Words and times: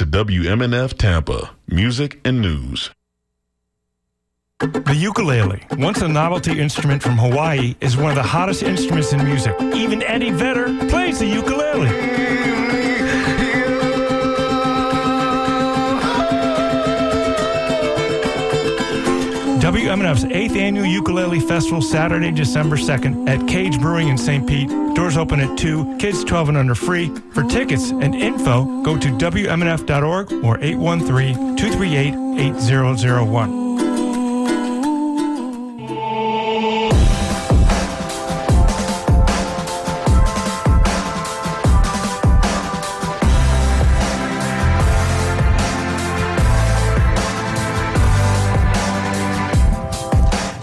to 0.00 0.06
WMNF 0.06 0.96
Tampa, 0.96 1.50
music 1.68 2.22
and 2.24 2.40
news. 2.40 2.90
The 4.60 4.96
ukulele, 4.98 5.62
once 5.72 6.00
a 6.00 6.08
novelty 6.08 6.58
instrument 6.58 7.02
from 7.02 7.18
Hawaii, 7.18 7.74
is 7.82 7.98
one 7.98 8.08
of 8.08 8.14
the 8.14 8.22
hottest 8.22 8.62
instruments 8.62 9.12
in 9.12 9.22
music. 9.22 9.54
Even 9.74 10.02
Eddie 10.02 10.30
Vedder 10.30 10.74
plays 10.88 11.18
the 11.18 11.26
ukulele. 11.26 12.59
WMNF's 19.70 20.24
8th 20.24 20.56
Annual 20.56 20.86
Ukulele 20.86 21.38
Festival, 21.38 21.80
Saturday, 21.80 22.32
December 22.32 22.74
2nd 22.74 23.28
at 23.28 23.46
Cage 23.46 23.78
Brewing 23.78 24.08
in 24.08 24.18
St. 24.18 24.44
Pete. 24.44 24.68
Doors 24.96 25.16
open 25.16 25.38
at 25.38 25.56
2, 25.56 25.96
kids 25.98 26.24
12 26.24 26.48
and 26.48 26.58
under 26.58 26.74
free. 26.74 27.08
For 27.30 27.44
tickets 27.44 27.92
and 27.92 28.12
info, 28.16 28.82
go 28.82 28.98
to 28.98 29.08
WMNF.org 29.10 30.32
or 30.44 30.58
813 30.58 31.56
238 31.56 32.40
8001. 32.48 33.69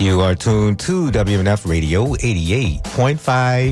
You 0.08 0.22
are 0.22 0.36
tuned 0.36 0.80
to 0.80 1.12
WMNF 1.12 1.70
Radio 1.70 2.06
88.5 2.06 2.80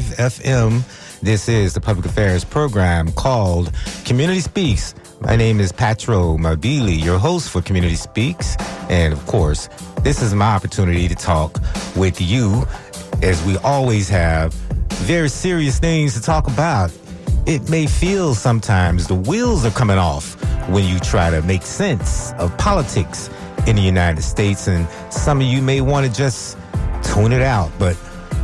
FM. 0.01 1.21
This 1.21 1.47
is 1.47 1.73
the 1.73 1.79
public 1.79 2.05
affairs 2.05 2.43
program 2.43 3.13
called 3.13 3.71
Community 4.03 4.41
Speaks. 4.41 4.95
My 5.21 5.37
name 5.37 5.61
is 5.61 5.71
Patro 5.71 6.35
Mabili, 6.35 7.01
your 7.01 7.17
host 7.17 7.49
for 7.49 7.61
Community 7.61 7.95
Speaks. 7.95 8.57
And 8.89 9.13
of 9.13 9.25
course, 9.27 9.69
this 10.01 10.21
is 10.21 10.33
my 10.33 10.53
opportunity 10.53 11.07
to 11.07 11.15
talk 11.15 11.57
with 11.95 12.19
you, 12.19 12.67
as 13.23 13.41
we 13.45 13.55
always 13.59 14.09
have, 14.09 14.53
very 15.05 15.29
serious 15.29 15.79
things 15.79 16.15
to 16.15 16.21
talk 16.21 16.47
about. 16.47 16.91
It 17.45 17.69
may 17.69 17.87
feel 17.87 18.35
sometimes 18.35 19.07
the 19.07 19.15
wheels 19.15 19.65
are 19.65 19.71
coming 19.71 19.97
off 19.97 20.35
when 20.67 20.83
you 20.83 20.99
try 20.99 21.29
to 21.29 21.41
make 21.43 21.61
sense 21.61 22.33
of 22.33 22.57
politics 22.57 23.29
in 23.67 23.75
the 23.75 23.81
United 23.81 24.21
States. 24.21 24.67
And 24.67 24.87
some 25.11 25.41
of 25.41 25.47
you 25.47 25.61
may 25.61 25.81
want 25.81 26.05
to 26.05 26.11
just 26.11 26.57
tune 27.03 27.31
it 27.31 27.41
out, 27.41 27.71
but 27.79 27.97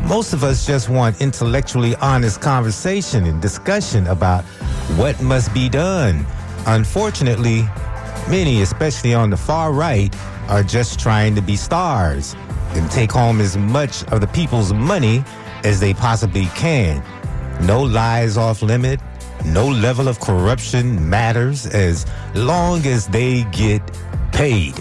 most 0.04 0.34
of 0.34 0.44
us 0.44 0.66
just 0.66 0.90
want 0.90 1.22
intellectually 1.22 1.96
honest 1.98 2.42
conversation 2.42 3.26
and 3.26 3.42
discussion 3.42 4.08
about 4.08 4.44
what 4.98 5.22
must 5.22 5.54
be 5.54 5.70
done. 5.70 6.26
Unfortunately, 6.66 7.64
many, 8.30 8.62
especially 8.62 9.14
on 9.14 9.30
the 9.30 9.38
far 9.38 9.72
right, 9.72 10.16
are 10.50 10.64
just 10.64 11.00
trying 11.00 11.36
to 11.36 11.42
be 11.42 11.56
stars 11.56 12.36
and 12.72 12.90
take 12.90 13.12
home 13.12 13.40
as 13.40 13.58
much 13.58 14.04
of 14.06 14.22
the 14.22 14.28
people's 14.28 14.74
money 14.74 15.24
as 15.64 15.80
they 15.80 15.94
possibly 15.94 16.46
can. 16.56 17.04
No 17.66 17.82
lies 17.82 18.38
off 18.38 18.62
limit. 18.62 19.00
No 19.46 19.68
level 19.68 20.08
of 20.08 20.20
corruption 20.20 21.10
matters 21.10 21.66
as 21.66 22.06
long 22.36 22.86
as 22.86 23.08
they 23.08 23.44
get 23.46 23.82
paid. 24.32 24.76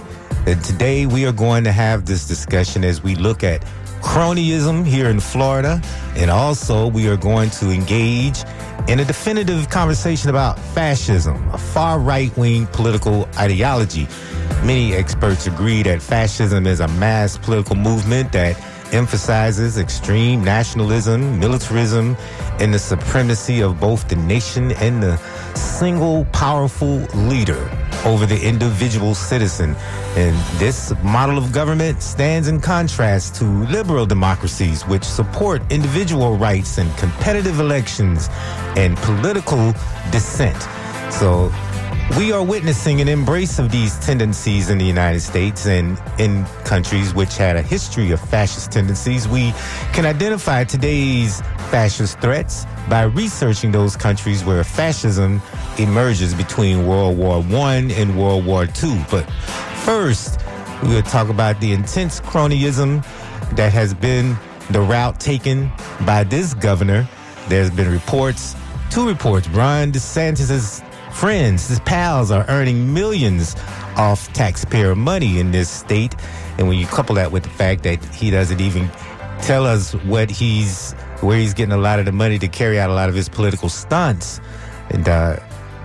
And 0.47 0.63
today 0.65 1.07
we 1.07 1.27
are 1.27 1.33
going 1.33 1.65
to 1.65 1.73
have 1.73 2.07
this 2.07 2.27
discussion 2.27 2.83
as 2.83 3.03
we 3.03 3.15
look 3.15 3.45
at 3.45 3.63
cronyism 4.01 4.87
here 4.87 5.09
in 5.09 5.21
Florida. 5.21 5.81
And 6.17 6.31
also 6.31 6.89
we 6.89 7.09
are 7.09 7.17
going 7.17 7.51
to 7.51 7.71
engage 7.71 8.43
in 8.89 9.01
a 9.01 9.05
definitive 9.05 9.69
conversation 9.69 10.31
about 10.31 10.59
fascism, 10.59 11.49
a 11.51 11.59
far 11.59 11.99
right 11.99 12.35
wing 12.39 12.67
political 12.69 13.29
ideology. 13.37 14.09
Many 14.65 14.95
experts 14.95 15.47
agree 15.47 15.83
that 15.83 16.01
fascism 16.01 16.67
is 16.67 16.81
a 16.81 16.89
mass 16.89 17.37
political 17.37 17.77
movement 17.77 18.33
that 18.33 18.59
emphasizes 18.95 19.79
extreme 19.79 20.43
nationalism, 20.43 21.39
militarism, 21.39 22.17
and 22.59 22.75
the 22.75 22.79
supremacy 22.79 23.63
of 23.63 23.79
both 23.79 24.09
the 24.09 24.17
nation 24.17 24.73
and 24.73 25.03
the 25.03 25.17
single 25.55 26.25
powerful 26.33 26.97
leader 27.15 27.71
over 28.05 28.27
the 28.27 28.41
individual 28.41 29.15
citizen. 29.15 29.77
And 30.17 30.37
this 30.59 30.93
model 31.03 31.39
of 31.39 31.53
government 31.53 32.03
stands 32.03 32.49
in 32.49 32.61
contrast 32.61 33.35
to 33.37 33.45
liberal 33.45 34.07
democracies, 34.07 34.83
which 34.87 35.05
support 35.05 35.63
individual 35.71 36.37
rights 36.37 36.79
and 36.79 36.95
competitive 36.97 37.61
elections 37.61 38.29
and 38.77 38.97
political 38.99 39.73
dissent. 40.11 40.61
So 41.13 41.53
we 42.17 42.33
are 42.33 42.43
witnessing 42.43 43.01
an 43.01 43.09
embrace 43.09 43.59
of 43.59 43.71
these 43.71 43.99
tendencies 44.01 44.69
in 44.69 44.79
the 44.79 44.85
United 44.85 45.21
States 45.21 45.67
and 45.67 46.01
in 46.19 46.45
countries 46.65 47.15
which 47.15 47.37
had 47.37 47.57
a 47.57 47.63
history 47.63 48.11
of 48.11 48.21
fascist 48.21 48.73
tendencies. 48.73 49.29
We 49.29 49.53
can 49.93 50.07
identify 50.07 50.65
today's 50.65 51.41
fascist 51.71 52.19
threats 52.21 52.67
by 52.89 53.05
researching 53.05 53.71
those 53.71 53.97
countries 53.97 54.45
where 54.45 54.65
fascism 54.65 55.41
emerges 55.79 56.35
between 56.35 56.87
World 56.87 57.17
War 57.17 57.45
I 57.65 57.77
and 57.77 58.19
World 58.19 58.45
War 58.45 58.65
II. 58.83 59.05
But 59.11 59.31
first, 59.85 60.41
we 60.83 60.89
will 60.89 61.03
talk 61.03 61.29
about 61.29 61.61
the 61.61 61.73
intense 61.73 62.21
cronyism 62.21 63.05
that 63.57 63.73
has 63.73 63.95
been 63.95 64.37
the 64.71 64.81
route 64.81 65.21
taken 65.21 65.71
by 66.05 66.25
this 66.25 66.55
governor. 66.55 67.09
There's 67.49 67.71
been 67.71 67.91
reports, 67.91 68.57
two 68.91 69.07
reports, 69.07 69.49
Ron 69.49 69.93
DeSantis's 69.93 70.83
friends, 71.13 71.69
his 71.69 71.81
pals 71.81 72.31
are 72.31 72.45
earning 72.49 72.93
millions 72.95 73.55
off 73.97 74.33
taxpayer 74.33 74.95
money 74.95 75.39
in 75.39 75.51
this 75.51 75.69
state. 75.69 76.15
And 76.59 76.69
when 76.69 76.79
you 76.79 76.87
couple 76.87 77.15
that 77.17 77.33
with 77.33 77.43
the 77.43 77.51
fact 77.51 77.83
that 77.85 78.05
he 78.15 78.31
doesn't 78.31 78.61
even 78.61 78.91
tell 79.43 79.67
us 79.67 79.95
what 80.05 80.31
he's, 80.31 80.93
where 81.21 81.39
he's 81.39 81.55
getting 81.55 81.73
a 81.73 81.79
lot 81.79 81.99
of 81.99 82.05
the 82.05 82.13
money 82.13 82.39
to 82.39 82.49
carry 82.49 82.79
out 82.79 82.91
a 82.91 82.95
lot 82.95 83.09
of 83.09 83.15
his 83.15 83.29
political 83.29 83.69
stunts, 83.69 84.41
and 84.91 85.09
uh, 85.09 85.37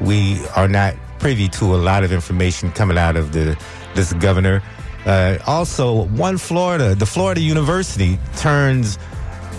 we 0.01 0.45
are 0.55 0.67
not 0.67 0.95
privy 1.19 1.47
to 1.47 1.73
a 1.73 1.77
lot 1.77 2.03
of 2.03 2.11
information 2.11 2.71
coming 2.71 2.97
out 2.97 3.15
of 3.15 3.31
the 3.31 3.57
this 3.95 4.13
governor. 4.13 4.61
Uh, 5.05 5.37
also, 5.47 6.05
one 6.07 6.37
Florida, 6.37 6.95
the 6.95 7.05
Florida 7.05 7.39
University 7.39 8.19
turns 8.37 8.97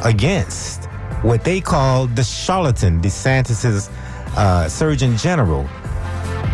against 0.05 0.85
what 1.23 1.45
they 1.45 1.61
call 1.61 2.07
the 2.09 2.23
charlatan, 2.23 3.01
DeSantis's 3.01 3.89
uh, 4.37 4.69
Surgeon 4.69 5.17
General, 5.17 5.65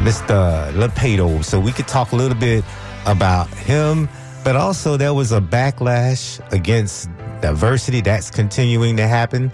Mr. 0.03 0.73
Ladapo. 0.73 1.45
So 1.45 1.61
we 1.61 1.73
could 1.73 1.89
talk 1.89 2.13
a 2.13 2.17
little 2.17 2.39
bit 2.39 2.65
about 3.07 3.49
him, 3.49 4.09
but 4.45 4.57
also 4.57 4.97
there 4.97 5.15
was 5.15 5.33
a 5.33 5.41
backlash 5.41 6.41
against 6.53 7.09
diversity 7.41 8.01
that's 8.01 8.31
continuing 8.31 8.97
to 8.97 9.07
happen. 9.07 9.53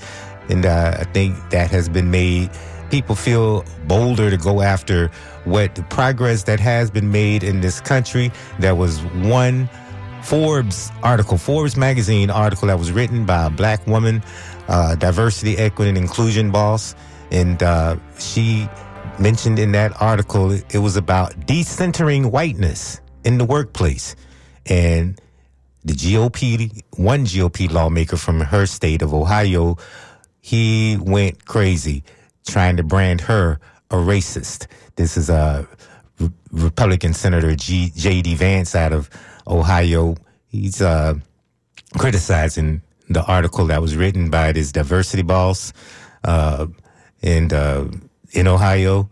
And 0.49 0.65
uh, 0.65 0.97
I 1.00 1.05
think 1.05 1.37
that 1.50 1.71
has 1.71 1.89
been 1.89 2.11
made, 2.11 2.50
people 2.91 3.15
feel 3.15 3.65
bolder 3.87 4.31
to 4.31 4.37
go 4.37 4.62
after 4.62 5.09
what 5.45 5.75
the 5.75 5.83
progress 5.84 6.45
that 6.45 6.60
has 6.60 6.91
been 6.91 7.10
made 7.10 7.43
in 7.43 7.60
this 7.60 7.81
country. 7.81 8.31
There 8.59 8.75
was 8.75 9.00
one 9.25 9.69
Forbes 10.22 10.91
article, 11.03 11.39
Forbes 11.39 11.77
magazine 11.77 12.31
article 12.31 12.69
that 12.69 12.78
was 12.78 12.93
written 12.93 13.25
by 13.25 13.47
a 13.47 13.50
black 13.50 13.87
woman, 13.87 14.22
uh, 14.69 14.95
diversity, 14.97 15.56
equity, 15.56 15.91
and 15.91 15.99
inclusion 15.99 16.50
boss. 16.50 16.95
And 17.31 17.62
uh, 17.62 17.97
she 18.19 18.69
mentioned 19.19 19.59
in 19.59 19.72
that 19.72 20.00
article 20.00 20.53
it 20.53 20.78
was 20.78 20.97
about 20.97 21.33
decentering 21.47 22.31
whiteness 22.31 23.00
in 23.25 23.39
the 23.39 23.44
workplace. 23.44 24.15
And 24.66 25.21
the 25.84 25.94
GOP, 25.94 26.83
one 26.97 27.25
GOP 27.25 27.71
lawmaker 27.71 28.16
from 28.16 28.41
her 28.41 28.66
state 28.66 29.03
of 29.03 29.15
Ohio, 29.15 29.77
he 30.41 30.97
went 31.00 31.44
crazy 31.44 32.05
trying 32.47 32.77
to 32.77 32.83
brand 32.83 33.22
her 33.22 33.60
a 33.91 33.97
racist. 33.97 34.66
This 34.97 35.16
is 35.16 35.31
a 35.31 35.66
Re- 36.19 36.31
Republican 36.53 37.15
Senator 37.15 37.54
G, 37.54 37.92
J.D. 37.95 38.34
Vance 38.34 38.75
out 38.75 38.92
of 38.92 39.10
Ohio. 39.47 40.16
He's 40.48 40.80
uh, 40.80 41.15
criticizing 41.97 42.83
the 43.09 43.25
article 43.25 43.66
that 43.66 43.80
was 43.80 43.97
written 43.97 44.30
by 44.30 44.53
this 44.53 44.72
diversity 44.72 45.22
boss. 45.22 45.72
Uh, 46.25 46.66
and 47.22 47.53
uh, 47.53 47.84
in 48.32 48.47
Ohio, 48.47 49.10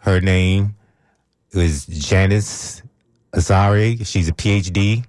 her 0.00 0.20
name 0.20 0.74
is 1.52 1.86
Janice 1.86 2.82
Asare. 3.32 4.04
She's 4.06 4.28
a 4.28 4.32
PhD 4.32 5.04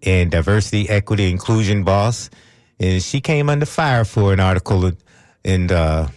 in 0.00 0.30
diversity, 0.30 0.88
equity, 0.88 1.30
inclusion 1.30 1.84
boss, 1.84 2.30
and 2.78 3.02
she 3.02 3.20
came 3.20 3.48
under 3.48 3.66
fire 3.66 4.04
for 4.04 4.32
an 4.32 4.40
article 4.40 4.92
in 5.44 5.70
uh, 5.70 6.08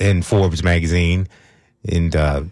in 0.00 0.22
Forbes 0.22 0.62
magazine. 0.62 1.28
And 1.90 2.16
uh, 2.16 2.44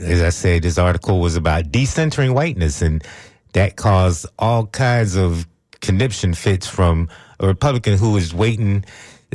as 0.00 0.22
I 0.22 0.30
said, 0.30 0.62
this 0.62 0.78
article 0.78 1.20
was 1.20 1.36
about 1.36 1.64
decentering 1.64 2.34
whiteness, 2.34 2.82
and 2.82 3.04
that 3.52 3.76
caused 3.76 4.26
all 4.38 4.66
kinds 4.66 5.16
of 5.16 5.46
conniption 5.80 6.32
fits 6.34 6.66
from 6.66 7.08
a 7.40 7.46
Republican 7.46 7.98
who 7.98 8.12
was 8.12 8.32
waiting 8.32 8.84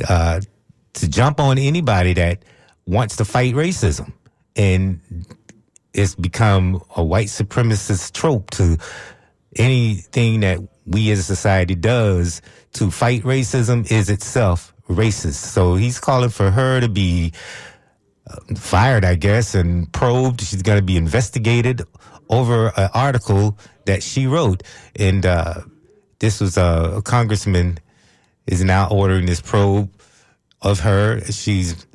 uh, 0.08 0.40
to 0.94 1.08
jump 1.08 1.40
on 1.40 1.58
anybody 1.58 2.14
that 2.14 2.44
wants 2.86 3.16
to 3.16 3.24
fight 3.24 3.54
racism. 3.54 4.12
and 4.56 5.00
it's 5.94 6.14
become 6.14 6.82
a 6.96 7.02
white 7.02 7.28
supremacist 7.28 8.12
trope 8.12 8.50
to 8.50 8.76
anything 9.56 10.40
that 10.40 10.58
we 10.86 11.10
as 11.10 11.18
a 11.18 11.22
society 11.22 11.74
does 11.74 12.40
to 12.72 12.90
fight 12.90 13.22
racism 13.22 13.90
is 13.90 14.10
itself 14.10 14.74
racist. 14.88 15.34
So 15.34 15.74
he's 15.74 15.98
calling 15.98 16.30
for 16.30 16.50
her 16.50 16.80
to 16.80 16.88
be 16.88 17.32
uh, 18.30 18.54
fired, 18.56 19.04
I 19.04 19.14
guess, 19.16 19.54
and 19.54 19.92
probed. 19.92 20.40
She's 20.40 20.62
going 20.62 20.78
to 20.78 20.84
be 20.84 20.96
investigated 20.96 21.82
over 22.28 22.72
an 22.76 22.90
article 22.94 23.58
that 23.86 24.02
she 24.02 24.26
wrote. 24.26 24.62
And 24.96 25.24
uh, 25.24 25.62
this 26.18 26.40
was 26.40 26.58
uh, 26.58 26.94
a 26.96 27.02
congressman 27.02 27.78
is 28.46 28.62
now 28.62 28.88
ordering 28.90 29.26
this 29.26 29.40
probe 29.40 29.90
of 30.62 30.80
her. 30.80 31.20
She's 31.30 31.86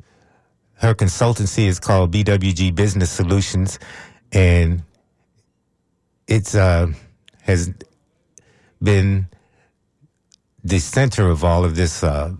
her 0.76 0.94
consultancy 0.94 1.66
is 1.66 1.80
called 1.80 2.12
BWG 2.12 2.74
Business 2.74 3.10
Solutions, 3.10 3.78
and 4.32 4.82
it's 6.26 6.54
uh, 6.54 6.88
has 7.42 7.72
been 8.82 9.26
the 10.62 10.78
center 10.78 11.28
of 11.28 11.44
all 11.44 11.64
of 11.64 11.76
this 11.76 12.02
uh, 12.02 12.32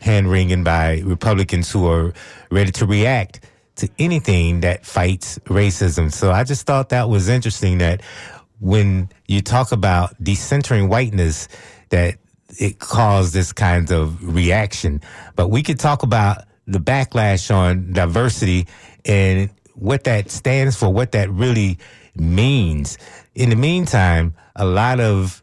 hand 0.00 0.30
wringing 0.30 0.64
by 0.64 1.00
Republicans 1.04 1.70
who 1.70 1.86
are 1.86 2.12
ready 2.50 2.70
to 2.72 2.86
react 2.86 3.40
to 3.76 3.88
anything 3.98 4.60
that 4.60 4.86
fights 4.86 5.38
racism. 5.46 6.12
So 6.12 6.30
I 6.30 6.44
just 6.44 6.66
thought 6.66 6.90
that 6.90 7.08
was 7.08 7.28
interesting 7.28 7.78
that 7.78 8.02
when 8.60 9.08
you 9.26 9.42
talk 9.42 9.72
about 9.72 10.14
decentering 10.22 10.88
whiteness, 10.88 11.48
that 11.88 12.18
it 12.58 12.78
caused 12.78 13.34
this 13.34 13.52
kind 13.52 13.90
of 13.90 14.34
reaction. 14.34 15.00
But 15.36 15.48
we 15.48 15.62
could 15.62 15.78
talk 15.78 16.02
about 16.02 16.44
the 16.66 16.78
backlash 16.78 17.54
on 17.54 17.92
diversity 17.92 18.66
and 19.04 19.50
what 19.74 20.04
that 20.04 20.30
stands 20.30 20.76
for, 20.76 20.92
what 20.92 21.12
that 21.12 21.30
really 21.30 21.78
means. 22.14 22.98
In 23.34 23.50
the 23.50 23.56
meantime, 23.56 24.34
a 24.56 24.64
lot 24.64 25.00
of 25.00 25.42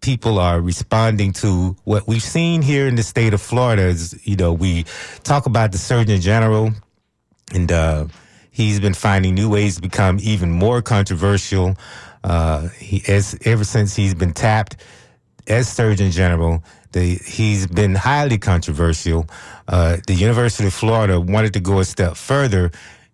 people 0.00 0.38
are 0.38 0.60
responding 0.60 1.32
to 1.32 1.76
what 1.84 2.06
we've 2.06 2.22
seen 2.22 2.62
here 2.62 2.86
in 2.86 2.94
the 2.94 3.02
state 3.02 3.34
of 3.34 3.40
Florida. 3.40 3.82
Is, 3.82 4.20
you 4.26 4.36
know, 4.36 4.52
we 4.52 4.84
talk 5.24 5.46
about 5.46 5.72
the 5.72 5.78
Surgeon 5.78 6.20
General, 6.20 6.72
and 7.54 7.70
uh, 7.70 8.06
he's 8.50 8.80
been 8.80 8.94
finding 8.94 9.34
new 9.34 9.48
ways 9.48 9.76
to 9.76 9.82
become 9.82 10.18
even 10.20 10.50
more 10.50 10.82
controversial. 10.82 11.76
Uh, 12.24 12.68
he, 12.68 13.02
as, 13.08 13.38
ever 13.44 13.64
since 13.64 13.94
he's 13.94 14.14
been 14.14 14.32
tapped 14.32 14.76
as 15.48 15.68
Surgeon 15.68 16.10
General, 16.10 16.62
the, 16.92 17.16
he's 17.16 17.66
been 17.66 17.94
highly 17.94 18.38
controversial. 18.38 19.26
Uh, 19.66 19.98
the 20.06 20.14
University 20.14 20.66
of 20.66 20.74
Florida 20.74 21.20
wanted 21.20 21.52
to 21.54 21.60
go 21.60 21.80
a 21.80 21.84
step 21.84 22.16
further 22.16 22.70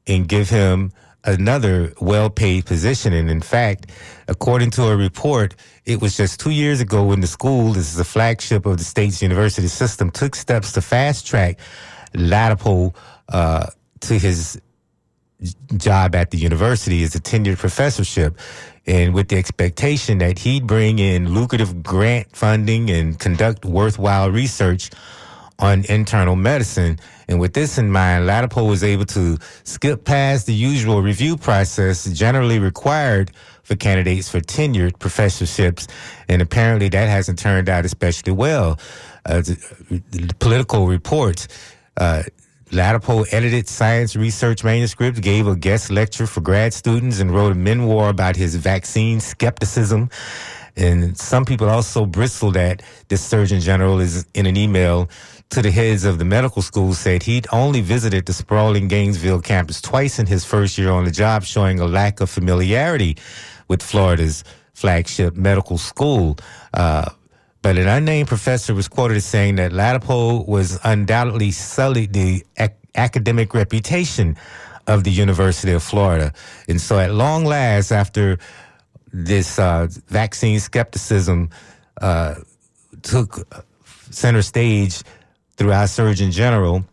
and 0.07 0.29
give 0.29 0.51
him 0.51 0.93
another 1.25 1.93
well-paid 2.01 2.67
position. 2.67 3.13
And 3.13 3.31
in 3.31 3.41
fact, 3.41 3.91
according 4.29 4.71
to 4.73 4.89
a 4.89 4.97
report, 4.97 5.55
it 5.87 6.01
was 6.01 6.17
just 6.17 6.41
two 6.41 6.51
years 6.51 6.81
ago 6.81 7.05
when 7.05 7.21
the 7.21 7.27
school, 7.27 7.73
this 7.73 7.91
is 7.91 7.97
the 7.97 8.05
flagship 8.05 8.67
of 8.67 8.79
the 8.79 8.85
state's 8.85 9.23
university 9.23 9.69
system, 9.69 10.11
took 10.11 10.35
steps 10.35 10.73
to 10.73 10.83
fast 10.83 11.27
track 11.27 11.59
Ladapo 12.15 12.95
uh, 13.31 13.67
to 14.01 14.19
his 14.19 14.61
job 15.77 16.15
at 16.15 16.31
the 16.31 16.39
university 16.39 17.03
as 17.03 17.15
a 17.15 17.21
tenured 17.21 17.59
professorship 17.59 18.39
and 18.87 19.15
with 19.15 19.29
the 19.29 19.37
expectation 19.37 20.19
that 20.19 20.39
he'd 20.39 20.67
bring 20.67 20.99
in 20.99 21.33
lucrative 21.33 21.83
grant 21.83 22.35
funding 22.35 22.91
and 22.91 23.19
conduct 23.19 23.65
worthwhile 23.65 24.31
research 24.31 24.91
on 25.59 25.85
internal 25.89 26.37
medicine. 26.37 26.99
And 27.29 27.41
with 27.41 27.55
this 27.55 27.79
in 27.79 27.91
mind, 27.91 28.29
Ladapo 28.29 28.69
was 28.69 28.85
able 28.85 29.07
to 29.07 29.39
skip 29.63 30.05
past 30.05 30.47
the 30.47 30.53
usual 30.55 31.01
review 31.01 31.37
process 31.37 32.05
generally 32.13 32.59
required 32.59 33.31
for 33.63 33.77
candidates 33.77 34.29
for 34.29 34.41
tenured 34.41 34.99
professorships. 34.99 35.87
And 36.29 36.43
apparently 36.43 36.89
that 36.91 37.09
hasn't 37.09 37.39
turned 37.39 37.69
out 37.69 37.85
especially 37.85 38.33
well. 38.33 38.79
Uh, 39.25 39.41
the, 39.41 40.03
the 40.11 40.35
political 40.35 40.87
reports, 40.87 41.49
uh, 41.97 42.25
Ladapo 42.71 43.27
edited 43.33 43.69
science 43.69 44.17
research 44.17 44.65
manuscripts, 44.65 45.21
gave 45.21 45.47
a 45.47 45.55
guest 45.55 45.91
lecture 45.91 46.27
for 46.27 46.41
grad 46.41 46.73
students, 46.73 47.21
and 47.21 47.31
wrote 47.31 47.53
a 47.53 47.55
memoir 47.55 48.09
about 48.09 48.37
his 48.37 48.57
vaccine 48.57 49.21
skepticism. 49.21 50.11
And 50.77 51.17
some 51.17 51.45
people 51.45 51.69
also 51.69 52.05
bristled 52.05 52.57
at 52.57 52.83
this 53.09 53.23
Surgeon 53.23 53.61
General 53.61 54.01
is 54.01 54.27
in 54.35 54.47
an 54.47 54.57
email 54.57 55.09
to 55.51 55.63
the 55.63 55.71
heads 55.71 56.05
of 56.05 56.19
the 56.19 56.25
medical 56.25 56.63
schools 56.63 56.99
said 56.99 57.23
he'd 57.23 57.47
only 57.53 57.81
visited 57.81 58.27
the 58.27 58.33
sprawling 58.33 58.89
Gainesville 58.89 59.41
campus 59.41 59.81
twice 59.81 60.19
in 60.19 60.27
his 60.27 60.45
first 60.45 60.77
year 60.77 60.91
on 60.91 61.05
the 61.05 61.13
job, 61.13 61.45
showing 61.45 61.79
a 61.79 61.87
lack 61.87 62.21
of 62.21 62.29
familiarity 62.29 63.17
with 63.69 63.83
Florida's 63.83 64.43
flagship 64.73 65.37
medical 65.37 65.79
school. 65.79 66.37
Uh, 66.73 67.11
but 67.65 67.79
an 67.79 67.89
unnamed 67.89 68.29
professor 68.29 68.75
was 68.75 68.89
quoted 68.89 69.17
as 69.17 69.25
saying 69.25 69.57
that 69.57 69.73
Ladapo 69.73 70.47
was 70.47 70.79
undoubtedly 70.85 71.51
sullied 71.51 72.13
the 72.13 72.45
ac- 72.59 72.75
academic 72.95 73.55
reputation 73.55 74.37
of 74.87 75.03
the 75.03 75.11
University 75.11 75.73
of 75.73 75.83
Florida. 75.83 76.35
And 76.69 76.79
so 76.79 76.99
at 76.99 77.15
long 77.15 77.47
last, 77.47 77.91
after 77.91 78.39
this 79.15 79.59
uh, 79.59 79.89
vaccine 80.09 80.61
skepticism 80.61 81.49
uh, 82.03 82.35
took 83.01 83.49
center 84.11 84.43
stage 84.43 85.03
through 85.57 85.73
our 85.73 85.87
Surgeon 85.87 86.33
General, 86.33 86.85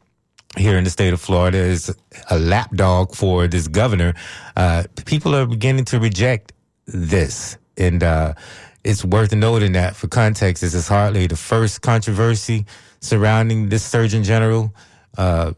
here 0.56 0.77
in 0.77 0.85
the 0.85 0.89
state 0.89 1.12
of 1.12 1.19
Florida 1.19 1.57
is 1.57 1.94
a 2.29 2.39
lapdog 2.39 3.13
for 3.13 3.45
this 3.45 3.67
governor. 3.67 4.13
Uh, 4.56 4.83
people 5.06 5.35
are 5.35 5.45
beginning 5.45 5.83
to 5.83 6.00
reject 6.00 6.53
this. 6.85 7.57
And 7.75 8.03
uh, 8.03 8.35
it's 8.83 9.06
worth 9.06 9.33
noting 9.33 9.74
that 9.74 9.95
for 9.95 10.07
context, 10.07 10.62
this 10.62 10.74
is 10.74 10.88
hardly 10.88 11.28
the 11.28 11.36
first 11.36 11.81
controversy 11.81 12.66
surrounding 13.00 13.69
this 13.69 13.83
Surgeon 13.83 14.24
General. 14.24 14.74
Uh, 15.18 15.54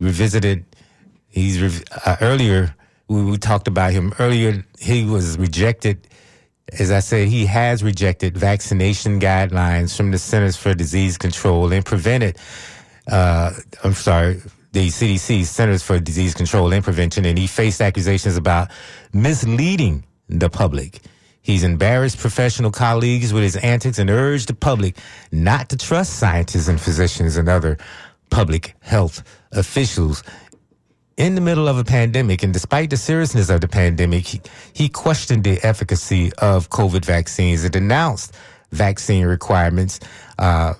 revisited, 0.00 0.64
he's 1.28 1.82
uh, 2.04 2.16
earlier, 2.20 2.74
we, 3.08 3.24
we 3.24 3.38
talked 3.38 3.68
about 3.68 3.92
him 3.92 4.12
earlier. 4.18 4.64
He 4.78 5.04
was 5.04 5.38
rejected. 5.38 6.06
As 6.78 6.90
I 6.90 7.00
said, 7.00 7.28
he 7.28 7.46
has 7.46 7.82
rejected 7.82 8.36
vaccination 8.36 9.18
guidelines 9.18 9.96
from 9.96 10.10
the 10.10 10.18
Centers 10.18 10.56
for 10.56 10.74
Disease 10.74 11.16
Control 11.16 11.72
and 11.72 11.84
prevented, 11.84 12.36
uh, 13.10 13.52
I'm 13.82 13.94
sorry, 13.94 14.42
the 14.72 14.88
CDC, 14.88 15.44
Centers 15.46 15.82
for 15.82 15.98
Disease 15.98 16.34
Control 16.34 16.72
and 16.72 16.84
Prevention, 16.84 17.24
and 17.24 17.38
he 17.38 17.46
faced 17.46 17.80
accusations 17.80 18.36
about 18.36 18.70
misleading 19.14 20.04
the 20.28 20.50
public. 20.50 21.00
He's 21.48 21.64
embarrassed 21.64 22.18
professional 22.18 22.70
colleagues 22.70 23.32
with 23.32 23.42
his 23.42 23.56
antics 23.56 23.98
and 23.98 24.10
urged 24.10 24.50
the 24.50 24.54
public 24.54 24.98
not 25.32 25.70
to 25.70 25.78
trust 25.78 26.18
scientists 26.18 26.68
and 26.68 26.78
physicians 26.78 27.38
and 27.38 27.48
other 27.48 27.78
public 28.28 28.74
health 28.80 29.22
officials. 29.52 30.22
In 31.16 31.34
the 31.34 31.40
middle 31.40 31.66
of 31.66 31.78
a 31.78 31.84
pandemic, 31.84 32.42
and 32.42 32.52
despite 32.52 32.90
the 32.90 32.98
seriousness 32.98 33.48
of 33.48 33.62
the 33.62 33.66
pandemic, 33.66 34.26
he, 34.26 34.42
he 34.74 34.90
questioned 34.90 35.42
the 35.42 35.58
efficacy 35.66 36.30
of 36.36 36.68
COVID 36.68 37.06
vaccines 37.06 37.64
and 37.64 37.72
denounced 37.72 38.36
vaccine 38.72 39.24
requirements. 39.24 40.00
Uh, 40.38 40.74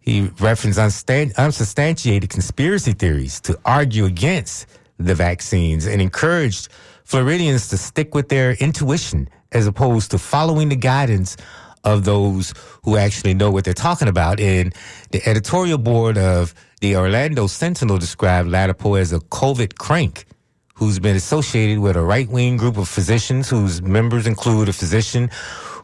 he 0.00 0.30
referenced 0.38 0.78
unsubstantiated 0.78 2.28
conspiracy 2.28 2.92
theories 2.92 3.40
to 3.40 3.58
argue 3.64 4.04
against 4.04 4.66
the 4.98 5.14
vaccines 5.14 5.86
and 5.86 6.02
encouraged 6.02 6.68
Floridians 7.04 7.68
to 7.68 7.78
stick 7.78 8.14
with 8.14 8.28
their 8.28 8.52
intuition 8.60 9.26
as 9.52 9.66
opposed 9.66 10.10
to 10.12 10.18
following 10.18 10.68
the 10.68 10.76
guidance 10.76 11.36
of 11.84 12.04
those 12.04 12.52
who 12.84 12.96
actually 12.96 13.34
know 13.34 13.50
what 13.50 13.64
they're 13.64 13.74
talking 13.74 14.08
about. 14.08 14.38
And 14.40 14.74
the 15.10 15.26
editorial 15.28 15.78
board 15.78 16.18
of 16.18 16.54
the 16.80 16.96
Orlando 16.96 17.46
Sentinel 17.46 17.98
described 17.98 18.48
Ladapo 18.48 19.00
as 19.00 19.12
a 19.12 19.18
COVID 19.20 19.76
crank 19.78 20.26
who's 20.74 20.98
been 20.98 21.16
associated 21.16 21.78
with 21.78 21.96
a 21.96 22.02
right 22.02 22.28
wing 22.30 22.56
group 22.56 22.78
of 22.78 22.88
physicians 22.88 23.50
whose 23.50 23.82
members 23.82 24.26
include 24.26 24.68
a 24.68 24.72
physician 24.72 25.28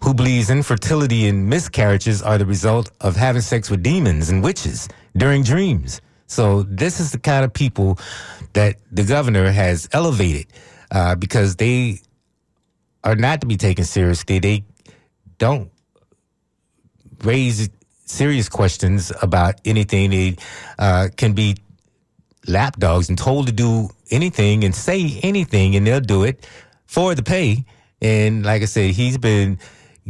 who 0.02 0.14
believes 0.14 0.48
infertility 0.48 1.28
and 1.28 1.48
miscarriages 1.48 2.22
are 2.22 2.38
the 2.38 2.46
result 2.46 2.90
of 3.02 3.14
having 3.14 3.42
sex 3.42 3.70
with 3.70 3.82
demons 3.82 4.30
and 4.30 4.42
witches 4.42 4.88
during 5.16 5.42
dreams. 5.42 6.00
So 6.28 6.62
this 6.62 6.98
is 6.98 7.12
the 7.12 7.18
kind 7.18 7.44
of 7.44 7.52
people 7.52 7.98
that 8.54 8.76
the 8.90 9.04
governor 9.04 9.50
has 9.50 9.88
elevated 9.92 10.46
uh, 10.90 11.14
because 11.14 11.56
they 11.56 12.00
are 13.06 13.14
not 13.14 13.40
to 13.40 13.46
be 13.46 13.56
taken 13.56 13.84
seriously. 13.84 14.40
They 14.40 14.64
don't 15.38 15.70
raise 17.22 17.70
serious 18.04 18.48
questions 18.48 19.12
about 19.22 19.60
anything. 19.64 20.10
They 20.10 20.36
uh, 20.78 21.08
can 21.16 21.32
be 21.32 21.56
lapdogs 22.48 23.08
and 23.08 23.16
told 23.16 23.46
to 23.46 23.52
do 23.52 23.88
anything 24.10 24.64
and 24.64 24.74
say 24.74 25.20
anything, 25.22 25.76
and 25.76 25.86
they'll 25.86 26.00
do 26.00 26.24
it 26.24 26.48
for 26.86 27.14
the 27.14 27.22
pay. 27.22 27.64
And 28.02 28.44
like 28.44 28.62
I 28.62 28.66
said, 28.66 28.90
he's 28.90 29.18
been 29.18 29.58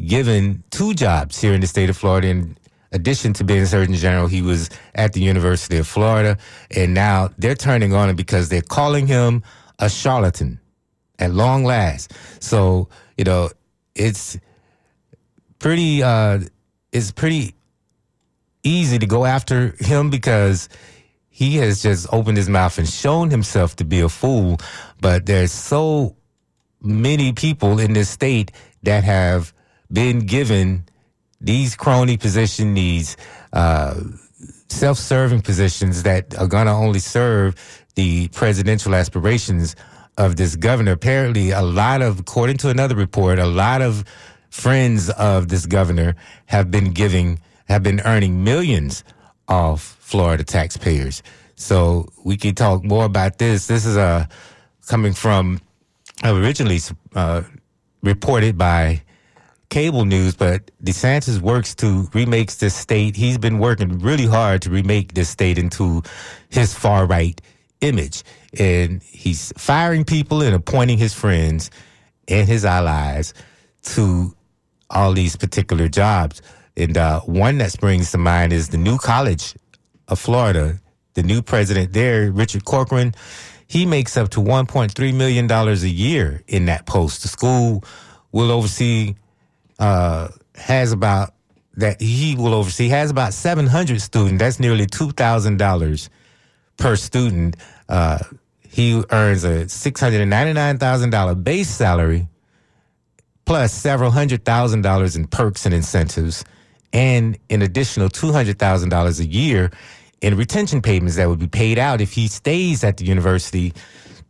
given 0.06 0.64
two 0.70 0.94
jobs 0.94 1.40
here 1.40 1.52
in 1.52 1.60
the 1.60 1.66
state 1.66 1.90
of 1.90 1.96
Florida. 1.98 2.28
In 2.28 2.56
addition 2.92 3.34
to 3.34 3.44
being 3.44 3.66
Surgeon 3.66 3.94
General, 3.94 4.26
he 4.26 4.40
was 4.40 4.70
at 4.94 5.12
the 5.12 5.20
University 5.20 5.76
of 5.76 5.86
Florida, 5.86 6.38
and 6.74 6.94
now 6.94 7.28
they're 7.36 7.54
turning 7.54 7.92
on 7.92 8.08
him 8.08 8.16
because 8.16 8.48
they're 8.48 8.62
calling 8.62 9.06
him 9.06 9.42
a 9.78 9.90
charlatan 9.90 10.58
at 11.18 11.32
long 11.32 11.64
last. 11.64 12.12
So, 12.40 12.88
you 13.16 13.25
know, 13.25 13.50
it's 13.94 14.38
pretty 15.58 16.02
uh 16.02 16.40
it's 16.92 17.12
pretty 17.12 17.54
easy 18.62 18.99
to 18.99 19.06
go 19.06 19.25
after 19.25 19.75
him 19.78 20.11
because 20.11 20.68
he 21.28 21.56
has 21.56 21.82
just 21.82 22.06
opened 22.12 22.37
his 22.37 22.49
mouth 22.49 22.78
and 22.78 22.88
shown 22.88 23.30
himself 23.30 23.76
to 23.76 23.85
be 23.85 24.00
a 24.00 24.08
fool. 24.08 24.58
But 25.00 25.26
there's 25.26 25.52
so 25.52 26.16
many 26.80 27.32
people 27.32 27.78
in 27.78 27.92
this 27.92 28.08
state 28.08 28.52
that 28.82 29.04
have 29.04 29.52
been 29.92 30.20
given 30.20 30.87
these 31.40 31.76
crony 31.76 32.16
positions, 32.16 32.75
these 32.75 33.16
uh, 33.52 34.00
self-serving 34.68 35.42
positions 35.42 36.02
that 36.04 36.37
are 36.38 36.46
going 36.46 36.66
to 36.66 36.73
only 36.73 36.99
serve 36.99 37.54
the 37.94 38.28
presidential 38.28 38.94
aspirations 38.94 39.76
of 40.16 40.37
this 40.37 40.56
governor. 40.56 40.92
Apparently, 40.92 41.50
a 41.50 41.62
lot 41.62 42.02
of, 42.02 42.20
according 42.20 42.56
to 42.58 42.68
another 42.68 42.94
report, 42.94 43.38
a 43.38 43.46
lot 43.46 43.82
of 43.82 44.04
friends 44.50 45.11
of 45.11 45.49
this 45.49 45.66
governor 45.66 46.14
have 46.46 46.70
been 46.70 46.92
giving, 46.92 47.38
have 47.66 47.82
been 47.82 48.00
earning 48.00 48.42
millions 48.42 49.04
off 49.49 49.96
Florida 50.00 50.44
taxpayers. 50.44 51.23
So 51.56 52.08
we 52.25 52.37
can 52.37 52.54
talk 52.54 52.85
more 52.85 53.04
about 53.04 53.38
this. 53.38 53.66
This 53.66 53.87
is 53.87 53.96
uh, 53.96 54.26
coming 54.87 55.12
from 55.12 55.61
originally 56.25 56.80
uh, 57.14 57.42
reported 58.02 58.56
by 58.56 59.02
cable 59.68 60.04
news, 60.04 60.35
but 60.35 60.70
DeSantis 60.82 61.40
works 61.40 61.75
to 61.76 62.08
remake 62.14 62.56
this 62.56 62.75
state. 62.75 63.16
He's 63.16 63.38
been 63.38 63.58
working 63.58 63.99
really 63.99 64.26
hard 64.26 64.62
to 64.62 64.70
remake 64.70 65.14
this 65.14 65.28
state 65.28 65.58
into 65.58 66.02
his 66.50 66.73
far 66.73 67.06
right 67.06 67.40
image. 67.80 68.23
And 68.58 69.02
he's 69.02 69.52
firing 69.56 70.04
people 70.04 70.42
and 70.42 70.54
appointing 70.54 70.98
his 70.98 71.14
friends 71.14 71.70
and 72.28 72.48
his 72.48 72.64
allies 72.64 73.34
to 73.82 74.34
all 74.90 75.12
these 75.12 75.36
particular 75.36 75.88
jobs. 75.88 76.42
And 76.76 76.96
uh, 76.96 77.20
one 77.20 77.58
that 77.58 77.72
springs 77.72 78.10
to 78.12 78.18
mind 78.18 78.52
is 78.52 78.68
the 78.68 78.78
new 78.78 78.98
college 78.98 79.54
of 80.08 80.18
Florida. 80.18 80.80
The 81.14 81.22
new 81.22 81.40
president 81.40 81.92
there, 81.92 82.30
Richard 82.30 82.64
Corcoran, 82.64 83.14
he 83.68 83.86
makes 83.86 84.16
up 84.16 84.28
to 84.30 84.40
$1.3 84.40 85.14
million 85.14 85.50
a 85.50 85.75
year 85.75 86.42
in 86.46 86.66
that 86.66 86.86
post. 86.86 87.22
The 87.22 87.28
school 87.28 87.82
will 88.32 88.50
oversee, 88.50 89.14
uh, 89.78 90.28
has 90.54 90.92
about, 90.92 91.34
that 91.76 92.00
he 92.00 92.36
will 92.36 92.54
oversee, 92.54 92.88
has 92.88 93.10
about 93.10 93.32
700 93.32 94.00
students. 94.00 94.40
That's 94.40 94.60
nearly 94.60 94.86
$2,000 94.86 96.08
per 96.76 96.96
student. 96.96 97.56
Uh, 97.88 98.18
he 98.76 99.02
earns 99.11 99.42
a 99.42 99.64
$699,000 99.64 101.42
base 101.42 101.71
salary 101.71 102.28
plus 103.47 103.73
several 103.73 104.11
hundred 104.11 104.45
thousand 104.45 104.83
dollars 104.83 105.16
in 105.16 105.26
perks 105.26 105.64
and 105.64 105.75
incentives 105.75 106.45
and 106.92 107.38
an 107.49 107.62
additional 107.62 108.11
$200,000 108.11 109.21
a 109.21 109.25
year 109.25 109.71
in 110.21 110.37
retention 110.37 110.83
payments 110.83 111.16
that 111.16 111.26
would 111.26 111.38
be 111.38 111.47
paid 111.47 111.78
out 111.78 112.02
if 112.02 112.12
he 112.12 112.28
stays 112.28 112.85
at 112.85 112.99
the 112.99 113.06
university 113.06 113.73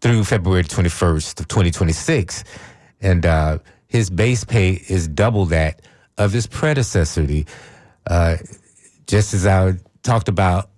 through 0.00 0.22
February 0.22 0.62
21st 0.62 1.40
of 1.40 1.48
2026. 1.48 2.44
And 3.00 3.26
uh, 3.26 3.58
his 3.88 4.10
base 4.10 4.44
pay 4.44 4.80
is 4.88 5.08
double 5.08 5.46
that 5.46 5.82
of 6.18 6.30
his 6.30 6.46
predecessor. 6.46 7.26
The, 7.26 7.44
uh, 8.06 8.36
just 9.08 9.34
as 9.34 9.44
I 9.44 9.72
talked 10.04 10.28
about 10.28 10.70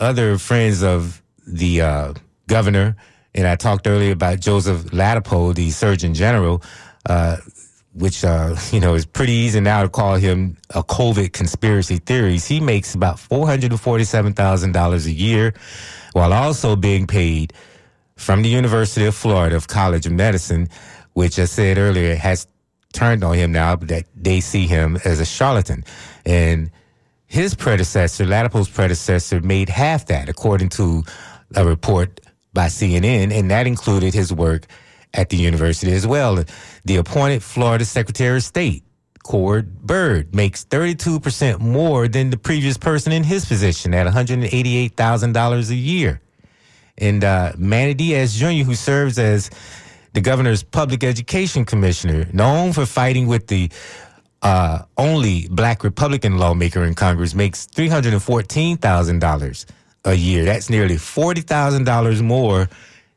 other 0.00 0.38
friends 0.38 0.82
of 0.82 1.22
the 1.46 1.82
uh, 1.82 2.14
governor, 2.48 2.96
and 3.34 3.46
I 3.46 3.54
talked 3.54 3.86
earlier 3.86 4.12
about 4.12 4.40
Joseph 4.40 4.86
Ladapo, 4.86 5.54
the 5.54 5.70
Surgeon 5.70 6.14
General, 6.14 6.62
uh, 7.06 7.36
which 7.94 8.24
uh, 8.24 8.56
you 8.72 8.80
know 8.80 8.94
is 8.94 9.06
pretty 9.06 9.32
easy 9.32 9.60
now 9.60 9.82
to 9.82 9.88
call 9.88 10.16
him 10.16 10.56
a 10.70 10.82
COVID 10.82 11.32
conspiracy 11.32 11.98
theories. 11.98 12.46
He 12.46 12.58
makes 12.58 12.94
about 12.94 13.20
four 13.20 13.46
hundred 13.46 13.70
and 13.70 13.80
forty-seven 13.80 14.32
thousand 14.32 14.72
dollars 14.72 15.06
a 15.06 15.12
year, 15.12 15.54
while 16.12 16.32
also 16.32 16.74
being 16.74 17.06
paid 17.06 17.52
from 18.16 18.42
the 18.42 18.48
University 18.48 19.06
of 19.06 19.14
Florida 19.14 19.60
College 19.60 20.06
of 20.06 20.12
Medicine, 20.12 20.68
which 21.12 21.38
I 21.38 21.44
said 21.44 21.78
earlier 21.78 22.16
has 22.16 22.48
turned 22.92 23.22
on 23.22 23.34
him 23.34 23.52
now 23.52 23.76
that 23.76 24.06
they 24.16 24.40
see 24.40 24.66
him 24.66 24.98
as 25.04 25.20
a 25.20 25.24
charlatan. 25.24 25.84
And 26.26 26.70
his 27.26 27.54
predecessor, 27.54 28.24
Ladapo's 28.24 28.68
predecessor, 28.68 29.40
made 29.40 29.68
half 29.68 30.06
that, 30.06 30.28
according 30.28 30.70
to 30.70 31.04
a 31.54 31.64
report 31.64 32.20
by 32.58 32.66
CNN, 32.66 33.32
and 33.32 33.52
that 33.52 33.68
included 33.68 34.12
his 34.12 34.32
work 34.32 34.66
at 35.14 35.28
the 35.28 35.36
university 35.36 35.92
as 35.92 36.04
well. 36.08 36.42
The 36.84 36.96
appointed 36.96 37.40
Florida 37.40 37.84
Secretary 37.84 38.38
of 38.38 38.42
State, 38.42 38.82
Cord 39.22 39.80
Byrd, 39.80 40.34
makes 40.34 40.64
32% 40.64 41.60
more 41.60 42.08
than 42.08 42.30
the 42.30 42.36
previous 42.36 42.76
person 42.76 43.12
in 43.12 43.22
his 43.22 43.44
position 43.44 43.94
at 43.94 44.08
$188,000 44.08 45.70
a 45.70 45.74
year. 45.76 46.20
And 46.98 47.22
uh, 47.22 47.52
Manny 47.56 47.94
Diaz 47.94 48.34
Jr., 48.34 48.64
who 48.64 48.74
serves 48.74 49.20
as 49.20 49.50
the 50.14 50.20
governor's 50.20 50.64
public 50.64 51.04
education 51.04 51.64
commissioner, 51.64 52.26
known 52.32 52.72
for 52.72 52.86
fighting 52.86 53.28
with 53.28 53.46
the 53.46 53.70
uh, 54.42 54.82
only 54.96 55.46
black 55.46 55.84
Republican 55.84 56.38
lawmaker 56.38 56.82
in 56.82 56.96
Congress, 56.96 57.36
makes 57.36 57.68
$314,000 57.68 59.64
a 60.08 60.14
year. 60.14 60.44
That's 60.44 60.70
nearly 60.70 60.96
$40,000 60.96 62.22
more 62.22 62.68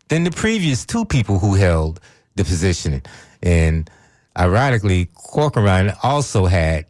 than 0.10 0.24
the 0.24 0.32
previous 0.32 0.86
two 0.86 1.06
people 1.06 1.40
who 1.40 1.56
held 1.56 2.00
the 2.36 2.44
position. 2.44 3.02
And 3.42 3.90
ironically, 4.38 5.08
Corcoran 5.16 5.94
also 6.04 6.46
had 6.46 6.86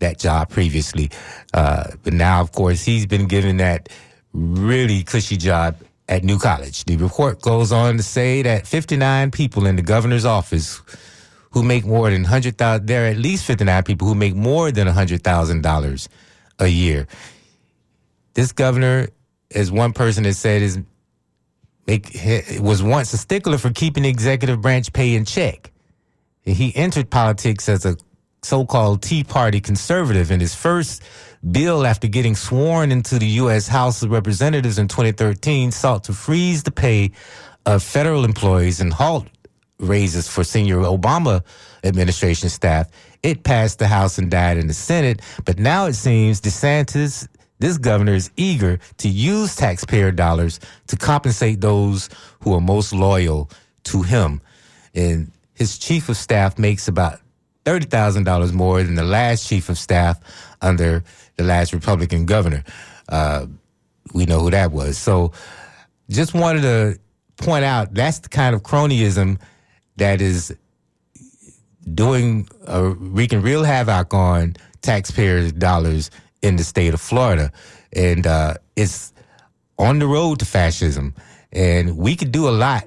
that 0.00 0.18
job 0.18 0.50
previously. 0.50 1.10
Uh, 1.54 1.84
but 2.02 2.12
now, 2.12 2.40
of 2.40 2.52
course, 2.52 2.84
he's 2.84 3.06
been 3.06 3.26
given 3.26 3.58
that 3.58 3.88
really 4.32 5.04
cushy 5.04 5.36
job 5.36 5.76
at 6.08 6.24
New 6.24 6.38
College. 6.38 6.84
The 6.84 6.96
report 6.96 7.40
goes 7.40 7.70
on 7.72 7.96
to 7.96 8.02
say 8.02 8.42
that 8.42 8.66
59 8.66 9.30
people 9.30 9.66
in 9.66 9.76
the 9.76 9.82
governor's 9.82 10.24
office 10.24 10.82
who 11.52 11.62
make 11.62 11.84
more 11.84 12.10
than 12.10 12.22
100,000, 12.22 12.86
there 12.86 13.04
are 13.04 13.10
at 13.10 13.16
least 13.16 13.44
59 13.44 13.84
people 13.84 14.08
who 14.08 14.16
make 14.16 14.34
more 14.34 14.72
than 14.72 14.88
$100,000 14.88 16.08
a 16.58 16.66
year. 16.66 17.06
This 18.34 18.50
governor, 18.50 19.08
as 19.54 19.70
one 19.70 19.92
person 19.92 20.24
has 20.24 20.38
said, 20.38 20.62
is 20.62 20.78
make, 21.86 22.10
was 22.60 22.82
once 22.82 23.12
a 23.12 23.18
stickler 23.18 23.58
for 23.58 23.70
keeping 23.70 24.02
the 24.02 24.08
executive 24.08 24.60
branch 24.60 24.92
pay 24.92 25.14
in 25.14 25.24
check. 25.24 25.70
He 26.42 26.74
entered 26.76 27.10
politics 27.10 27.68
as 27.68 27.86
a 27.86 27.96
so-called 28.42 29.02
Tea 29.02 29.24
Party 29.24 29.60
conservative 29.60 30.30
in 30.30 30.40
his 30.40 30.54
first 30.54 31.02
bill 31.50 31.86
after 31.86 32.06
getting 32.08 32.34
sworn 32.34 32.92
into 32.92 33.18
the 33.18 33.26
U.S. 33.26 33.68
House 33.68 34.02
of 34.02 34.10
Representatives 34.10 34.78
in 34.78 34.88
2013 34.88 35.72
sought 35.72 36.04
to 36.04 36.12
freeze 36.12 36.62
the 36.62 36.70
pay 36.70 37.12
of 37.64 37.82
federal 37.82 38.24
employees 38.24 38.80
and 38.80 38.92
halt 38.92 39.26
raises 39.78 40.28
for 40.28 40.44
senior 40.44 40.78
Obama 40.78 41.42
administration 41.82 42.48
staff. 42.48 42.88
It 43.22 43.42
passed 43.42 43.78
the 43.78 43.86
House 43.86 44.18
and 44.18 44.30
died 44.30 44.58
in 44.58 44.66
the 44.66 44.74
Senate, 44.74 45.20
but 45.44 45.58
now 45.58 45.86
it 45.86 45.94
seems 45.94 46.40
DeSantis 46.40 47.26
this 47.58 47.78
governor 47.78 48.14
is 48.14 48.30
eager 48.36 48.78
to 48.98 49.08
use 49.08 49.56
taxpayer 49.56 50.10
dollars 50.10 50.60
to 50.88 50.96
compensate 50.96 51.60
those 51.60 52.10
who 52.40 52.52
are 52.54 52.60
most 52.60 52.92
loyal 52.92 53.50
to 53.84 54.02
him. 54.02 54.40
And 54.94 55.30
his 55.54 55.78
chief 55.78 56.08
of 56.08 56.16
staff 56.16 56.58
makes 56.58 56.88
about 56.88 57.20
$30,000 57.64 58.52
more 58.52 58.82
than 58.82 58.94
the 58.94 59.04
last 59.04 59.48
chief 59.48 59.68
of 59.68 59.78
staff 59.78 60.20
under 60.60 61.02
the 61.36 61.44
last 61.44 61.72
Republican 61.72 62.26
governor. 62.26 62.64
Uh, 63.08 63.46
we 64.12 64.26
know 64.26 64.40
who 64.40 64.50
that 64.50 64.72
was. 64.72 64.98
So 64.98 65.32
just 66.10 66.34
wanted 66.34 66.62
to 66.62 66.98
point 67.36 67.64
out 67.64 67.94
that's 67.94 68.18
the 68.18 68.28
kind 68.28 68.54
of 68.54 68.62
cronyism 68.62 69.40
that 69.96 70.20
is 70.20 70.54
doing, 71.92 72.48
uh, 72.68 72.94
wreaking 72.98 73.42
real 73.42 73.62
havoc 73.62 74.12
on 74.12 74.56
taxpayers' 74.82 75.52
dollars 75.52 76.10
in 76.44 76.56
the 76.56 76.64
state 76.64 76.94
of 76.94 77.00
Florida. 77.00 77.50
And 77.92 78.26
uh, 78.26 78.54
it's 78.76 79.12
on 79.78 79.98
the 79.98 80.06
road 80.06 80.38
to 80.40 80.44
fascism. 80.44 81.14
And 81.52 81.96
we 81.96 82.16
could 82.16 82.32
do 82.32 82.48
a 82.48 82.50
lot 82.50 82.84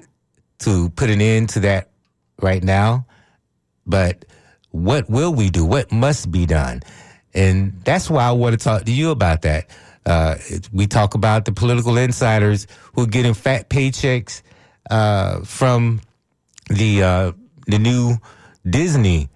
to 0.60 0.90
put 0.90 1.10
an 1.10 1.20
end 1.20 1.50
to 1.50 1.60
that 1.60 1.90
right 2.40 2.62
now. 2.62 3.06
But 3.86 4.24
what 4.70 5.10
will 5.10 5.34
we 5.34 5.50
do? 5.50 5.64
What 5.64 5.90
must 5.90 6.30
be 6.30 6.46
done? 6.46 6.82
And 7.34 7.72
that's 7.84 8.08
why 8.08 8.24
I 8.24 8.32
want 8.32 8.58
to 8.58 8.62
talk 8.62 8.84
to 8.84 8.92
you 8.92 9.10
about 9.10 9.42
that. 9.42 9.68
Uh, 10.06 10.36
we 10.72 10.86
talk 10.86 11.14
about 11.14 11.44
the 11.44 11.52
political 11.52 11.96
insiders 11.98 12.66
who 12.94 13.02
are 13.02 13.06
getting 13.06 13.34
fat 13.34 13.68
paychecks 13.68 14.42
uh, 14.90 15.40
from 15.40 16.00
the 16.68 17.02
uh, 17.02 17.32
the 17.66 17.78
new 17.78 18.16
Disney, 18.68 19.28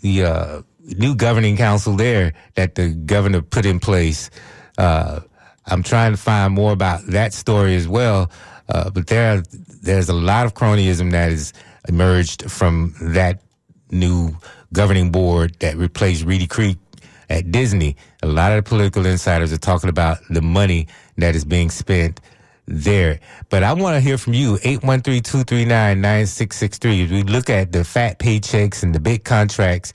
the 0.00 0.24
uh, 0.24 0.62
new 0.86 1.14
governing 1.14 1.56
council 1.56 1.96
there 1.96 2.32
that 2.54 2.74
the 2.74 2.90
governor 2.90 3.42
put 3.42 3.66
in 3.66 3.80
place. 3.80 4.30
Uh, 4.78 5.20
I'm 5.66 5.82
trying 5.82 6.12
to 6.12 6.16
find 6.16 6.54
more 6.54 6.72
about 6.72 7.06
that 7.08 7.34
story 7.34 7.74
as 7.74 7.88
well. 7.88 8.30
Uh, 8.68 8.90
but 8.90 9.08
there, 9.08 9.42
there's 9.82 10.08
a 10.08 10.14
lot 10.14 10.46
of 10.46 10.54
cronyism 10.54 11.10
that 11.12 11.30
has 11.30 11.52
emerged 11.88 12.50
from 12.50 12.94
that 13.00 13.40
new 13.90 14.36
governing 14.72 15.10
board 15.10 15.56
that 15.60 15.76
replaced 15.76 16.24
Reedy 16.24 16.46
Creek 16.46 16.78
at 17.28 17.50
Disney. 17.50 17.96
A 18.22 18.26
lot 18.26 18.52
of 18.52 18.64
the 18.64 18.68
political 18.68 19.04
insiders 19.06 19.52
are 19.52 19.58
talking 19.58 19.90
about 19.90 20.18
the 20.30 20.42
money 20.42 20.86
that 21.16 21.34
is 21.34 21.44
being 21.44 21.70
spent 21.70 22.20
there. 22.66 23.20
But 23.48 23.62
I 23.62 23.72
want 23.72 23.94
to 23.94 24.00
hear 24.00 24.18
from 24.18 24.34
you, 24.34 24.56
813-239-9663. 24.56 27.04
As 27.04 27.10
we 27.10 27.22
look 27.22 27.48
at 27.48 27.72
the 27.72 27.84
fat 27.84 28.18
paychecks 28.18 28.82
and 28.82 28.94
the 28.94 29.00
big 29.00 29.24
contracts 29.24 29.94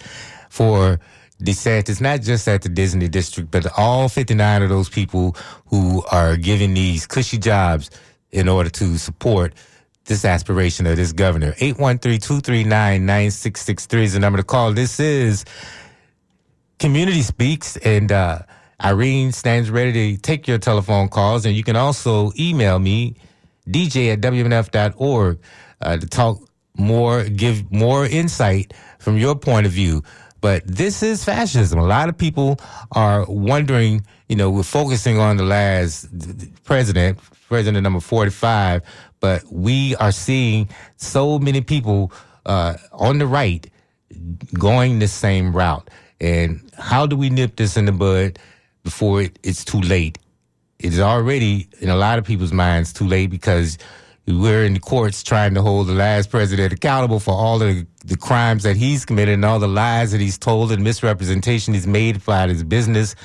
for 0.52 1.00
DeSantis, 1.42 2.02
not 2.02 2.22
just 2.22 2.48
at 2.48 2.62
the 2.62 2.70
Disney 2.70 3.08
district, 3.08 3.50
but 3.52 3.66
all 3.78 4.10
59 4.10 4.64
of 4.64 4.70
those 4.70 4.90
people 4.90 5.36
who 5.68 6.04
are 6.12 6.36
giving 6.36 6.74
these 6.74 7.08
cushy 7.08 7.38
jobs 7.38 7.90
in 8.32 8.50
order 8.50 8.70
to 8.70 8.98
support 8.98 9.54
this 10.06 10.26
aspiration 10.26 10.88
of 10.88 10.98
this 10.98 11.14
governor. 11.14 11.54
813-239-9663 11.54 14.04
is 14.04 14.14
the 14.14 14.20
number 14.20 14.38
to 14.38 14.44
call. 14.44 14.74
This 14.74 15.00
is 15.00 15.46
Community 16.80 17.22
Speaks, 17.22 17.78
and 17.78 18.12
uh, 18.12 18.40
Irene 18.84 19.32
stands 19.32 19.72
ready 19.72 20.16
to 20.16 20.22
take 20.22 20.50
your 20.50 20.58
telephone 20.58 21.08
calls, 21.08 21.46
and 21.46 21.56
you 21.56 21.64
can 21.64 21.78
also 21.78 22.34
email 22.38 22.78
me, 22.78 23.16
dj 23.70 24.12
at 24.12 24.20
wmnf.org, 24.20 25.40
uh, 25.80 25.98
to 25.98 26.08
talk 26.08 26.42
more, 26.76 27.24
give 27.24 27.72
more 27.72 28.06
insight 28.06 28.74
from 29.00 29.18
your 29.18 29.36
point 29.36 29.66
of 29.66 29.72
view. 29.72 30.04
But 30.42 30.66
this 30.66 31.04
is 31.04 31.24
fascism. 31.24 31.78
A 31.78 31.86
lot 31.86 32.10
of 32.10 32.18
people 32.18 32.60
are 32.92 33.26
wondering, 33.28 34.06
you 34.28 34.36
know, 34.36 34.50
we're 34.50 34.64
focusing 34.64 35.20
on 35.20 35.38
the 35.38 35.44
last 35.44 36.08
president, 36.64 37.20
president 37.48 37.84
number 37.84 38.00
45, 38.00 38.82
but 39.20 39.44
we 39.52 39.96
are 39.98 40.12
seeing 40.12 40.68
so 40.98 41.38
many 41.38 41.62
people 41.62 42.12
uh, 42.48 42.76
on 42.92 43.20
the 43.20 43.28
right 43.28 43.70
going 44.58 45.00
the 45.00 45.08
same 45.08 45.56
route. 45.56 45.88
And 46.20 46.72
how 46.78 47.06
do 47.06 47.16
we 47.16 47.30
nip 47.30 47.56
this 47.56 47.78
in 47.78 47.86
the 47.86 47.92
bud 47.92 48.40
before 48.84 49.22
it, 49.22 49.38
it's 49.44 49.64
too 49.64 49.82
late? 49.82 50.18
It's 50.80 51.00
already, 51.00 51.68
in 51.80 51.90
a 51.90 51.96
lot 51.96 52.18
of 52.18 52.26
people's 52.26 52.52
minds, 52.52 52.92
too 52.92 53.08
late 53.08 53.30
because 53.30 53.78
we're 54.40 54.64
in 54.66 54.74
the 54.74 54.80
courts 54.80 55.24
trying 55.24 55.54
to 55.54 55.62
hold 55.62 55.88
the 55.88 55.94
last 55.94 56.30
president 56.30 56.74
accountable 56.74 57.20
for 57.20 57.34
all 57.34 57.60
the, 57.60 57.86
the 58.06 58.18
crimes 58.18 58.64
that 58.64 58.76
he's 58.76 59.06
committed 59.06 59.34
and 59.34 59.46
all 59.46 59.60
the 59.60 59.68
lies 59.68 60.12
that 60.12 60.22
he's 60.22 60.38
told 60.38 60.72
and 60.72 60.84
misrepresentation 60.84 61.74
he's 61.74 61.88
made 61.88 62.18
about 62.18 62.50
his 62.50 62.64
business, 62.64 63.16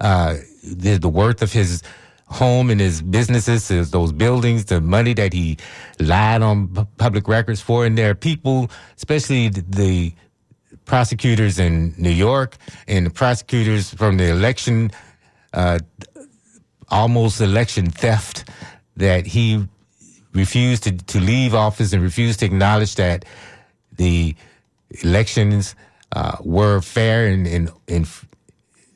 uh, 0.00 0.36
the, 0.64 0.98
the 0.98 1.08
worth 1.08 1.42
of 1.42 1.52
his 1.52 1.82
home 2.26 2.70
and 2.70 2.80
his 2.80 3.02
businesses, 3.02 3.68
his, 3.68 3.90
those 3.90 4.12
buildings, 4.12 4.66
the 4.66 4.80
money 4.80 5.12
that 5.14 5.32
he 5.32 5.56
lied 5.98 6.42
on 6.42 6.68
public 6.96 7.26
records 7.26 7.60
for. 7.60 7.84
And 7.84 7.98
there 7.98 8.10
are 8.10 8.14
people, 8.14 8.70
especially 8.96 9.48
the, 9.48 9.62
the 9.68 10.14
prosecutors 10.84 11.58
in 11.58 11.94
New 11.98 12.10
York 12.10 12.56
and 12.86 13.06
the 13.06 13.10
prosecutors 13.10 13.92
from 13.92 14.16
the 14.16 14.30
election, 14.30 14.90
uh, 15.52 15.80
almost 16.88 17.40
election 17.40 17.90
theft, 17.90 18.48
that 18.96 19.26
he 19.26 19.66
refused 20.32 20.84
to, 20.84 20.92
to 20.92 21.20
leave 21.20 21.54
office 21.54 21.92
and 21.92 22.02
refused 22.02 22.40
to 22.40 22.46
acknowledge 22.46 22.94
that 22.96 23.24
the 23.96 24.34
elections 25.02 25.74
uh, 26.12 26.36
were 26.40 26.80
fair 26.80 27.26
and 27.26 27.46
in, 27.46 27.70
in, 27.86 28.06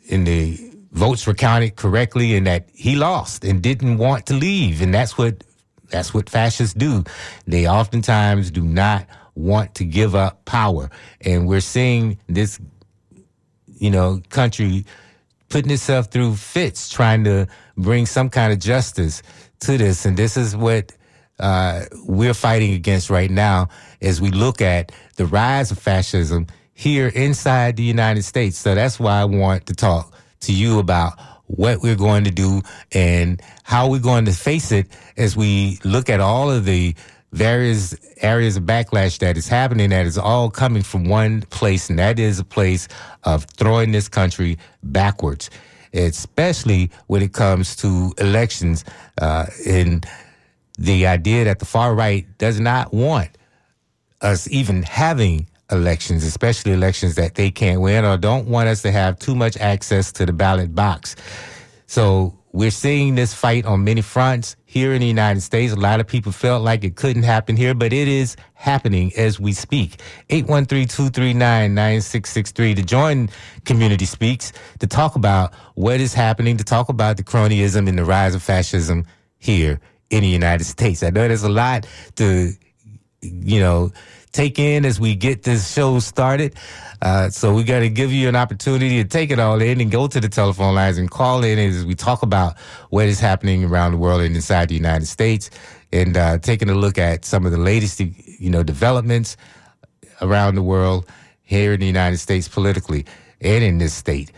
in 0.07 0.25
the 0.25 0.59
votes 0.93 1.27
were 1.27 1.35
counted 1.35 1.77
correctly 1.77 2.37
and 2.37 2.47
that 2.47 2.69
he 2.73 2.95
lost 2.95 3.45
and 3.45 3.63
didn't 3.63 3.99
want 3.99 4.27
to 4.27 4.35
leave. 4.35 4.81
And 4.81 4.95
that's 4.95 5.19
what, 5.19 5.45
that's 5.91 6.15
what 6.15 6.31
fascists 6.31 6.75
do. 6.75 7.05
They 7.47 7.69
oftentimes 7.69 8.51
do 8.51 8.63
not 8.63 9.07
want 9.35 9.75
to 9.77 9.85
give 9.85 10.15
up 10.15 10.45
power. 10.45 10.91
And 11.21 11.49
we're 11.49 11.61
seeing 11.61 12.19
this, 12.29 12.61
you 13.67 13.91
know, 13.91 14.23
country 14.29 14.85
putting 15.49 15.71
itself 15.73 16.11
through 16.11 16.37
fits, 16.37 16.89
trying 16.89 17.25
to 17.25 17.47
bring 17.77 18.07
some 18.07 18.31
kind 18.31 18.53
of 18.53 18.59
justice 18.59 19.23
to 19.61 19.77
this. 19.77 20.05
And 20.05 20.17
this 20.17 20.37
is 20.37 20.57
what, 20.57 20.93
uh, 21.39 21.85
we're 22.05 22.35
fighting 22.35 22.75
against 22.75 23.11
right 23.11 23.31
now 23.31 23.69
as 24.01 24.21
we 24.21 24.31
look 24.31 24.61
at 24.61 24.93
the 25.17 25.27
rise 25.27 25.71
of 25.71 25.79
fascism 25.79 26.47
here 26.75 27.09
inside 27.09 27.77
the 27.77 27.83
United 27.83 28.23
States. 28.23 28.59
So 28.59 28.75
that's 28.75 28.99
why 28.99 29.21
I 29.21 29.25
want 29.25 29.67
to 29.67 29.75
talk 29.75 30.13
to 30.41 30.53
you 30.53 30.79
about 30.79 31.19
what 31.47 31.81
we're 31.83 31.97
going 31.97 32.25
to 32.25 32.31
do 32.31 32.63
and 32.93 33.41
how 33.63 33.89
we're 33.89 34.01
going 34.01 34.25
to 34.25 34.33
face 34.33 34.73
it 34.73 34.89
as 35.17 35.37
we 35.37 35.79
look 35.85 36.09
at 36.09 36.21
all 36.21 36.51
of 36.51 36.65
the 36.65 36.95
various 37.33 37.97
areas 38.23 38.57
of 38.57 38.63
backlash 38.63 39.19
that 39.19 39.37
is 39.37 39.49
happening 39.49 39.91
that 39.91 40.07
is 40.07 40.17
all 40.17 40.49
coming 40.49 40.83
from 40.83 41.05
one 41.05 41.43
place, 41.43 41.91
and 41.91 41.99
that 41.99 42.19
is 42.19 42.39
a 42.39 42.45
place 42.45 42.87
of 43.25 43.45
throwing 43.45 43.91
this 43.91 44.09
country 44.09 44.57
backwards, 44.85 45.51
especially 45.93 46.91
when 47.09 47.23
it 47.23 47.33
comes 47.33 47.75
to 47.75 48.15
elections 48.19 48.85
uh, 49.21 49.47
the 50.79 51.07
idea 51.07 51.45
that 51.45 51.59
the 51.59 51.65
far 51.65 51.95
right 51.95 52.27
does 52.39 52.61
not 52.61 52.93
want 52.93 53.31
us 54.21 54.49
even 54.51 54.83
having 54.83 55.49
elections, 55.71 56.25
especially 56.25 56.73
elections 56.73 57.15
that 57.15 57.35
they 57.35 57.51
can't 57.51 57.81
win 57.81 58.05
or 58.05 58.17
don't 58.17 58.49
want 58.49 58.69
us 58.69 58.83
to 58.83 58.91
have 58.91 59.19
too 59.19 59.35
much 59.35 59.57
access 59.59 60.13
to 60.13 60.27
the 60.27 60.33
ballot 60.33 60.75
box. 60.75 61.17
So 61.87 62.39
we're 62.53 62.71
seeing 62.71 63.15
this 63.15 63.35
fight 63.35 63.67
on 63.67 63.85
many 63.85 64.01
fronts 64.01 64.57
here 64.65 64.95
in 64.95 65.01
the 65.01 65.07
United 65.07 65.41
States. 65.41 65.73
A 65.73 65.77
lot 65.77 66.01
of 66.01 66.07
people 66.07 66.33
felt 66.33 66.63
like 66.63 66.85
it 66.85 66.97
couldn't 66.97 67.25
happen 67.25 67.57
here, 67.57 67.75
but 67.75 67.93
it 67.93 68.09
is 68.09 68.37
happening 68.55 69.13
as 69.17 69.41
we 69.41 69.53
speak. 69.53 70.01
813-239-9663 70.31 72.77
to 72.77 72.83
join 72.83 73.29
Community 73.65 74.05
Speaks 74.05 74.53
to 74.79 74.87
talk 74.87 75.17
about 75.17 75.53
what 75.75 76.01
is 76.01 76.15
happening, 76.15 76.57
to 76.57 76.65
talk 76.65 76.89
about 76.89 77.17
the 77.17 77.25
cronyism 77.25 77.89
and 77.89 77.99
the 77.99 78.05
rise 78.05 78.35
of 78.35 78.43
fascism 78.43 79.05
here 79.39 79.81
in 80.15 80.23
the 80.23 80.29
United 80.29 80.65
States. 80.65 81.03
I 81.03 81.11
know 81.11 81.27
there's 81.27 81.43
a 81.43 81.49
lot 81.49 81.87
to, 82.17 82.53
you 83.21 83.61
know, 83.61 83.91
take 84.31 84.59
in 84.61 84.85
as 84.85 85.01
we 85.01 85.17
get 85.17 85.43
this 85.43 85.73
show 85.73 85.99
started. 85.99 86.55
Uh, 87.03 87.29
so 87.31 87.53
we 87.53 87.65
got 87.65 87.81
to 87.81 87.89
give 87.89 88.13
you 88.13 88.29
an 88.29 88.37
opportunity 88.37 89.03
to 89.03 89.09
take 89.09 89.31
it 89.31 89.41
all 89.41 89.61
in 89.61 89.81
and 89.81 89.91
go 89.91 90.07
to 90.07 90.21
the 90.21 90.29
telephone 90.29 90.75
lines 90.75 90.99
and 90.99 91.11
call 91.11 91.43
in 91.43 91.59
as 91.59 91.85
we 91.85 91.95
talk 91.95 92.23
about 92.23 92.57
what 92.91 93.07
is 93.07 93.19
happening 93.19 93.65
around 93.65 93.91
the 93.93 93.99
world 93.99 94.21
and 94.21 94.37
inside 94.37 94.69
the 94.69 94.75
United 94.75 95.07
States 95.07 95.51
and 95.93 96.17
uh, 96.17 96.39
taking 96.39 96.71
a 96.71 96.75
look 96.75 96.97
at 96.97 97.25
some 97.25 97.45
of 97.45 97.51
the 97.51 97.59
latest, 97.59 97.99
you 98.01 98.51
know, 98.51 98.63
developments 98.63 99.37
around 100.23 100.55
the 100.55 100.63
world 100.63 101.07
here 101.43 101.73
in 101.73 101.81
the 101.81 101.87
United 101.87 102.19
States 102.19 102.47
politically 102.47 103.05
and 103.41 103.65
in 103.65 103.79
this 103.79 103.93
state. 103.93 104.31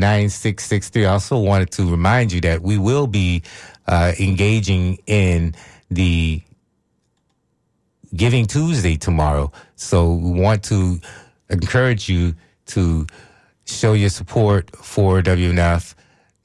813-239-9663. 0.00 1.02
I 1.02 1.06
also 1.06 1.38
wanted 1.38 1.70
to 1.72 1.90
remind 1.90 2.32
you 2.32 2.40
that 2.42 2.62
we 2.62 2.78
will 2.78 3.06
be 3.06 3.42
uh, 3.86 4.12
engaging 4.18 4.98
in 5.06 5.54
the 5.90 6.42
Giving 8.14 8.44
Tuesday 8.44 8.96
tomorrow. 8.96 9.50
So 9.76 10.12
we 10.12 10.38
want 10.38 10.62
to 10.64 11.00
encourage 11.48 12.10
you 12.10 12.34
to 12.66 13.06
show 13.64 13.94
your 13.94 14.10
support 14.10 14.74
for 14.76 15.22
WNF. 15.22 15.94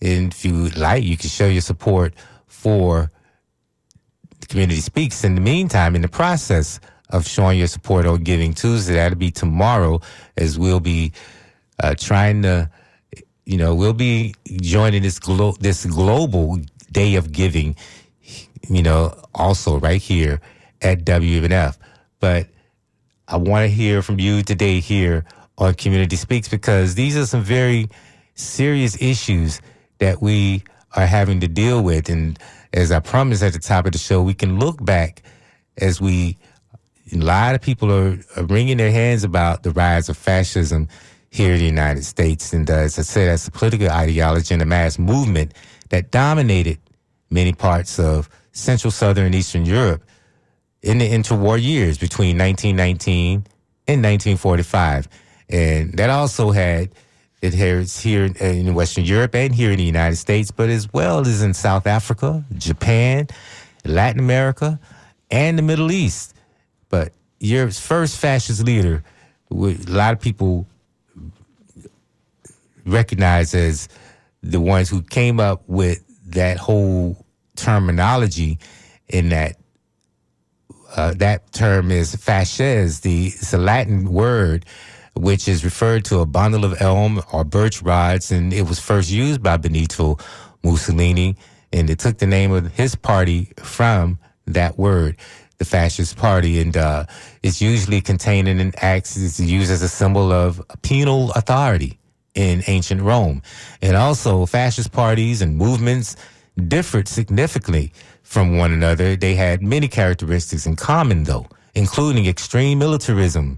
And 0.01 0.31
if 0.31 0.45
you 0.45 0.69
like, 0.69 1.03
you 1.03 1.17
can 1.17 1.29
show 1.29 1.47
your 1.47 1.61
support 1.61 2.13
for 2.45 3.11
Community 4.47 4.79
Speaks. 4.79 5.23
In 5.23 5.35
the 5.35 5.41
meantime, 5.41 5.95
in 5.95 6.01
the 6.01 6.07
process 6.07 6.79
of 7.09 7.27
showing 7.27 7.57
your 7.59 7.67
support 7.67 8.05
on 8.05 8.23
Giving 8.23 8.53
Tuesday, 8.53 8.93
that'll 8.93 9.17
be 9.17 9.31
tomorrow 9.31 9.99
as 10.37 10.57
we'll 10.57 10.79
be 10.79 11.11
uh, 11.83 11.95
trying 11.97 12.43
to, 12.43 12.69
you 13.47 13.55
know, 13.55 13.73
we'll 13.73 13.93
be 13.93 14.35
joining 14.45 15.03
this 15.03 15.19
glo- 15.19 15.55
this 15.61 15.85
global 15.85 16.59
day 16.91 17.15
of 17.15 17.31
giving, 17.31 17.77
you 18.67 18.83
know, 18.83 19.17
also 19.33 19.79
right 19.79 20.01
here 20.01 20.41
at 20.81 21.05
WNF. 21.05 21.77
But 22.19 22.47
I 23.25 23.37
want 23.37 23.63
to 23.63 23.69
hear 23.69 24.01
from 24.01 24.19
you 24.19 24.43
today 24.43 24.81
here 24.81 25.23
on 25.57 25.75
Community 25.75 26.17
Speaks 26.17 26.49
because 26.49 26.95
these 26.95 27.15
are 27.15 27.25
some 27.25 27.41
very 27.41 27.87
serious 28.35 29.01
issues 29.01 29.61
that 29.99 30.21
we 30.21 30.61
are 30.97 31.05
having 31.05 31.39
to 31.39 31.47
deal 31.47 31.81
with. 31.81 32.09
And 32.09 32.37
as 32.73 32.91
I 32.91 32.99
promised 32.99 33.43
at 33.43 33.53
the 33.53 33.59
top 33.59 33.85
of 33.85 33.93
the 33.93 33.97
show, 33.97 34.21
we 34.21 34.33
can 34.33 34.59
look 34.59 34.83
back 34.83 35.23
as 35.77 36.01
we, 36.01 36.37
a 37.13 37.17
lot 37.17 37.55
of 37.55 37.61
people 37.61 37.93
are, 37.93 38.19
are 38.35 38.43
wringing 38.43 38.75
their 38.75 38.91
hands 38.91 39.23
about 39.23 39.63
the 39.63 39.71
rise 39.71 40.09
of 40.09 40.17
fascism 40.17 40.89
here 41.29 41.53
in 41.53 41.59
the 41.59 41.65
United 41.65 42.03
States. 42.03 42.53
And 42.53 42.69
uh, 42.69 42.73
as 42.73 42.97
I 42.99 43.01
said, 43.01 43.29
that's 43.29 43.47
a 43.47 43.51
political 43.51 43.89
ideology 43.89 44.53
and 44.53 44.61
a 44.61 44.65
mass 44.65 44.97
movement 44.97 45.53
that 45.89 46.11
dominated 46.11 46.79
many 47.29 47.53
parts 47.53 47.99
of 47.99 48.29
Central, 48.51 48.91
Southern, 48.91 49.25
and 49.25 49.35
Eastern 49.35 49.65
Europe 49.65 50.03
in 50.81 50.97
the 50.99 51.09
interwar 51.09 51.61
years 51.61 51.97
between 51.97 52.37
1919 52.37 53.45
and 53.87 54.03
1945. 54.03 55.07
And 55.49 55.93
that 55.97 56.09
also 56.09 56.51
had 56.51 56.89
has 57.41 57.99
here 57.99 58.25
in 58.25 58.73
Western 58.73 59.05
Europe 59.05 59.35
and 59.35 59.53
here 59.53 59.71
in 59.71 59.77
the 59.77 59.83
United 59.83 60.15
States, 60.15 60.51
but 60.51 60.69
as 60.69 60.91
well 60.91 61.21
as 61.21 61.41
in 61.41 61.53
South 61.53 61.85
Africa, 61.85 62.43
Japan, 62.57 63.27
Latin 63.85 64.19
America, 64.19 64.79
and 65.29 65.57
the 65.57 65.61
Middle 65.61 65.91
East. 65.91 66.33
But 66.89 67.13
Europe's 67.39 67.79
first 67.79 68.17
fascist 68.17 68.63
leader, 68.63 69.03
a 69.51 69.55
lot 69.87 70.13
of 70.13 70.19
people 70.19 70.65
recognize 72.87 73.53
as 73.53 73.89
the 74.41 74.59
ones 74.59 74.89
who 74.89 75.01
came 75.01 75.39
up 75.39 75.63
with 75.67 76.03
that 76.27 76.57
whole 76.57 77.25
terminology 77.55 78.59
in 79.07 79.29
that 79.29 79.57
uh, 80.95 81.13
that 81.15 81.51
term 81.51 81.91
is 81.91 82.15
fasces. 82.15 83.01
The 83.01 83.27
it's 83.27 83.53
a 83.53 83.57
Latin 83.57 84.11
word 84.11 84.65
which 85.15 85.47
is 85.47 85.65
referred 85.65 86.05
to 86.05 86.19
a 86.19 86.25
bundle 86.25 86.63
of 86.63 86.79
elm 86.79 87.21
or 87.33 87.43
birch 87.43 87.81
rods, 87.81 88.31
and 88.31 88.53
it 88.53 88.63
was 88.63 88.79
first 88.79 89.09
used 89.09 89.41
by 89.41 89.57
Benito 89.57 90.17
Mussolini, 90.63 91.35
and 91.73 91.89
it 91.89 91.97
took 91.99 92.19
the 92.19 92.27
name 92.27 92.51
of 92.51 92.71
his 92.73 92.95
party 92.95 93.51
from 93.57 94.19
that 94.45 94.77
word, 94.77 95.17
the 95.57 95.65
fascist 95.65 96.17
party, 96.17 96.61
and 96.61 96.77
uh, 96.77 97.05
it's 97.41 97.61
usually 97.61 97.99
contained 97.99 98.47
in 98.47 98.59
an 98.59 98.73
axe. 98.77 99.17
It's 99.17 99.39
used 99.39 99.71
as 99.71 99.81
a 99.81 99.89
symbol 99.89 100.31
of 100.31 100.61
penal 100.83 101.31
authority 101.31 101.99
in 102.37 102.63
ancient 102.67 103.01
Rome, 103.01 103.41
and 103.81 103.97
also 103.97 104.45
fascist 104.45 104.91
parties 104.91 105.41
and 105.41 105.57
movements 105.57 106.15
differed 106.67 107.07
significantly 107.07 107.91
from 108.21 108.57
one 108.57 108.71
another. 108.71 109.15
They 109.15 109.33
had 109.33 109.61
many 109.61 109.87
characteristics 109.87 110.67
in 110.67 110.75
common, 110.75 111.23
though, 111.23 111.47
including 111.73 112.27
extreme 112.27 112.77
militarism 112.77 113.57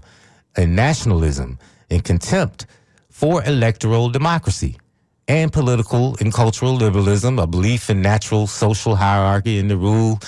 and 0.56 0.74
nationalism 0.74 1.58
and 1.90 2.02
contempt 2.02 2.66
for 3.10 3.44
electoral 3.44 4.08
democracy 4.08 4.78
and 5.28 5.52
political 5.52 6.16
and 6.18 6.32
cultural 6.32 6.74
liberalism, 6.74 7.38
a 7.38 7.46
belief 7.46 7.90
in 7.90 8.00
natural 8.00 8.46
social 8.46 8.96
hierarchy 8.96 9.58
and 9.58 9.70
the 9.70 9.76
rule. 9.76 10.18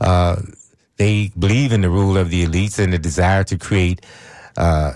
Uh, 0.00 0.36
they 0.98 1.32
believe 1.38 1.72
in 1.72 1.80
the 1.80 1.90
rule 1.90 2.18
of 2.18 2.28
the 2.30 2.46
elites 2.46 2.78
and 2.78 2.92
the 2.92 2.98
desire 2.98 3.44
to 3.44 3.56
create 3.58 4.04
uh, 4.58 4.92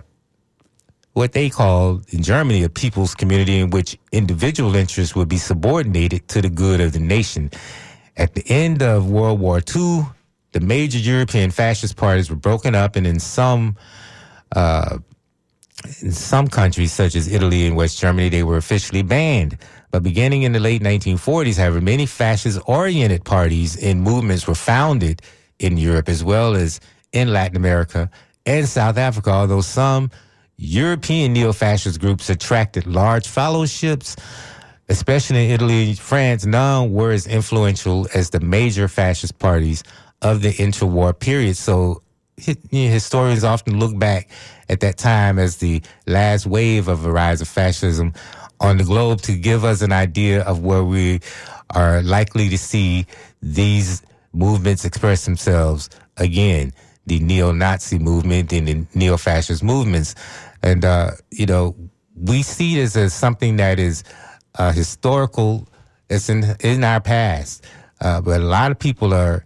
what 1.19 1.33
they 1.33 1.51
call 1.51 2.01
in 2.11 2.23
Germany 2.23 2.63
a 2.63 2.69
people's 2.69 3.13
community 3.13 3.59
in 3.59 3.71
which 3.71 3.99
individual 4.13 4.77
interests 4.77 5.17
would 5.17 5.29
be 5.29 5.37
subordinated 5.37 6.29
to 6.29 6.41
the 6.41 6.49
good 6.49 6.81
of 6.81 6.93
the 6.93 7.01
nation. 7.01 7.51
At 8.17 8.35
the 8.37 8.45
end 8.49 8.83
of 8.85 9.11
World 9.11 9.41
War 9.41 9.59
II, 9.59 10.07
the 10.53 10.61
major 10.61 10.99
European 10.99 11.51
fascist 11.51 11.97
parties 11.97 12.31
were 12.31 12.37
broken 12.37 12.77
up, 12.77 12.95
and 12.95 13.05
in 13.05 13.19
some 13.19 13.77
uh, 14.55 14.99
in 16.03 16.13
some 16.13 16.47
countries, 16.47 16.93
such 16.93 17.17
as 17.17 17.27
Italy 17.27 17.67
and 17.67 17.75
West 17.75 17.99
Germany, 17.99 18.29
they 18.29 18.45
were 18.45 18.57
officially 18.57 19.03
banned. 19.03 19.59
But 19.91 20.05
beginning 20.05 20.45
in 20.45 20.53
the 20.53 20.61
late 20.61 20.83
1940s, 20.83 21.59
however, 21.59 21.81
many 21.81 22.07
fascist 22.07 22.61
oriented 22.67 23.25
parties 23.25 23.77
and 23.83 24.03
movements 24.03 24.47
were 24.47 24.55
founded 24.55 25.21
in 25.59 25.79
Europe 25.79 26.09
as 26.09 26.23
well 26.23 26.55
as 26.55 26.79
in 27.13 27.33
Latin 27.33 27.57
America 27.57 28.09
and 28.47 28.69
South 28.69 28.97
Africa, 28.97 29.31
although 29.31 29.63
some 29.63 30.11
European 30.59 31.33
neo 31.33 31.53
fascist 31.53 32.01
groups 32.01 32.29
attracted 32.29 32.87
large 32.87 33.27
fellowships 33.27 34.17
especially 34.89 35.47
in 35.47 35.51
Italy 35.51 35.91
and 35.91 35.99
France, 35.99 36.47
none 36.47 36.93
were 36.93 37.11
as 37.11 37.27
influential 37.27 38.09
as 38.15 38.31
the 38.31 38.41
major 38.41 38.89
fascist 38.89 39.39
parties 39.39 39.85
of 40.23 40.43
the 40.43 40.53
interwar 40.55 41.19
period. 41.19 41.57
So 41.57 42.03
historians 42.71 43.45
often 43.45 43.79
look 43.79 43.99
back 43.99 44.29
at 44.69 44.81
that 44.81 44.97
time 44.97 45.39
as 45.39 45.57
the 45.57 45.83
last 46.07 46.47
wave 46.47 46.89
of 46.89 47.05
a 47.05 47.13
rise 47.13 47.41
of 47.41 47.49
fascism 47.49 48.13
on 48.61 48.79
the 48.79 48.85
globe 48.85 49.21
to 49.23 49.37
give 49.37 49.65
us 49.65 49.83
an 49.83 49.93
idea 49.93 50.43
of 50.43 50.61
where 50.61 50.85
we 50.85 51.21
are 51.75 52.03
likely 52.03 52.49
to 52.49 52.59
see 52.59 53.07
these 53.43 54.03
movements 54.33 54.85
express 54.85 55.25
themselves 55.25 55.91
again 56.17 56.73
the 57.07 57.19
neo-Nazi 57.21 57.99
movement 57.99 58.53
and 58.53 58.69
the 58.69 58.87
neo-fascist 58.95 59.63
movements. 59.63 60.15
And, 60.63 60.85
uh, 60.85 61.13
you 61.31 61.47
know, 61.47 61.77
we 62.15 62.43
see 62.43 62.77
this 62.77 62.97
as 62.97 63.15
something 63.15 63.57
that 63.57 63.79
is 63.79 64.05
uh, 64.57 64.73
historical. 64.73 65.69
It's 66.11 66.29
in 66.29 66.45
in 66.61 66.85
our 66.85 67.01
past, 67.01 67.65
uh, 68.01 68.21
but 68.21 68.41
a 68.41 68.45
lot 68.45 68.71
of 68.71 68.79
people 68.79 69.13
are 69.13 69.45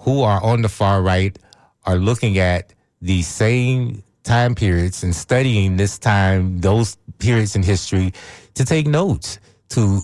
who 0.00 0.22
are 0.22 0.42
on 0.42 0.62
the 0.62 0.68
far 0.68 1.02
right 1.02 1.38
are 1.84 1.96
looking 1.96 2.38
at 2.38 2.72
the 3.02 3.22
same 3.22 4.02
time 4.24 4.54
periods 4.54 5.04
and 5.04 5.14
studying 5.14 5.76
this 5.76 5.98
time 5.98 6.60
those 6.60 6.96
periods 7.18 7.54
in 7.54 7.62
history 7.62 8.12
to 8.54 8.64
take 8.64 8.86
notes 8.86 9.38
to 9.68 10.00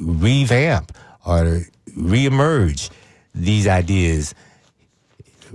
revamp 0.00 0.92
or 1.24 1.62
reemerge 1.96 2.90
these 3.34 3.66
ideas 3.68 4.34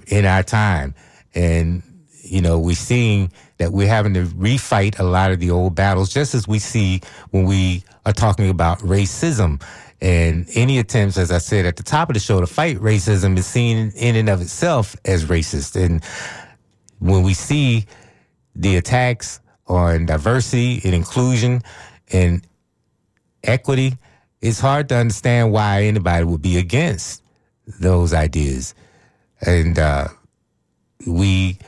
in 0.07 0.25
our 0.25 0.43
time 0.43 0.93
and 1.35 1.83
you 2.23 2.41
know 2.41 2.59
we're 2.59 2.75
seeing 2.75 3.31
that 3.61 3.71
we're 3.71 3.87
having 3.87 4.15
to 4.15 4.25
refight 4.25 4.97
a 4.97 5.03
lot 5.03 5.31
of 5.31 5.39
the 5.39 5.51
old 5.51 5.75
battles, 5.75 6.11
just 6.11 6.33
as 6.33 6.47
we 6.47 6.57
see 6.57 6.99
when 7.29 7.45
we 7.45 7.83
are 8.07 8.11
talking 8.11 8.49
about 8.49 8.79
racism. 8.79 9.61
And 10.01 10.47
any 10.55 10.79
attempts, 10.79 11.15
as 11.15 11.31
I 11.31 11.37
said 11.37 11.67
at 11.67 11.75
the 11.75 11.83
top 11.83 12.09
of 12.09 12.15
the 12.15 12.19
show, 12.19 12.39
to 12.39 12.47
fight 12.47 12.77
racism 12.77 13.37
is 13.37 13.45
seen 13.45 13.91
in 13.95 14.15
and 14.15 14.29
of 14.29 14.41
itself 14.41 14.95
as 15.05 15.25
racist. 15.25 15.79
And 15.79 16.03
when 16.97 17.21
we 17.21 17.35
see 17.35 17.85
the 18.55 18.77
attacks 18.77 19.39
on 19.67 20.07
diversity 20.07 20.81
and 20.83 20.95
inclusion 20.95 21.61
and 22.11 22.41
equity, 23.43 23.95
it's 24.41 24.59
hard 24.59 24.89
to 24.89 24.95
understand 24.95 25.51
why 25.51 25.83
anybody 25.83 26.23
would 26.23 26.41
be 26.41 26.57
against 26.57 27.21
those 27.79 28.11
ideas. 28.11 28.73
And 29.45 29.77
uh, 29.77 30.07
we, 31.05 31.59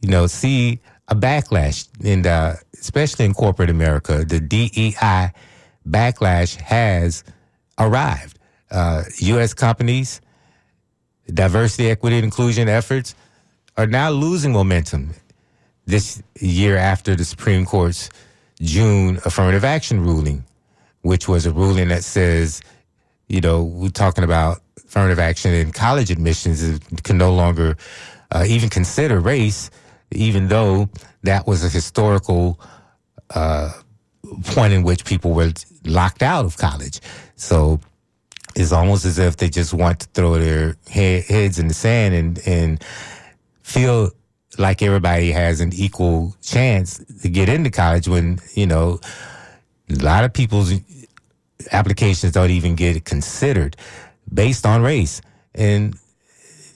you 0.00 0.08
know, 0.08 0.26
see 0.26 0.80
a 1.08 1.14
backlash, 1.14 1.88
and 2.04 2.26
uh, 2.26 2.54
especially 2.80 3.24
in 3.24 3.34
corporate 3.34 3.70
America, 3.70 4.24
the 4.24 4.40
DEI 4.40 5.32
backlash 5.88 6.56
has 6.56 7.24
arrived. 7.78 8.38
Uh, 8.70 9.02
U.S. 9.18 9.54
companies, 9.54 10.20
diversity, 11.32 11.90
equity, 11.90 12.16
and 12.16 12.24
inclusion 12.24 12.68
efforts 12.68 13.14
are 13.76 13.86
now 13.86 14.10
losing 14.10 14.52
momentum 14.52 15.14
this 15.86 16.22
year 16.40 16.76
after 16.76 17.16
the 17.16 17.24
Supreme 17.24 17.64
Court's 17.64 18.10
June 18.60 19.18
affirmative 19.24 19.64
action 19.64 20.00
ruling, 20.00 20.44
which 21.02 21.28
was 21.28 21.46
a 21.46 21.52
ruling 21.52 21.88
that 21.88 22.04
says, 22.04 22.60
you 23.28 23.40
know, 23.40 23.62
we're 23.64 23.88
talking 23.88 24.24
about 24.24 24.60
affirmative 24.76 25.18
action 25.18 25.54
in 25.54 25.72
college 25.72 26.10
admissions 26.10 26.80
can 27.04 27.16
no 27.16 27.32
longer 27.32 27.76
uh, 28.32 28.44
even 28.46 28.68
consider 28.68 29.20
race 29.20 29.70
even 30.10 30.48
though 30.48 30.88
that 31.22 31.46
was 31.46 31.64
a 31.64 31.68
historical 31.68 32.60
uh, 33.34 33.72
point 34.46 34.72
in 34.72 34.82
which 34.82 35.04
people 35.04 35.32
were 35.32 35.52
locked 35.84 36.22
out 36.22 36.44
of 36.44 36.56
college. 36.56 37.00
So 37.36 37.80
it's 38.56 38.72
almost 38.72 39.04
as 39.04 39.18
if 39.18 39.36
they 39.36 39.48
just 39.48 39.74
want 39.74 40.00
to 40.00 40.06
throw 40.08 40.38
their 40.38 40.76
head, 40.88 41.24
heads 41.24 41.58
in 41.58 41.68
the 41.68 41.74
sand 41.74 42.14
and, 42.14 42.40
and 42.46 42.84
feel 43.62 44.10
like 44.58 44.82
everybody 44.82 45.30
has 45.30 45.60
an 45.60 45.72
equal 45.74 46.34
chance 46.42 46.98
to 47.22 47.28
get 47.28 47.48
into 47.48 47.70
college 47.70 48.08
when, 48.08 48.40
you 48.54 48.66
know, 48.66 48.98
a 49.90 50.02
lot 50.02 50.24
of 50.24 50.32
people's 50.32 50.72
applications 51.70 52.32
don't 52.32 52.50
even 52.50 52.74
get 52.74 53.04
considered 53.04 53.76
based 54.32 54.66
on 54.66 54.82
race. 54.82 55.20
And 55.54 55.96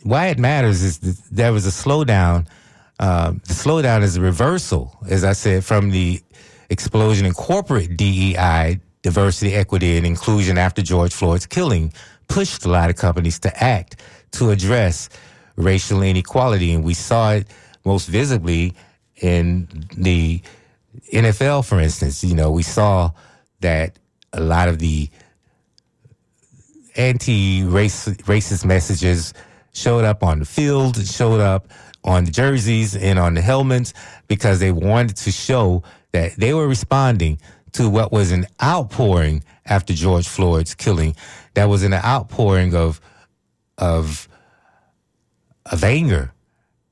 why 0.02 0.28
it 0.28 0.38
matters 0.38 0.82
is 0.82 0.98
that 0.98 1.16
there 1.30 1.52
was 1.52 1.66
a 1.66 1.70
slowdown– 1.70 2.46
uh, 3.02 3.32
the 3.32 3.52
slowdown 3.52 4.02
is 4.02 4.16
a 4.16 4.20
reversal, 4.20 4.96
as 5.08 5.24
I 5.24 5.32
said, 5.32 5.64
from 5.64 5.90
the 5.90 6.20
explosion 6.70 7.26
in 7.26 7.32
corporate 7.32 7.96
DEI, 7.96 8.78
diversity, 9.02 9.54
equity, 9.54 9.96
and 9.96 10.06
inclusion 10.06 10.56
after 10.56 10.82
George 10.82 11.12
Floyd's 11.12 11.44
killing, 11.44 11.92
pushed 12.28 12.64
a 12.64 12.68
lot 12.68 12.90
of 12.90 12.96
companies 12.96 13.40
to 13.40 13.62
act 13.62 13.96
to 14.30 14.50
address 14.50 15.08
racial 15.56 16.00
inequality. 16.00 16.72
And 16.72 16.84
we 16.84 16.94
saw 16.94 17.32
it 17.32 17.48
most 17.84 18.06
visibly 18.06 18.72
in 19.16 19.66
the 19.96 20.40
NFL, 21.12 21.66
for 21.66 21.80
instance. 21.80 22.22
You 22.22 22.36
know, 22.36 22.52
we 22.52 22.62
saw 22.62 23.10
that 23.62 23.98
a 24.32 24.40
lot 24.40 24.68
of 24.68 24.78
the 24.78 25.10
anti-race 26.94 28.06
racist 28.06 28.64
messages 28.64 29.34
showed 29.72 30.04
up 30.04 30.22
on 30.22 30.38
the 30.38 30.44
field, 30.44 31.04
showed 31.04 31.40
up 31.40 31.66
on 32.04 32.24
the 32.24 32.30
jerseys 32.30 32.96
and 32.96 33.18
on 33.18 33.34
the 33.34 33.40
helmets 33.40 33.92
because 34.28 34.58
they 34.58 34.72
wanted 34.72 35.16
to 35.16 35.30
show 35.30 35.82
that 36.12 36.34
they 36.36 36.52
were 36.54 36.68
responding 36.68 37.38
to 37.72 37.88
what 37.88 38.12
was 38.12 38.32
an 38.32 38.46
outpouring 38.62 39.42
after 39.66 39.94
George 39.94 40.28
Floyd's 40.28 40.74
killing. 40.74 41.16
That 41.54 41.66
was 41.66 41.82
an 41.82 41.94
outpouring 41.94 42.74
of 42.74 43.00
of 43.78 44.28
of 45.66 45.84
anger, 45.84 46.32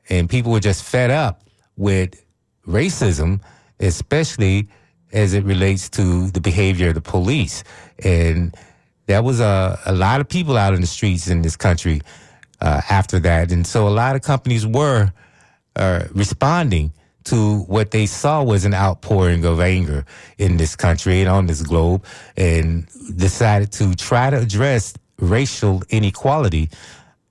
and 0.09 0.29
people 0.29 0.53
were 0.53 0.61
just 0.61 0.85
fed 0.85 1.11
up 1.11 1.42
with 1.77 2.25
racism, 2.66 3.40
especially 3.81 4.68
as 5.12 5.35
it 5.35 5.44
relates 5.44 5.88
to 5.90 6.31
the 6.31 6.40
behavior 6.40 6.88
of 6.88 6.94
the 6.94 7.01
police. 7.01 7.64
And 8.05 8.55
there 9.07 9.23
was 9.23 9.40
a, 9.40 9.79
a 9.87 9.92
lot 9.92 10.20
of 10.20 10.29
people 10.29 10.57
out 10.57 10.73
in 10.73 10.81
the 10.81 10.87
streets 10.87 11.29
in 11.29 11.42
this 11.42 11.57
country 11.57 12.01
uh, 12.61 12.81
after 12.90 13.18
that. 13.20 13.53
And 13.53 13.66
so 13.66 13.88
a 13.88 13.90
lot 13.90 14.16
of 14.16 14.23
companies 14.23 14.66
were 14.66 15.12
uh, 15.77 16.05
responding 16.12 16.92
to 17.25 17.61
what 17.61 17.90
they 17.90 18.07
saw 18.07 18.42
was 18.42 18.64
an 18.64 18.75
outpouring 18.75 19.44
of 19.44 19.61
anger 19.61 20.05
in 20.38 20.57
this 20.57 20.75
country 20.75 21.20
and 21.20 21.29
on 21.29 21.46
this 21.46 21.62
globe 21.62 22.05
and 22.37 22.87
decided 23.16 23.70
to 23.73 23.94
try 23.94 24.31
to 24.31 24.38
address 24.38 24.94
racial 25.18 25.83
inequality 25.90 26.70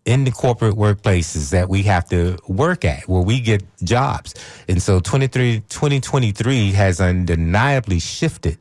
in 0.05 0.23
the 0.23 0.31
corporate 0.31 0.75
workplaces 0.75 1.51
that 1.51 1.69
we 1.69 1.83
have 1.83 2.07
to 2.09 2.37
work 2.47 2.85
at 2.85 3.07
where 3.07 3.21
we 3.21 3.39
get 3.39 3.63
jobs. 3.83 4.33
And 4.67 4.81
so 4.81 4.99
2023 4.99 6.71
has 6.71 7.01
undeniably 7.01 7.99
shifted 7.99 8.57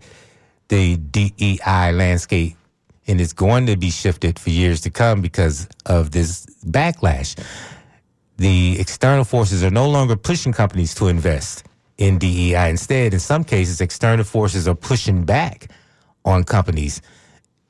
the 0.69 0.97
DEI 0.97 1.93
landscape 1.93 2.57
and 3.09 3.21
it's 3.21 3.33
going 3.33 3.67
to 3.67 3.77
be 3.77 3.91
shifted 3.91 4.39
for 4.39 4.51
years 4.51 4.83
to 4.83 4.91
come 4.91 5.23
because 5.23 5.67
of 5.87 6.11
this 6.11 6.47
backlash. 6.67 7.35
The 8.37 8.79
external 8.79 9.25
forces 9.25 9.65
are 9.65 9.71
no 9.71 9.89
longer 9.89 10.15
pushing 10.15 10.53
companies 10.53 10.95
to 10.97 11.09
invest 11.09 11.65
in 11.97 12.19
DEI. 12.19 12.71
Instead, 12.71 13.15
in 13.15 13.21
some 13.21 13.43
cases, 13.43 13.81
external 13.81 14.25
forces 14.25 14.69
are 14.69 14.75
pushing 14.75 15.25
back 15.25 15.71
on 16.25 16.45
companies' 16.45 17.01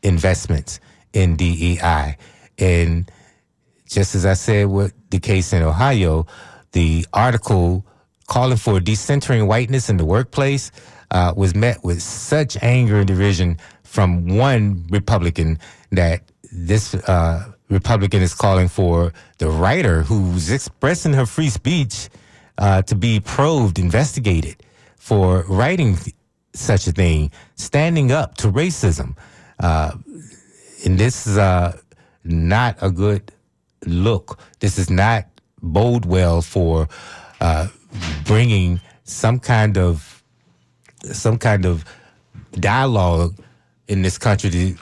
investments 0.03 0.81
in 1.13 1.37
DEI. 1.37 2.17
And 2.59 3.11
just 3.89 4.15
as 4.15 4.27
I 4.27 4.35
said 4.35 4.67
with 4.69 4.93
the 5.11 5.21
case 5.21 5.53
in 5.53 5.63
Ohio, 5.63 6.27
the 6.73 7.07
article 7.13 7.87
calling 8.27 8.59
for 8.59 8.79
decentering 8.81 9.47
whiteness 9.47 9.89
in 9.89 9.97
the 9.97 10.05
workplace 10.05 10.71
uh, 11.11 11.33
was 11.35 11.55
met 11.55 11.83
with 11.83 12.03
such 12.03 12.63
anger 12.63 12.99
and 12.99 13.09
derision 13.09 13.57
from 13.89 14.37
one 14.37 14.87
Republican 14.91 15.59
that 15.93 16.21
this 16.53 16.95
uh, 16.95 17.53
Republican 17.71 18.21
is 18.21 18.35
calling 18.35 18.69
for 18.69 19.13
the 19.39 19.49
writer 19.49 20.03
who's 20.03 20.51
expressing 20.51 21.15
her 21.15 21.25
free 21.25 21.49
speech 21.49 22.11
uh, 22.59 22.83
to 22.83 22.95
be 22.95 23.19
probed, 23.19 23.79
investigated 23.79 24.57
for 24.97 25.45
writing 25.49 25.97
such 26.53 26.87
a 26.87 26.93
thing, 26.93 27.31
standing 27.55 28.13
up 28.13 28.37
to 28.37 28.49
racism. 28.49 29.17
Uh, 29.59 29.93
and 30.85 30.99
this 30.99 31.27
is 31.27 31.39
uh, 31.39 31.77
not 32.25 32.77
a 32.83 32.91
good 32.91 33.33
look. 33.87 34.39
This 34.61 34.79
is 34.79 34.91
not 34.91 35.25
bode 35.63 36.05
well 36.05 36.43
for 36.43 36.89
uh, 37.41 37.69
bringing 38.25 38.81
some 39.05 39.41
kind 39.41 39.79
of 39.79 40.23
some 41.05 41.39
kind 41.39 41.65
of 41.65 41.85
dialogue 42.53 43.37
in 43.89 44.03
this 44.03 44.19
country 44.19 44.51
to 44.51 44.77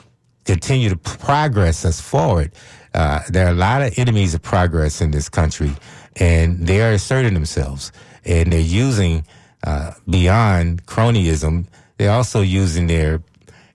continue 0.45 0.89
to 0.89 0.97
progress 0.97 1.85
us 1.85 1.99
forward. 1.99 2.51
Uh, 2.93 3.21
there 3.29 3.47
are 3.47 3.51
a 3.51 3.55
lot 3.55 3.81
of 3.81 3.97
enemies 3.97 4.33
of 4.33 4.41
progress 4.41 5.01
in 5.01 5.11
this 5.11 5.29
country, 5.29 5.71
and 6.17 6.67
they 6.67 6.81
are 6.81 6.91
asserting 6.91 7.33
themselves, 7.33 7.91
and 8.25 8.51
they're 8.51 8.59
using 8.59 9.25
uh, 9.63 9.91
beyond 10.09 10.85
cronyism. 10.85 11.67
They're 11.97 12.11
also 12.11 12.41
using 12.41 12.87
their 12.87 13.21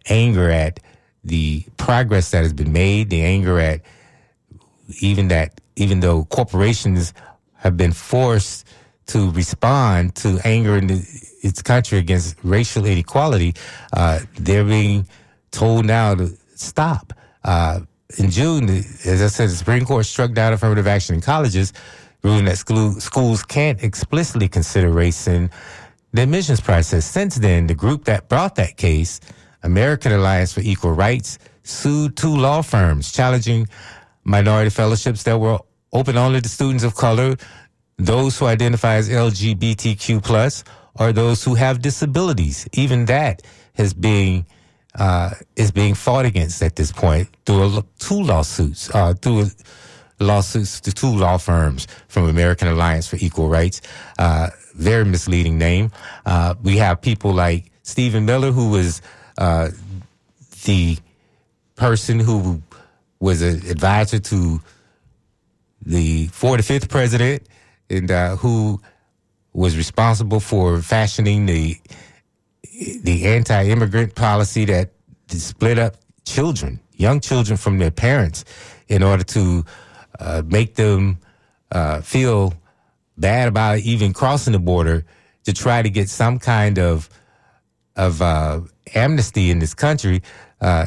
anger 0.08 0.50
at 0.50 0.80
the 1.24 1.64
progress 1.76 2.30
that 2.30 2.42
has 2.42 2.52
been 2.52 2.72
made, 2.72 3.10
the 3.10 3.22
anger 3.22 3.58
at 3.58 3.82
even 5.00 5.28
that, 5.28 5.60
even 5.76 6.00
though 6.00 6.24
corporations 6.24 7.14
have 7.54 7.76
been 7.76 7.92
forced 7.92 8.66
to 9.06 9.30
respond 9.30 10.14
to 10.16 10.40
anger 10.44 10.76
in 10.76 10.88
the, 10.88 11.30
its 11.42 11.62
country 11.62 11.98
against 11.98 12.36
racial 12.42 12.84
inequality, 12.86 13.54
uh, 13.92 14.20
they're 14.38 14.64
being 14.64 15.06
told 15.52 15.86
now 15.86 16.14
to 16.14 16.36
stop. 16.56 17.12
Uh, 17.44 17.80
in 18.18 18.30
June, 18.30 18.68
as 18.68 19.22
I 19.22 19.28
said, 19.28 19.48
the 19.50 19.54
Supreme 19.54 19.84
Court 19.84 20.04
struck 20.04 20.32
down 20.32 20.52
affirmative 20.52 20.86
action 20.86 21.14
in 21.14 21.20
colleges, 21.20 21.72
ruling 22.22 22.44
that 22.46 22.58
school, 22.58 22.92
schools 22.92 23.42
can't 23.42 23.82
explicitly 23.82 24.48
consider 24.48 24.90
race 24.90 25.28
in 25.28 25.50
the 26.12 26.22
admissions 26.22 26.60
process. 26.60 27.06
Since 27.06 27.36
then, 27.36 27.66
the 27.66 27.74
group 27.74 28.04
that 28.04 28.28
brought 28.28 28.56
that 28.56 28.76
case, 28.76 29.20
American 29.62 30.12
Alliance 30.12 30.52
for 30.52 30.60
Equal 30.60 30.92
Rights, 30.92 31.38
sued 31.62 32.16
two 32.16 32.36
law 32.36 32.60
firms 32.62 33.12
challenging 33.12 33.68
minority 34.24 34.70
fellowships 34.70 35.22
that 35.22 35.38
were 35.38 35.58
open 35.92 36.16
only 36.16 36.40
to 36.40 36.48
students 36.48 36.84
of 36.84 36.94
color, 36.94 37.36
those 37.96 38.38
who 38.38 38.46
identify 38.46 38.94
as 38.94 39.08
LGBTQ 39.08 40.22
plus, 40.22 40.64
or 40.96 41.12
those 41.12 41.42
who 41.44 41.54
have 41.54 41.80
disabilities. 41.80 42.68
Even 42.72 43.06
that 43.06 43.42
has 43.74 43.94
been 43.94 44.44
uh, 44.98 45.30
is 45.56 45.70
being 45.70 45.94
fought 45.94 46.24
against 46.24 46.62
at 46.62 46.76
this 46.76 46.92
point 46.92 47.28
through 47.46 47.78
a, 47.78 47.84
two 47.98 48.22
lawsuits, 48.22 48.94
uh, 48.94 49.14
through 49.14 49.46
lawsuits 50.20 50.80
to 50.80 50.92
two 50.92 51.14
law 51.14 51.36
firms 51.36 51.86
from 52.08 52.28
American 52.28 52.68
Alliance 52.68 53.06
for 53.06 53.16
Equal 53.16 53.48
Rights. 53.48 53.80
Uh, 54.18 54.48
very 54.74 55.04
misleading 55.04 55.58
name. 55.58 55.90
Uh, 56.24 56.54
we 56.62 56.76
have 56.76 57.00
people 57.00 57.32
like 57.32 57.70
Stephen 57.82 58.24
Miller, 58.24 58.52
who 58.52 58.70
was 58.70 59.02
uh, 59.38 59.70
the 60.64 60.96
person 61.76 62.18
who 62.18 62.62
was 63.20 63.42
an 63.42 63.66
advisor 63.68 64.18
to 64.18 64.60
the 65.84 66.28
45th 66.28 66.88
president 66.88 67.42
and 67.90 68.10
uh, 68.10 68.36
who 68.36 68.80
was 69.52 69.76
responsible 69.76 70.40
for 70.40 70.80
fashioning 70.80 71.46
the 71.46 71.76
the 72.62 73.26
anti-immigrant 73.26 74.14
policy 74.14 74.64
that 74.66 74.92
split 75.28 75.78
up 75.78 75.96
children, 76.24 76.80
young 76.94 77.20
children 77.20 77.56
from 77.56 77.78
their 77.78 77.90
parents 77.90 78.44
in 78.88 79.02
order 79.02 79.24
to 79.24 79.64
uh, 80.20 80.42
make 80.46 80.74
them 80.74 81.18
uh, 81.72 82.00
feel 82.00 82.54
bad 83.18 83.48
about 83.48 83.78
even 83.78 84.12
crossing 84.12 84.52
the 84.52 84.58
border 84.58 85.04
to 85.44 85.52
try 85.52 85.82
to 85.82 85.90
get 85.90 86.08
some 86.08 86.38
kind 86.38 86.78
of 86.78 87.08
of 87.96 88.22
uh, 88.22 88.60
amnesty 88.94 89.50
in 89.50 89.58
this 89.58 89.74
country. 89.74 90.22
Uh, 90.60 90.86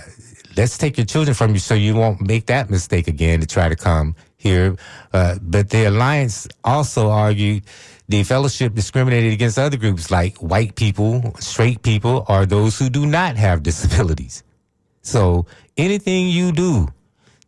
let's 0.57 0.77
take 0.77 0.97
your 0.97 1.05
children 1.05 1.35
from 1.35 1.51
you 1.51 1.59
so 1.59 1.75
you 1.75 1.93
won't 1.93 2.19
make 2.21 2.47
that 2.47 2.69
mistake 2.69 3.07
again 3.07 3.39
to 3.39 3.45
try 3.45 3.69
to 3.69 3.75
come 3.75 4.15
here. 4.37 4.75
Uh, 5.13 5.37
but 5.41 5.69
the 5.69 5.85
alliance 5.85 6.47
also 6.63 7.09
argued 7.09 7.63
the 8.07 8.23
fellowship 8.23 8.73
discriminated 8.73 9.33
against 9.33 9.57
other 9.57 9.77
groups 9.77 10.11
like 10.11 10.37
white 10.37 10.75
people, 10.75 11.33
straight 11.39 11.81
people, 11.81 12.25
or 12.29 12.45
those 12.45 12.77
who 12.77 12.89
do 12.89 13.05
not 13.05 13.35
have 13.35 13.63
disabilities. 13.63 14.43
So 15.01 15.45
anything 15.77 16.27
you 16.27 16.51
do 16.51 16.87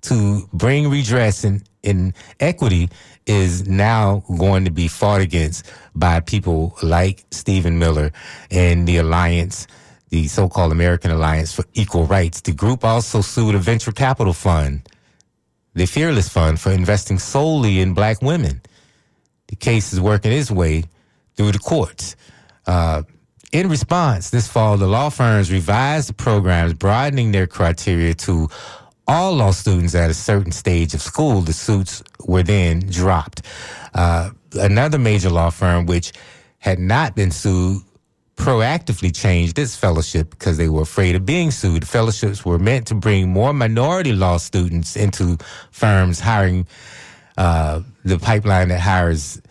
to 0.02 0.48
bring 0.54 0.90
redress 0.90 1.44
and, 1.44 1.64
and 1.84 2.14
equity 2.40 2.90
is 3.26 3.68
now 3.68 4.24
going 4.38 4.66
to 4.66 4.72
be 4.72 4.88
fought 4.88 5.22
against 5.22 5.72
by 5.94 6.20
people 6.22 6.76
like 6.82 7.26
Stephen 7.32 7.78
Miller 7.78 8.12
and 8.50 8.88
the 8.88 8.98
Alliance, 8.98 9.68
the 10.10 10.28
so-called 10.28 10.72
American 10.72 11.12
Alliance 11.12 11.54
for 11.54 11.66
Equal 11.74 12.06
Rights. 12.06 12.42
The 12.42 12.54
group 12.54 12.84
also 12.84 13.22
sued 13.22 13.54
a 13.54 13.60
venture 13.60 13.92
capital 13.92 14.34
fund, 14.34 14.88
the 15.74 15.86
Fearless 15.86 16.30
Fund, 16.30 16.60
for 16.60 16.72
investing 16.72 17.20
solely 17.20 17.80
in 17.80 17.94
black 17.94 18.22
women 18.22 18.62
the 19.48 19.56
case 19.56 19.94
is 19.94 20.00
working 20.02 20.32
its 20.32 20.52
way 20.52 20.84
through 21.36 21.52
the 21.52 21.60
courts. 21.60 22.16
Uh, 22.66 23.04
in 23.52 23.70
response, 23.70 24.30
this 24.30 24.48
fall, 24.48 24.78
the 24.78 24.88
law 24.88 25.10
firms 25.10 25.52
revised 25.52 26.10
the 26.10 26.14
programs, 26.14 26.74
broadening 26.74 27.32
their 27.32 27.48
criteria 27.48 28.14
to 28.14 28.50
all 29.08 29.34
law 29.34 29.52
students 29.52 29.96
at 29.96 30.10
a 30.10 30.14
certain 30.14 30.52
stage 30.52 30.94
of 30.94 31.02
school. 31.02 31.42
The 31.42 31.54
suits 31.54 32.04
were 32.26 32.44
then 32.44 32.80
dropped. 32.80 33.42
Uh, 33.94 34.32
another 34.54 34.98
major 34.98 35.30
law 35.30 35.50
firm, 35.50 35.86
which 35.86 36.12
had 36.60 36.78
not 36.80 37.16
been 37.16 37.32
sued, 37.32 37.84
proactively 38.36 39.16
changed 39.16 39.58
its 39.58 39.76
fellowship 39.76 40.30
because 40.30 40.58
they 40.58 40.70
were 40.70 40.82
afraid 40.82 41.16
of 41.16 41.26
being 41.26 41.50
sued. 41.50 41.88
Fellowships 41.88 42.46
were 42.46 42.60
meant 42.60 42.86
to 42.88 42.96
bring 42.96 43.30
more 43.30 43.54
minority 43.54 44.14
law 44.14 44.38
students 44.38 44.96
into 44.96 45.38
firms 45.72 46.20
hiring 46.20 46.68
uh, 47.38 47.82
the 48.04 48.20
pipeline 48.20 48.70
that 48.70 48.80
hires 48.80 49.42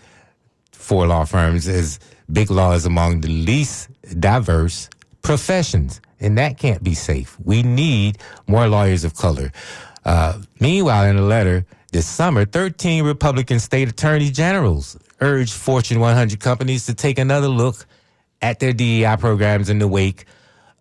for 0.73 1.07
law 1.07 1.25
firms 1.25 1.67
is 1.67 1.99
big 2.33 2.51
law 2.51 2.73
is 2.73 2.87
among 2.87 3.21
the 3.21 3.29
least 3.29 3.89
diverse 4.21 4.89
professions, 5.23 6.01
and 6.21 6.39
that 6.39 6.59
can't 6.59 6.83
be 6.83 6.95
safe. 6.95 7.37
We 7.45 7.63
need 7.63 8.19
more 8.47 8.69
lawyers 8.69 9.05
of 9.05 9.15
color. 9.15 9.53
Uh, 10.05 10.41
meanwhile, 10.61 11.05
in 11.05 11.17
a 11.17 11.23
letter 11.23 11.67
this 11.93 12.07
summer, 12.07 12.45
13 12.45 13.05
Republican 13.05 13.59
state 13.59 13.89
attorney 13.89 14.31
generals 14.31 14.97
urged 15.21 15.53
Fortune 15.53 15.99
100 15.99 16.41
companies 16.41 16.87
to 16.87 16.95
take 16.95 17.19
another 17.19 17.49
look 17.49 17.87
at 18.43 18.61
their 18.61 18.73
DEI 18.73 19.17
programs 19.19 19.69
in 19.69 19.79
the 19.79 19.89
wake 19.89 20.27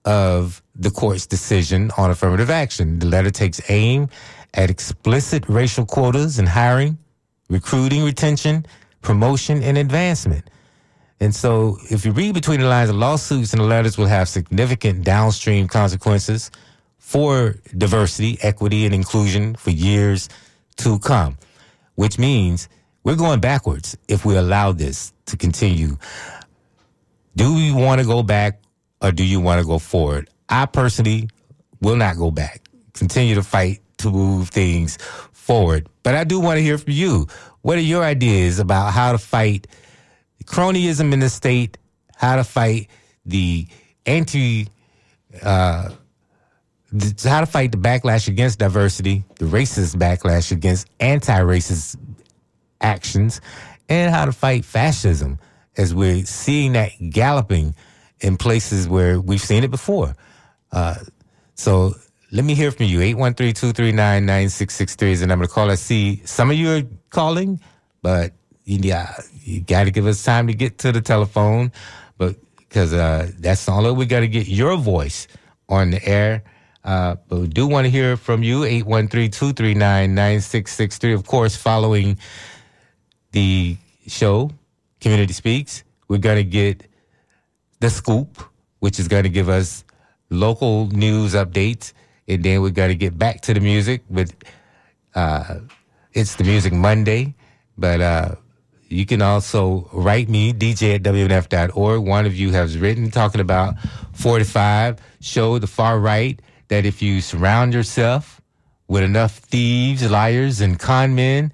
of 0.03 0.61
the 0.75 0.91
court's 0.91 1.25
decision 1.25 1.89
on 1.97 2.11
affirmative 2.11 2.49
action. 2.49 2.99
The 2.99 3.07
letter 3.07 3.31
takes 3.31 3.59
aim 3.69 4.09
at 4.55 4.69
explicit 4.69 5.43
racial 5.47 5.85
quotas 5.85 6.39
in 6.39 6.45
hiring, 6.45 6.97
recruiting, 7.49 8.03
retention, 8.03 8.65
promotion, 9.01 9.61
and 9.61 9.77
advancement. 9.77 10.49
And 11.19 11.33
so, 11.33 11.77
if 11.89 12.05
you 12.05 12.11
read 12.11 12.33
between 12.33 12.59
the 12.59 12.67
lines, 12.67 12.89
the 12.89 12.95
lawsuits 12.95 13.53
and 13.53 13.61
the 13.61 13.65
letters 13.65 13.97
will 13.97 14.07
have 14.07 14.27
significant 14.27 15.03
downstream 15.03 15.67
consequences 15.67 16.51
for 16.97 17.55
diversity, 17.77 18.37
equity, 18.41 18.85
and 18.85 18.93
inclusion 18.93 19.55
for 19.55 19.69
years 19.69 20.27
to 20.77 20.99
come, 20.99 21.37
which 21.95 22.17
means 22.17 22.67
we're 23.03 23.15
going 23.15 23.39
backwards 23.39 23.95
if 24.07 24.25
we 24.25 24.35
allow 24.35 24.71
this 24.71 25.13
to 25.27 25.37
continue. 25.37 25.97
Do 27.35 27.53
we 27.53 27.71
want 27.71 28.01
to 28.01 28.07
go 28.07 28.23
back 28.23 28.59
or 29.01 29.11
do 29.11 29.23
you 29.23 29.39
want 29.39 29.61
to 29.61 29.67
go 29.67 29.79
forward? 29.79 30.29
I 30.49 30.65
personally 30.65 31.29
will 31.81 31.95
not 31.95 32.17
go 32.17 32.31
back. 32.31 32.61
Continue 32.93 33.35
to 33.35 33.43
fight 33.43 33.81
to 34.05 34.17
move 34.17 34.49
things 34.49 34.97
forward. 35.31 35.87
But 36.03 36.15
I 36.15 36.23
do 36.23 36.39
want 36.39 36.57
to 36.57 36.63
hear 36.63 36.77
from 36.77 36.93
you. 36.93 37.27
What 37.61 37.77
are 37.77 37.81
your 37.81 38.03
ideas 38.03 38.59
about 38.59 38.93
how 38.93 39.11
to 39.11 39.17
fight 39.17 39.67
cronyism 40.45 41.13
in 41.13 41.19
the 41.19 41.29
state, 41.29 41.77
how 42.15 42.35
to 42.35 42.43
fight 42.43 42.89
the 43.25 43.67
anti, 44.05 44.67
uh, 45.41 45.89
how 47.23 47.39
to 47.41 47.45
fight 47.45 47.71
the 47.71 47.77
backlash 47.77 48.27
against 48.27 48.59
diversity, 48.59 49.23
the 49.39 49.45
racist 49.45 49.95
backlash 49.95 50.51
against 50.51 50.87
anti-racist 50.99 51.97
actions, 52.81 53.41
and 53.89 54.13
how 54.13 54.25
to 54.25 54.31
fight 54.31 54.63
fascism 54.65 55.39
as 55.77 55.93
we're 55.93 56.23
seeing 56.25 56.73
that 56.73 56.91
galloping 57.09 57.75
in 58.21 58.37
places 58.37 58.87
where 58.87 59.19
we've 59.19 59.41
seen 59.41 59.63
it 59.63 59.71
before. 59.71 60.15
Uh, 60.71 60.95
so 61.55 61.95
let 62.35 62.43
me 62.43 62.53
hear 62.53 62.69
from 62.69 62.87
you. 62.87 62.99
813-239-9663 62.99 65.01
is 65.03 65.21
the 65.21 65.27
number 65.27 65.45
to 65.45 65.51
call. 65.51 65.71
I 65.71 65.75
see 65.75 66.21
some 66.25 66.51
of 66.51 66.57
you 66.57 66.69
are 66.69 66.81
calling, 67.09 67.61
but 68.01 68.33
yeah, 68.65 69.15
you 69.41 69.61
got 69.61 69.85
to 69.85 69.91
give 69.91 70.05
us 70.05 70.21
time 70.21 70.47
to 70.47 70.53
get 70.53 70.79
to 70.79 70.91
the 70.91 70.99
telephone, 70.99 71.71
but 72.17 72.35
because 72.57 72.93
uh, 72.93 73.31
that's 73.39 73.69
only 73.69 73.91
way 73.91 73.97
we 73.99 74.05
got 74.05 74.19
to 74.19 74.27
get 74.27 74.49
your 74.49 74.75
voice 74.75 75.29
on 75.69 75.91
the 75.91 76.05
air. 76.05 76.43
Uh, 76.83 77.15
but 77.29 77.39
we 77.39 77.47
do 77.47 77.67
want 77.67 77.85
to 77.85 77.89
hear 77.89 78.17
from 78.17 78.43
you, 78.43 78.63
813-239-9663. 78.63 81.13
Of 81.13 81.25
course, 81.25 81.55
following 81.55 82.19
the 83.31 83.77
show, 84.07 84.51
Community 84.99 85.31
Speaks, 85.31 85.85
we're 86.09 86.17
going 86.17 86.35
to 86.35 86.43
get 86.43 86.85
the 87.79 87.89
scoop, 87.89 88.43
which 88.79 88.99
is 88.99 89.07
going 89.07 89.23
to 89.23 89.29
give 89.29 89.47
us 89.47 89.85
local 90.29 90.87
news 90.87 91.33
updates. 91.33 91.93
And 92.27 92.43
then 92.43 92.61
we're 92.61 92.71
going 92.71 92.89
to 92.89 92.95
get 92.95 93.17
back 93.17 93.41
to 93.41 93.53
the 93.53 93.59
music 93.59 94.03
with, 94.09 94.35
uh, 95.13 95.59
it's 96.13 96.35
the 96.35 96.43
Music 96.43 96.73
Monday. 96.73 97.35
But, 97.77 98.01
uh, 98.01 98.35
you 98.87 99.05
can 99.05 99.21
also 99.21 99.89
write 99.91 100.29
me, 100.29 100.53
DJ 100.53 100.95
at 100.95 101.03
WMNF.org. 101.03 102.01
One 102.01 102.25
of 102.25 102.35
you 102.35 102.51
has 102.51 102.77
written 102.77 103.09
talking 103.11 103.41
about 103.41 103.75
45, 104.13 104.99
show 105.21 105.59
the 105.59 105.67
far 105.67 105.99
right 105.99 106.39
that 106.67 106.85
if 106.85 107.01
you 107.01 107.21
surround 107.21 107.73
yourself 107.73 108.41
with 108.87 109.03
enough 109.03 109.37
thieves, 109.37 110.09
liars, 110.09 110.61
and 110.61 110.79
con 110.79 111.15
men, 111.15 111.51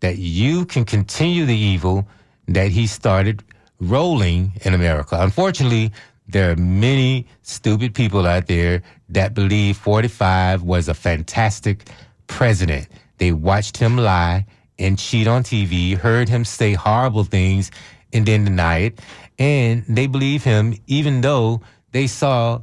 that 0.00 0.18
you 0.18 0.66
can 0.66 0.84
continue 0.84 1.46
the 1.46 1.56
evil 1.56 2.06
that 2.48 2.70
he 2.70 2.86
started 2.86 3.42
rolling 3.80 4.52
in 4.62 4.74
America. 4.74 5.16
Unfortunately, 5.20 5.92
there 6.26 6.50
are 6.50 6.56
many 6.56 7.26
stupid 7.42 7.94
people 7.94 8.26
out 8.26 8.46
there 8.46 8.82
that 9.10 9.34
believe 9.34 9.76
45 9.76 10.62
was 10.62 10.88
a 10.88 10.94
fantastic 10.94 11.88
president. 12.26 12.88
They 13.18 13.32
watched 13.32 13.76
him 13.76 13.96
lie 13.96 14.46
and 14.78 14.98
cheat 14.98 15.26
on 15.26 15.42
TV, 15.42 15.96
heard 15.96 16.28
him 16.28 16.44
say 16.44 16.72
horrible 16.72 17.24
things 17.24 17.70
and 18.12 18.26
then 18.26 18.44
deny 18.44 18.78
it. 18.78 19.00
And 19.38 19.84
they 19.88 20.06
believe 20.06 20.44
him 20.44 20.74
even 20.86 21.20
though 21.20 21.60
they 21.92 22.06
saw 22.06 22.60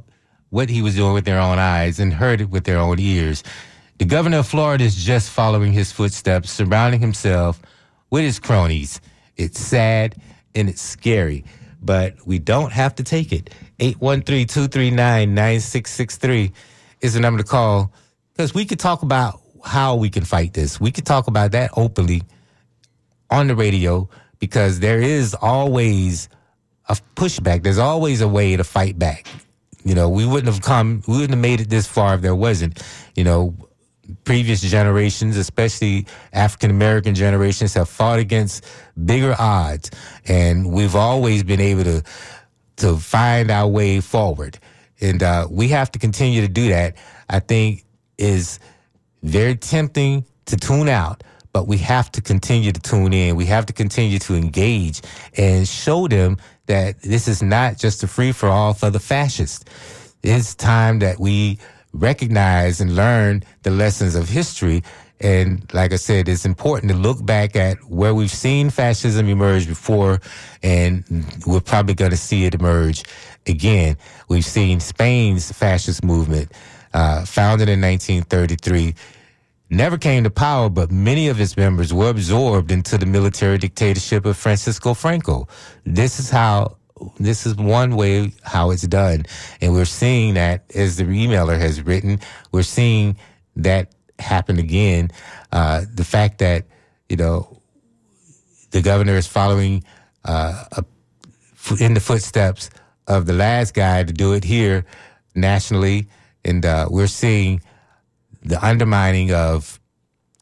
what 0.50 0.68
he 0.68 0.82
was 0.82 0.96
doing 0.96 1.14
with 1.14 1.24
their 1.24 1.40
own 1.40 1.58
eyes 1.58 1.98
and 1.98 2.12
heard 2.12 2.40
it 2.40 2.50
with 2.50 2.64
their 2.64 2.78
own 2.78 2.98
ears. 2.98 3.42
The 3.98 4.04
governor 4.04 4.38
of 4.38 4.46
Florida 4.46 4.84
is 4.84 4.96
just 4.96 5.30
following 5.30 5.72
his 5.72 5.92
footsteps, 5.92 6.50
surrounding 6.50 7.00
himself 7.00 7.62
with 8.10 8.24
his 8.24 8.38
cronies. 8.38 9.00
It's 9.36 9.58
sad 9.60 10.16
and 10.54 10.68
it's 10.68 10.82
scary, 10.82 11.44
but 11.82 12.14
we 12.26 12.38
don't 12.38 12.72
have 12.72 12.94
to 12.96 13.02
take 13.02 13.32
it. 13.32 13.50
813-239-9663 13.80 16.52
is 17.00 17.14
the 17.14 17.20
number 17.20 17.42
to 17.42 17.48
call 17.48 17.92
because 18.32 18.54
we 18.54 18.64
could 18.64 18.78
talk 18.78 19.02
about 19.02 19.40
how 19.64 19.96
we 19.96 20.08
can 20.10 20.24
fight 20.24 20.54
this. 20.54 20.80
We 20.80 20.92
could 20.92 21.06
talk 21.06 21.26
about 21.26 21.50
that 21.52 21.70
openly 21.76 22.22
on 23.30 23.48
the 23.48 23.56
radio 23.56 24.08
because 24.38 24.80
there 24.80 25.00
is 25.00 25.34
always 25.34 26.28
a 26.88 26.96
pushback. 27.16 27.62
There's 27.62 27.78
always 27.78 28.20
a 28.20 28.28
way 28.28 28.56
to 28.56 28.64
fight 28.64 28.98
back. 28.98 29.26
You 29.84 29.94
know, 29.94 30.08
we 30.08 30.26
wouldn't 30.26 30.52
have 30.52 30.62
come, 30.62 31.02
we 31.08 31.14
wouldn't 31.14 31.30
have 31.30 31.40
made 31.40 31.60
it 31.60 31.68
this 31.68 31.86
far 31.86 32.14
if 32.14 32.22
there 32.22 32.34
wasn't. 32.34 32.82
You 33.14 33.24
know, 33.24 33.54
previous 34.24 34.60
generations, 34.60 35.36
especially 35.36 36.06
African 36.32 36.70
American 36.70 37.14
generations, 37.14 37.74
have 37.74 37.88
fought 37.88 38.18
against 38.18 38.64
bigger 39.04 39.34
odds, 39.38 39.90
and 40.26 40.72
we've 40.72 40.96
always 40.96 41.42
been 41.42 41.60
able 41.60 41.84
to 41.84 42.02
to 42.76 42.96
find 42.96 43.50
our 43.50 43.68
way 43.68 44.00
forward. 44.00 44.58
And 45.00 45.22
uh, 45.22 45.46
we 45.50 45.68
have 45.68 45.90
to 45.92 45.98
continue 45.98 46.40
to 46.40 46.48
do 46.48 46.68
that. 46.68 46.96
I 47.28 47.40
think 47.40 47.84
is 48.18 48.58
very 49.22 49.56
tempting 49.56 50.24
to 50.46 50.56
tune 50.56 50.88
out, 50.88 51.22
but 51.52 51.66
we 51.66 51.78
have 51.78 52.10
to 52.12 52.20
continue 52.20 52.72
to 52.72 52.80
tune 52.80 53.12
in. 53.12 53.36
We 53.36 53.46
have 53.46 53.66
to 53.66 53.72
continue 53.72 54.18
to 54.20 54.34
engage 54.34 55.00
and 55.36 55.66
show 55.66 56.08
them 56.08 56.38
that 56.66 57.00
this 57.02 57.28
is 57.28 57.42
not 57.42 57.78
just 57.78 58.02
a 58.02 58.08
free 58.08 58.32
for 58.32 58.48
all 58.48 58.74
for 58.74 58.90
the 58.90 59.00
fascists. 59.00 59.64
It's 60.22 60.54
time 60.54 61.00
that 61.00 61.18
we 61.18 61.58
recognize 61.92 62.80
and 62.80 62.96
learn 62.96 63.42
the 63.62 63.70
lessons 63.70 64.14
of 64.14 64.28
history. 64.28 64.82
And 65.20 65.72
like 65.72 65.92
I 65.92 65.96
said, 65.96 66.28
it's 66.28 66.44
important 66.44 66.90
to 66.90 66.98
look 66.98 67.24
back 67.24 67.54
at 67.54 67.78
where 67.84 68.14
we've 68.14 68.30
seen 68.30 68.70
fascism 68.70 69.28
emerge 69.28 69.68
before, 69.68 70.20
and 70.62 71.04
we're 71.46 71.60
probably 71.60 71.94
going 71.94 72.10
to 72.10 72.16
see 72.16 72.44
it 72.44 72.54
emerge 72.54 73.04
again. 73.46 73.96
We've 74.28 74.44
seen 74.44 74.80
Spain's 74.80 75.52
fascist 75.52 76.04
movement 76.04 76.50
uh, 76.92 77.24
founded 77.24 77.68
in 77.68 77.80
1933, 77.80 78.94
never 79.70 79.96
came 79.96 80.24
to 80.24 80.30
power, 80.30 80.68
but 80.68 80.90
many 80.90 81.28
of 81.28 81.40
its 81.40 81.56
members 81.56 81.92
were 81.92 82.10
absorbed 82.10 82.70
into 82.70 82.98
the 82.98 83.06
military 83.06 83.58
dictatorship 83.58 84.26
of 84.26 84.36
Francisco 84.36 84.94
Franco. 84.94 85.48
This 85.84 86.20
is 86.20 86.30
how, 86.30 86.76
this 87.18 87.46
is 87.46 87.54
one 87.56 87.96
way 87.96 88.32
how 88.42 88.70
it's 88.70 88.86
done. 88.86 89.24
And 89.60 89.72
we're 89.72 89.84
seeing 89.84 90.34
that, 90.34 90.64
as 90.74 90.96
the 90.96 91.04
emailer 91.04 91.58
has 91.58 91.82
written, 91.82 92.20
we're 92.52 92.62
seeing 92.62 93.16
that 93.56 93.94
happen 94.18 94.58
again. 94.58 95.10
Uh, 95.50 95.84
the 95.92 96.04
fact 96.04 96.38
that, 96.38 96.66
you 97.08 97.16
know, 97.16 97.60
the 98.70 98.82
governor 98.82 99.16
is 99.16 99.26
following 99.26 99.84
uh, 100.24 100.64
a, 100.72 100.84
in 101.80 101.94
the 101.94 102.00
footsteps 102.00 102.70
of 103.06 103.26
the 103.26 103.32
last 103.32 103.74
guy 103.74 104.02
to 104.02 104.12
do 104.12 104.32
it 104.32 104.44
here 104.44 104.84
nationally 105.34 106.08
and 106.44 106.64
uh, 106.66 106.88
we're 106.90 107.06
seeing 107.06 107.60
the 108.42 108.64
undermining 108.64 109.32
of 109.32 109.80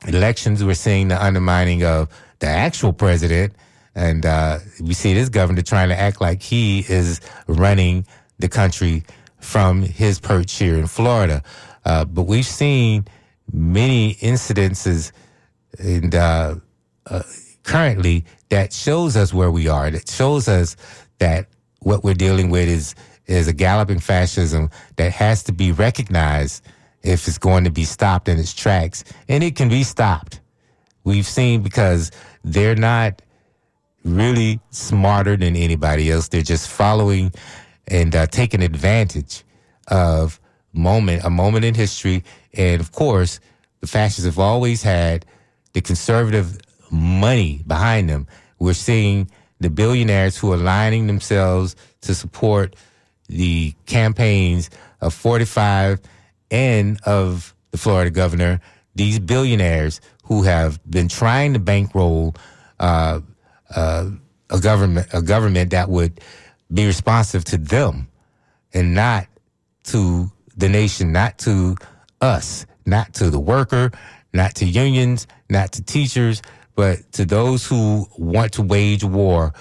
elections. 0.07 0.65
We're 0.65 0.75
seeing 0.75 1.09
the 1.09 1.23
undermining 1.23 1.85
of 1.85 2.09
the 2.39 2.47
actual 2.47 2.93
president. 2.93 3.55
And 3.95 4.25
uh, 4.25 4.59
we 4.81 4.95
see 4.95 5.15
this 5.15 5.29
governor 5.29 5.63
trying 5.63 5.89
to 5.89 5.99
act 5.99 6.21
like 6.21 6.43
he 6.43 6.81
is 6.89 7.21
running 7.47 8.07
the 8.39 8.49
country 8.49 9.05
from 9.41 9.83
his 9.83 10.21
perch 10.21 10.53
here 10.55 10.77
in 10.77 10.87
Florida. 10.87 11.43
Uh, 11.85 12.05
but 12.05 12.23
we've 12.23 12.47
seen 12.47 13.07
many 13.53 14.15
incidences 14.17 15.13
and 15.79 16.15
uh, 16.15 16.57
uh, 17.07 17.23
currently 17.63 18.25
that 18.49 18.73
shows 18.73 19.17
us 19.17 19.33
where 19.33 19.51
we 19.51 19.69
are. 19.69 19.91
That 19.91 20.09
shows 20.09 20.49
us 20.49 20.77
that 21.19 21.49
what 21.81 22.05
we're 22.05 22.15
dealing 22.15 22.51
with 22.51 22.69
is 22.69 22.95
is 23.27 23.47
a 23.47 23.53
galloping 23.53 24.01
fascism 24.01 24.69
that 24.97 25.13
has 25.13 25.45
to 25.45 25.53
be 25.53 25.71
recognized 25.71 26.65
if 27.03 27.29
it's 27.29 27.39
going 27.39 27.63
to 27.63 27.71
be 27.71 27.85
stopped 27.85 28.29
in 28.29 28.39
its 28.39 28.53
tracks. 28.53 29.05
And 29.29 29.45
it 29.45 29.55
can 29.55 29.69
be 29.69 29.85
stopped. 29.85 30.41
We've 31.05 31.27
seen 31.27 31.63
because 31.63 32.11
they're 32.43 32.75
not 32.75 33.23
really 34.05 34.61
smarter 34.71 35.37
than 35.37 35.57
anybody 35.57 36.11
else. 36.11 36.29
They're 36.29 36.43
just 36.43 36.69
following 36.69 37.33
and 37.89 38.15
uh, 38.15 38.27
taking 38.27 38.63
advantage 38.63 39.45
of 39.89 40.41
moment, 40.73 41.25
a 41.25 41.31
moment 41.31 41.65
in 41.65 41.75
history. 41.75 42.25
And 42.55 42.81
of 42.81 42.93
course, 42.93 43.41
the 43.81 43.87
fascists 43.87 44.25
have 44.25 44.39
always 44.39 44.83
had 44.83 45.27
the 45.73 45.81
conservative 45.81 46.59
money 46.91 47.63
behind 47.67 48.09
them. 48.09 48.27
We're 48.59 48.75
seeing 48.75 49.31
the 49.61 49.71
billionaires 49.71 50.37
who 50.37 50.53
are 50.53 50.57
lining 50.57 51.07
themselves 51.07 51.77
to 52.03 52.15
support 52.15 52.77
the 53.29 53.75
campaigns 53.87 54.71
of 55.01 55.15
45 55.15 56.01
and 56.51 57.01
of 57.05 57.55
the 57.71 57.79
Florida 57.79 58.11
governor, 58.11 58.61
these 58.95 59.19
billionaires 59.19 60.01
who 60.25 60.43
have 60.43 60.81
been 60.91 61.09
trying 61.09 61.53
to 61.53 61.59
bankroll 61.59 62.35
uh, 62.81 63.21
uh, 63.75 64.11
a 64.51 64.61
government 64.61 65.09
a 65.13 65.23
government 65.23 65.71
that 65.71 65.89
would 65.89 66.21
be 66.73 66.87
responsive 66.87 67.45
to 67.45 67.57
them 67.57 68.09
and 68.73 68.95
not 68.95 69.27
to 69.85 70.31
the 70.57 70.69
nation, 70.69 71.13
not 71.13 71.39
to 71.39 71.77
us, 72.21 72.67
not 72.87 73.15
to 73.15 73.31
the 73.31 73.41
worker, 73.41 73.91
not 74.33 74.55
to 74.57 74.65
unions, 74.65 75.27
not 75.49 75.73
to 75.73 75.83
teachers, 75.83 76.43
but 76.77 77.11
to 77.13 77.25
those 77.25 77.67
who 77.67 78.07
want 78.17 78.53
to 78.53 78.63
wage 78.63 79.03
war 79.05 79.53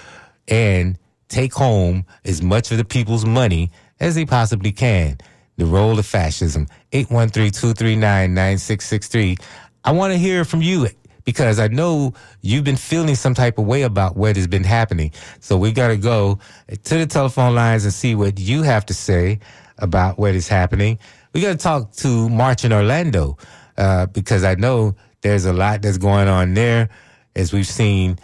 and 0.48 0.98
take 1.28 1.52
home 1.54 2.04
as 2.24 2.42
much 2.42 2.70
of 2.70 2.78
the 2.78 2.84
people's 2.84 3.24
money 3.24 3.70
as 3.98 4.14
they 4.14 4.24
possibly 4.24 4.70
can. 4.72 5.18
The 5.56 5.66
role 5.66 5.98
of 5.98 6.06
fascism. 6.06 6.68
813-239-9663. 6.92 9.40
I 9.84 9.92
want 9.92 10.12
to 10.12 10.18
hear 10.18 10.44
from 10.44 10.62
you 10.62 10.88
because 11.24 11.58
I 11.58 11.68
know 11.68 12.14
you've 12.40 12.64
been 12.64 12.76
feeling 12.76 13.14
some 13.14 13.34
type 13.34 13.58
of 13.58 13.66
way 13.66 13.82
about 13.82 14.16
what 14.16 14.36
has 14.36 14.46
been 14.46 14.64
happening. 14.64 15.12
So 15.40 15.56
we 15.56 15.72
got 15.72 15.88
to 15.88 15.96
go 15.96 16.38
to 16.68 16.98
the 16.98 17.06
telephone 17.06 17.54
lines 17.54 17.84
and 17.84 17.92
see 17.92 18.14
what 18.14 18.38
you 18.38 18.62
have 18.62 18.86
to 18.86 18.94
say 18.94 19.40
about 19.78 20.18
what 20.18 20.34
is 20.34 20.48
happening. 20.48 20.98
We 21.32 21.40
got 21.40 21.52
to 21.52 21.58
talk 21.58 21.92
to 21.96 22.28
March 22.28 22.64
in 22.64 22.72
Orlando 22.72 23.38
uh, 23.76 24.06
because 24.06 24.44
I 24.44 24.54
know 24.54 24.94
there's 25.22 25.44
a 25.44 25.52
lot 25.52 25.82
that's 25.82 25.98
going 25.98 26.28
on 26.28 26.54
there, 26.54 26.88
as 27.36 27.52
we've 27.52 27.66
seen 27.66 28.18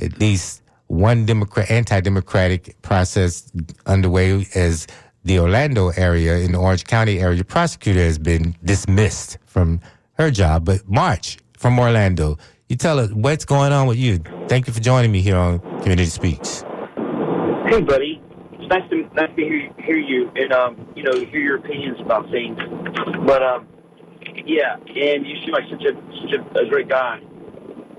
at 0.00 0.18
least 0.18 0.62
one 0.86 1.26
Democrat, 1.26 1.70
anti-democratic 1.70 2.80
process 2.82 3.50
underway 3.86 4.46
as 4.54 4.86
the 5.24 5.38
Orlando 5.38 5.90
area 5.90 6.38
in 6.38 6.52
the 6.52 6.58
Orange 6.58 6.84
County 6.84 7.20
area 7.20 7.44
prosecutor 7.44 8.00
has 8.00 8.18
been 8.18 8.56
dismissed 8.64 9.38
from 9.46 9.80
her 10.14 10.30
job. 10.30 10.64
But 10.64 10.88
March 10.88 11.38
from 11.58 11.78
Orlando, 11.78 12.38
you 12.68 12.76
tell 12.76 12.98
us 12.98 13.10
what's 13.12 13.44
going 13.44 13.72
on 13.72 13.86
with 13.86 13.98
you. 13.98 14.18
Thank 14.48 14.66
you 14.66 14.72
for 14.72 14.80
joining 14.80 15.10
me 15.12 15.20
here 15.20 15.36
on 15.36 15.58
Community 15.80 16.06
Speaks. 16.06 16.62
Hey, 17.66 17.80
buddy. 17.82 18.22
It's 18.52 18.68
nice 18.68 18.88
to 18.90 18.96
nice 19.14 19.30
to 19.36 19.42
hear, 19.42 19.70
hear 19.78 19.96
you 19.98 20.30
and 20.36 20.52
um, 20.52 20.88
you 20.94 21.02
know 21.02 21.12
hear 21.12 21.40
your 21.40 21.56
opinions 21.56 21.98
about 22.00 22.30
things. 22.30 22.58
But 23.26 23.42
um, 23.42 23.66
yeah, 24.46 24.76
and 24.76 25.26
you 25.26 25.36
seem 25.44 25.52
like 25.52 25.64
such 25.70 25.82
a 25.84 25.94
such 26.22 26.32
a, 26.32 26.60
a 26.60 26.68
great 26.68 26.88
guy. 26.88 27.20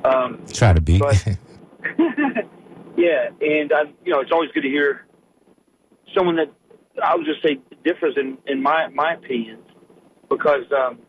Um, 0.05 0.43
Try 0.51 0.73
to 0.73 0.81
be. 0.81 0.99
but- 0.99 1.23
yeah, 2.97 3.29
and 3.41 3.71
um, 3.71 3.93
you 4.05 4.11
know 4.11 4.19
it's 4.19 4.31
always 4.31 4.51
good 4.53 4.61
to 4.61 4.69
hear 4.69 5.05
someone 6.15 6.35
that 6.35 6.51
I 7.03 7.15
would 7.15 7.25
just 7.25 7.41
say 7.41 7.59
differs 7.83 8.15
in, 8.17 8.37
in 8.47 8.61
my 8.61 8.87
my 8.89 9.13
opinions 9.13 9.65
because 10.29 10.65
um, 10.77 10.99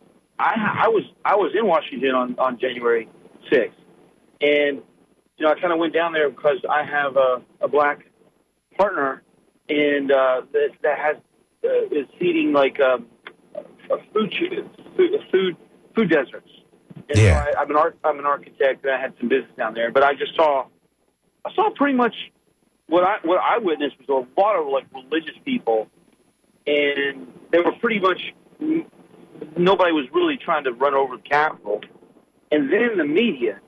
I 0.41 0.85
I 0.85 0.89
was 0.89 1.05
I 1.25 1.37
was 1.37 1.53
in 1.59 1.67
Washington 1.67 2.15
on 2.15 2.35
on 2.39 2.59
January 2.59 3.09
sixth, 3.51 3.79
and 4.41 4.83
you 5.37 5.45
know 5.45 5.51
I 5.51 5.61
kind 5.61 5.73
of 5.73 5.79
went 5.79 5.93
down 5.93 6.13
there 6.13 6.31
because 6.31 6.59
I 6.69 6.85
have 6.85 7.17
a, 7.17 7.43
a 7.61 7.69
black 7.69 8.07
partner 8.77 9.23
and 9.69 10.11
uh, 10.11 10.43
that 10.53 10.71
that 10.83 10.99
has 10.99 11.17
uh, 11.65 11.95
is 11.95 12.07
feeding 12.19 12.53
like 12.53 12.81
um, 12.81 13.07
a 13.55 13.97
food 14.13 14.35
food 14.97 15.11
food 15.31 15.57
food 15.95 16.11
deserts. 16.11 16.51
And 17.09 17.19
so 17.19 17.23
Yeah. 17.23 17.45
I, 17.57 17.61
I'm 17.61 17.71
an 17.71 17.77
art 17.77 17.99
I'm 18.03 18.19
an 18.19 18.27
architect 18.27 18.85
and 18.85 18.93
I 18.93 19.01
had 19.01 19.13
some 19.19 19.29
business 19.29 19.51
down 19.57 19.75
there, 19.75 19.91
but 19.91 20.03
I 20.03 20.15
just 20.15 20.35
saw 20.35 20.67
I 21.45 21.53
saw 21.55 21.71
pretty 21.71 21.97
much 21.97 22.15
what 22.87 23.05
I 23.05 23.19
what 23.23 23.39
I 23.39 23.59
witnessed 23.59 23.97
was 23.99 24.09
a 24.09 24.41
lot 24.41 24.57
of 24.57 24.67
like 24.69 24.87
religious 24.95 25.37
people, 25.45 25.89
and 26.67 27.29
they 27.53 27.59
were 27.61 27.73
pretty 27.81 28.01
much 28.01 28.35
nobody 29.61 29.93
was 29.93 30.07
really 30.13 30.37
trying 30.37 30.65
to 30.65 30.73
run 30.73 30.95
over 30.95 31.17
the 31.17 31.23
Capitol, 31.23 31.81
and 32.51 32.73
then 32.73 32.97
the 32.97 33.05
media, 33.05 33.61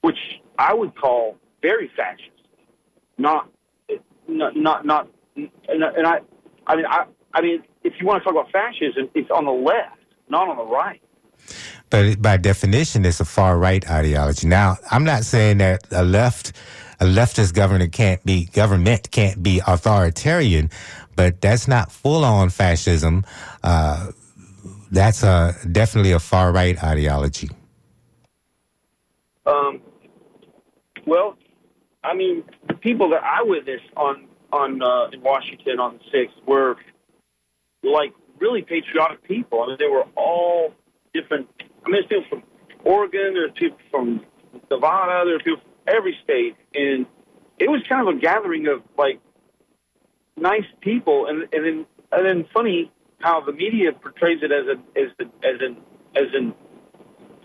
which 0.00 0.18
I 0.58 0.74
would 0.74 0.96
call 0.96 1.36
very 1.62 1.90
fascist, 1.96 2.30
not 3.18 3.48
not 4.28 4.56
not, 4.56 4.84
not 4.84 5.08
and, 5.36 5.84
I 6.06 6.20
I 6.66 6.76
mean 6.76 6.86
I 6.86 7.04
I 7.34 7.42
mean 7.42 7.62
if 7.82 7.94
you 8.00 8.06
want 8.06 8.22
to 8.22 8.24
talk 8.24 8.32
about 8.32 8.50
fascism, 8.50 9.10
it's 9.14 9.30
on 9.30 9.44
the 9.44 9.52
left, 9.52 9.98
not 10.28 10.48
on 10.48 10.56
the 10.56 10.64
right. 10.64 11.00
But 11.90 12.20
by 12.20 12.38
definition, 12.38 13.04
it's 13.04 13.20
a 13.20 13.24
far 13.24 13.58
right 13.58 13.88
ideology. 13.88 14.48
Now, 14.48 14.78
I'm 14.90 15.04
not 15.04 15.24
saying 15.24 15.58
that 15.58 15.86
a 15.92 16.02
left, 16.02 16.52
a 16.98 17.04
leftist 17.04 17.54
government 17.54 17.92
can't 17.92 18.24
be 18.24 18.46
government 18.46 19.10
can't 19.10 19.42
be 19.42 19.60
authoritarian, 19.66 20.70
but 21.14 21.40
that's 21.40 21.68
not 21.68 21.92
full 21.92 22.24
on 22.24 22.48
fascism. 22.48 23.24
Uh, 23.62 24.10
that's 24.94 25.22
a 25.22 25.54
definitely 25.70 26.12
a 26.12 26.18
far 26.18 26.52
right 26.52 26.82
ideology. 26.82 27.50
Um, 29.46 29.80
well, 31.06 31.36
I 32.02 32.14
mean, 32.14 32.44
the 32.68 32.74
people 32.74 33.10
that 33.10 33.22
I 33.22 33.42
witnessed 33.42 33.90
on 33.96 34.26
on 34.52 34.82
uh, 34.82 35.08
in 35.12 35.20
Washington 35.20 35.80
on 35.80 35.98
the 35.98 36.04
sixth 36.12 36.36
were 36.46 36.76
like 37.82 38.12
really 38.38 38.62
patriotic 38.62 39.22
people. 39.24 39.62
I 39.62 39.66
mean, 39.68 39.76
they 39.78 39.88
were 39.88 40.06
all 40.16 40.72
different. 41.12 41.48
I 41.60 41.90
mean, 41.90 42.02
there's 42.08 42.22
people 42.22 42.24
from 42.30 42.42
Oregon, 42.84 43.34
there's 43.34 43.52
people 43.56 43.78
from 43.90 44.24
Nevada, 44.70 45.24
there's 45.26 45.42
people 45.42 45.60
from 45.60 45.96
every 45.96 46.16
state, 46.22 46.56
and 46.74 47.06
it 47.58 47.68
was 47.68 47.82
kind 47.88 48.06
of 48.06 48.16
a 48.16 48.18
gathering 48.18 48.68
of 48.68 48.82
like 48.96 49.20
nice 50.36 50.66
people, 50.80 51.26
and 51.26 51.42
and 51.52 51.64
then 51.64 51.86
and 52.12 52.26
then 52.26 52.46
funny 52.54 52.90
how 53.24 53.40
the 53.40 53.52
media 53.52 53.90
portrays 53.92 54.40
it 54.42 54.52
as 54.52 54.66
a 54.66 54.76
as 55.00 55.10
a, 55.18 55.24
as 55.48 55.60
an 55.60 55.76
as 56.14 56.28
an 56.34 56.54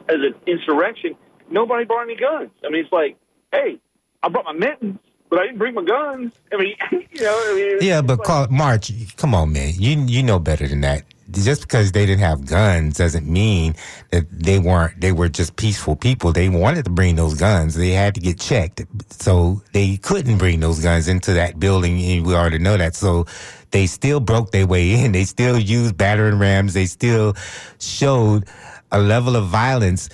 as 0.10 0.18
an 0.28 0.36
insurrection. 0.46 1.16
Nobody 1.50 1.86
brought 1.86 2.04
any 2.04 2.16
guns. 2.18 2.52
I 2.66 2.70
mean, 2.70 2.84
it's 2.84 2.92
like, 2.92 3.18
hey, 3.54 3.80
I 4.22 4.30
brought 4.30 4.46
my 4.46 4.54
mittens, 4.54 5.00
but 5.30 5.40
I 5.40 5.46
didn't 5.46 5.58
bring 5.58 5.74
my 5.74 5.84
guns. 5.84 6.34
I 6.52 6.58
mean, 6.58 6.76
you 6.92 7.22
know, 7.22 7.44
I 7.50 7.56
mean, 7.56 7.78
Yeah, 7.82 8.02
but 8.02 8.20
like- 8.20 8.28
call, 8.28 8.48
March, 8.50 8.92
come 9.16 9.34
on, 9.34 9.54
man. 9.54 9.74
You 9.78 9.92
you 10.06 10.22
know 10.22 10.38
better 10.38 10.68
than 10.68 10.82
that. 10.82 11.04
Just 11.32 11.62
because 11.62 11.92
they 11.92 12.08
didn't 12.08 12.22
have 12.24 12.48
guns 12.48 12.98
doesn't 12.98 13.28
mean 13.28 13.76
that 14.10 14.26
they 14.32 14.58
weren't. 14.58 15.00
They 15.00 15.12
were 15.12 15.30
just 15.30 15.56
peaceful 15.58 15.96
people. 15.96 16.34
They 16.34 16.50
wanted 16.50 16.86
to 16.86 16.90
bring 16.92 17.18
those 17.18 17.36
guns. 17.36 17.76
They 17.76 17.92
had 17.92 18.16
to 18.16 18.20
get 18.22 18.40
checked, 18.40 18.82
so 19.12 19.62
they 19.72 19.98
couldn't 19.98 20.40
bring 20.40 20.60
those 20.60 20.80
guns 20.82 21.08
into 21.08 21.34
that 21.34 21.60
building. 21.60 22.02
And 22.02 22.26
we 22.26 22.34
already 22.34 22.58
know 22.58 22.78
that. 22.78 22.96
So 22.96 23.28
they 23.72 23.86
still 23.88 24.20
broke 24.20 24.52
their 24.52 24.68
way 24.68 24.94
in. 24.94 25.12
They 25.12 25.24
still 25.24 25.58
used 25.60 25.98
battering 25.98 26.40
rams. 26.40 26.74
They 26.74 26.86
still 26.86 27.36
showed 27.80 28.46
a 28.92 29.00
level 29.00 29.36
of 29.36 29.48
violence 29.48 30.10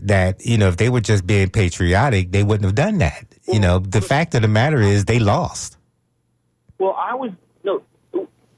that 0.00 0.44
you 0.44 0.58
know 0.58 0.68
if 0.68 0.76
they 0.76 0.88
were 0.88 1.00
just 1.00 1.26
being 1.26 1.48
patriotic, 1.50 2.30
they 2.32 2.42
wouldn't 2.42 2.64
have 2.64 2.74
done 2.74 2.98
that. 2.98 3.24
You 3.46 3.60
know, 3.60 3.78
the 3.78 4.00
fact 4.00 4.34
of 4.34 4.42
the 4.42 4.48
matter 4.48 4.80
is 4.80 5.04
they 5.04 5.18
lost. 5.18 5.76
Well, 6.78 6.94
I 6.98 7.14
was 7.14 7.30
no. 7.64 7.82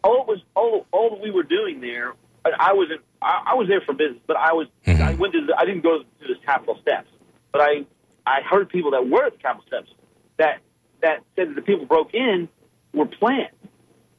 All 0.03 0.23
it 0.23 0.27
was 0.27 0.43
all 0.55 0.87
all 0.93 1.21
we 1.23 1.31
were 1.31 1.43
doing 1.43 1.81
there. 1.81 2.15
I, 2.59 2.73
wasn't. 2.73 3.03
I, 3.21 3.43
I 3.49 3.55
was 3.55 3.69
there 3.69 3.83
for 3.83 3.93
business, 3.93 4.21
but 4.27 4.37
I 4.37 4.53
was. 4.55 4.67
Mhm. 4.87 5.01
I 5.01 5.15
went 5.15 5.35
to. 5.35 5.45
The, 5.47 5.55
I 5.59 5.65
didn't 5.67 5.83
go 5.83 5.99
to 5.99 6.05
the 6.27 6.35
Capitol 6.45 6.79
steps, 6.81 7.09
but 7.53 7.61
I 7.61 7.85
I 8.27 8.41
heard 8.43 8.69
people 8.69 8.91
that 8.93 9.09
were 9.09 9.27
at 9.27 9.33
the 9.35 9.39
Capitol 9.39 9.65
steps 9.67 9.91
that 10.39 10.61
that 11.03 11.21
said 11.37 11.51
that 11.51 11.55
the 11.55 11.63
people 11.63 11.87
broke 11.87 12.15
in 12.15 12.49
were 12.95 13.07
planned. 13.07 13.49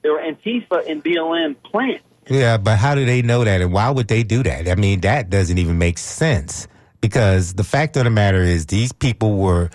They 0.02 0.10
were 0.10 0.20
Antifa 0.20 0.89
and 0.89 1.04
BLM 1.04 1.56
plants. 1.64 2.04
Yeah, 2.30 2.58
but 2.58 2.78
how 2.78 2.95
do 2.95 3.06
they 3.06 3.22
know 3.22 3.43
that, 3.43 3.62
and 3.62 3.74
why 3.74 3.89
would 3.89 4.08
they 4.08 4.24
do 4.24 4.43
that? 4.43 4.68
I 4.68 4.76
mean, 4.76 5.02
that 5.02 5.30
doesn't 5.30 5.58
even 5.58 5.78
make 5.78 5.97
sense 5.97 6.68
because 7.02 7.56
the 7.56 7.64
fact 7.64 7.97
of 7.97 8.04
the 8.04 8.10
matter 8.10 8.41
is, 8.41 8.68
these 8.68 8.91
people 8.91 9.38
were 9.38 9.70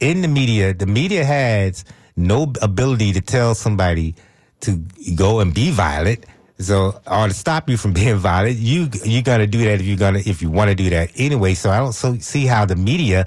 in 0.00 0.22
the 0.22 0.28
media. 0.28 0.74
The 0.74 0.86
media 0.86 1.24
has 1.24 1.84
no 2.16 2.52
ability 2.60 3.12
to 3.14 3.20
tell 3.20 3.54
somebody 3.54 4.14
to 4.60 4.82
go 5.14 5.40
and 5.40 5.54
be 5.54 5.70
violent. 5.70 6.26
So, 6.58 7.00
or 7.06 7.28
to 7.28 7.34
stop 7.34 7.70
you 7.70 7.76
from 7.76 7.92
being 7.94 8.16
violent, 8.16 8.56
you 8.56 8.88
you 9.04 9.22
gotta 9.22 9.46
do 9.46 9.58
that 9.64 9.80
if 9.80 9.82
you're 9.82 9.96
gonna 9.96 10.18
if 10.18 10.42
you 10.42 10.50
want 10.50 10.68
to 10.70 10.74
do 10.74 10.90
that 10.90 11.12
anyway. 11.16 11.54
So 11.54 11.70
I 11.70 11.78
don't 11.78 11.92
so 11.92 12.18
see 12.18 12.46
how 12.46 12.66
the 12.66 12.76
media 12.76 13.26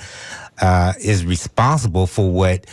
uh, 0.61 0.93
is 0.99 1.25
responsible 1.25 2.07
for 2.07 2.31
what 2.31 2.67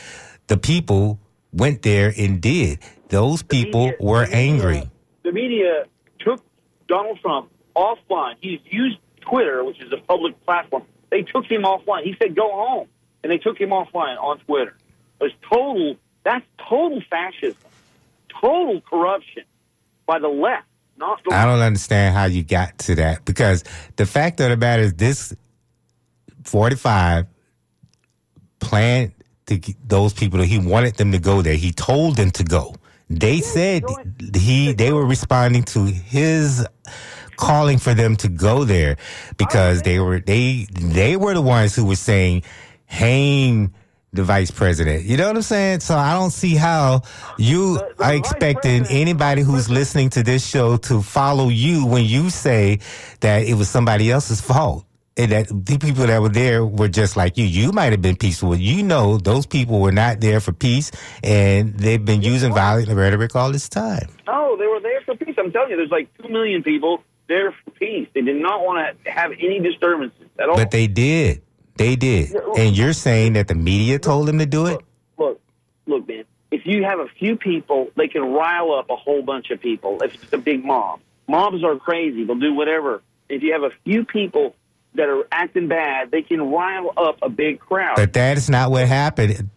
the 0.48 0.56
people 0.56 1.18
went 1.52 1.82
there 1.82 2.12
and 2.18 2.40
did. 2.40 2.80
Those 3.10 3.42
people 3.42 3.86
media- 3.86 3.96
were 4.00 4.24
the 4.24 4.32
media- 4.32 4.52
angry. 4.52 4.90
The 5.22 5.32
media 5.32 5.84
took 6.20 6.42
Donald 6.88 7.18
Trump 7.20 7.50
offline. 7.76 8.34
He's 8.40 8.60
used 8.70 8.98
Twitter, 9.20 9.64
which 9.64 9.80
is 9.80 9.92
a 9.92 9.98
public 9.98 10.42
platform. 10.44 10.84
They 11.10 11.22
took 11.22 11.44
him 11.44 11.62
offline. 11.62 12.04
He 12.04 12.16
said, 12.20 12.34
"Go 12.34 12.48
home," 12.50 12.88
and 13.22 13.30
they 13.30 13.38
took 13.38 13.60
him 13.60 13.70
offline 13.70 14.16
on 14.18 14.38
Twitter. 14.40 14.76
It 15.20 15.24
was 15.24 15.32
total. 15.52 15.96
That's 16.24 16.44
total 16.68 17.00
fascism, 17.10 17.56
total 18.40 18.80
corruption 18.80 19.44
by 20.06 20.18
the 20.18 20.28
left. 20.28 20.66
Not 20.96 21.22
the 21.24 21.34
I 21.34 21.46
don't 21.46 21.60
understand 21.60 22.14
how 22.14 22.26
you 22.26 22.42
got 22.42 22.78
to 22.80 22.94
that 22.96 23.24
because 23.24 23.64
the 23.96 24.04
fact 24.04 24.40
of 24.40 24.50
the 24.50 24.56
matter 24.56 24.82
is 24.82 24.94
this 24.94 25.34
45 26.44 27.26
planned 28.60 29.12
to 29.46 29.56
get 29.56 29.76
those 29.88 30.12
people 30.12 30.38
that 30.38 30.46
he 30.46 30.58
wanted 30.58 30.96
them 30.96 31.12
to 31.12 31.18
go 31.18 31.42
there. 31.42 31.54
He 31.54 31.72
told 31.72 32.16
them 32.16 32.30
to 32.32 32.44
go. 32.44 32.74
They 33.10 33.40
said 33.40 33.82
he 34.34 34.72
they 34.72 34.92
were 34.92 35.04
responding 35.04 35.64
to 35.64 35.84
his 35.86 36.64
calling 37.36 37.78
for 37.78 37.92
them 37.94 38.16
to 38.16 38.28
go 38.28 38.64
there 38.64 38.96
because 39.36 39.82
they 39.82 39.98
were 39.98 40.20
they 40.20 40.66
they 40.70 41.16
were 41.16 41.34
the 41.34 41.42
ones 41.42 41.74
who 41.74 41.84
were 41.86 41.96
saying 41.96 42.44
hang 42.86 43.74
the 44.12 44.22
vice 44.24 44.50
president. 44.50 45.04
You 45.04 45.16
know 45.16 45.26
what 45.28 45.36
I'm 45.36 45.42
saying? 45.42 45.80
So 45.80 45.96
I 45.96 46.14
don't 46.14 46.32
see 46.32 46.54
how 46.56 47.02
you 47.38 47.74
The- 47.78 47.94
the 47.98 48.04
are 48.04 48.14
expecting 48.14 48.86
anybody 48.86 49.42
who's 49.42 49.68
listening 49.70 50.10
to 50.10 50.22
this 50.22 50.46
show 50.46 50.76
to 50.78 51.02
follow 51.02 51.48
you 51.48 51.86
when 51.86 52.04
you 52.04 52.30
say 52.30 52.80
that 53.20 53.44
it 53.44 53.54
was 53.54 53.68
somebody 53.68 54.10
else's 54.10 54.40
fault. 54.40 54.84
And 55.16 55.32
that 55.32 55.48
the 55.48 55.76
people 55.78 56.06
that 56.06 56.22
were 56.22 56.28
there 56.28 56.64
were 56.64 56.88
just 56.88 57.16
like 57.16 57.36
you. 57.36 57.44
You 57.44 57.72
might 57.72 57.92
have 57.92 58.00
been 58.00 58.16
peaceful. 58.16 58.56
You 58.56 58.82
know, 58.82 59.18
those 59.18 59.44
people 59.44 59.80
were 59.80 59.92
not 59.92 60.20
there 60.20 60.40
for 60.40 60.52
peace, 60.52 60.90
and 61.22 61.76
they've 61.76 62.02
been 62.02 62.22
using 62.22 62.54
violent 62.54 62.88
rhetoric 62.88 63.34
all 63.34 63.52
this 63.52 63.68
time. 63.68 64.08
No, 64.26 64.56
they 64.56 64.66
were 64.66 64.80
there 64.80 65.00
for 65.02 65.16
peace. 65.16 65.34
I'm 65.36 65.52
telling 65.52 65.70
you, 65.70 65.76
there's 65.76 65.90
like 65.90 66.08
two 66.16 66.28
million 66.28 66.62
people 66.62 67.02
there 67.28 67.52
for 67.52 67.70
peace. 67.72 68.08
They 68.14 68.22
did 68.22 68.40
not 68.40 68.64
want 68.64 68.96
to 69.04 69.10
have 69.10 69.32
any 69.32 69.60
disturbances 69.60 70.28
at 70.38 70.48
all. 70.48 70.56
But 70.56 70.70
they 70.70 70.86
did. 70.86 71.42
They 71.76 71.96
did. 71.96 72.34
And 72.58 72.76
you're 72.76 72.92
saying 72.92 73.34
that 73.34 73.48
the 73.48 73.54
media 73.54 73.98
told 73.98 74.28
them 74.28 74.38
to 74.38 74.46
do 74.46 74.66
it? 74.66 74.80
look, 75.16 75.40
look, 75.86 76.06
man. 76.08 76.24
If 76.50 76.66
you 76.66 76.82
have 76.82 76.98
a 76.98 77.06
few 77.18 77.36
people, 77.36 77.88
they 77.96 78.08
can 78.08 78.22
rile 78.22 78.72
up 78.72 78.90
a 78.90 78.96
whole 78.96 79.22
bunch 79.22 79.50
of 79.50 79.60
people. 79.60 80.02
If 80.02 80.14
it's 80.22 80.32
a 80.32 80.38
big 80.38 80.64
mob, 80.64 81.00
mobs 81.28 81.62
are 81.64 81.76
crazy. 81.76 82.24
They'll 82.24 82.36
do 82.36 82.52
whatever. 82.52 83.02
If 83.28 83.42
you 83.42 83.52
have 83.52 83.62
a 83.62 83.70
few 83.84 84.04
people 84.04 84.56
that 84.94 85.08
are 85.08 85.26
acting 85.30 85.68
bad, 85.68 86.10
they 86.10 86.22
can 86.22 86.50
rile 86.50 86.92
up 86.96 87.18
a 87.22 87.28
big 87.28 87.60
crowd. 87.60 87.96
But 87.96 88.12
that 88.14 88.36
is 88.36 88.50
not 88.50 88.70
what 88.70 88.86
happened. 88.88 89.50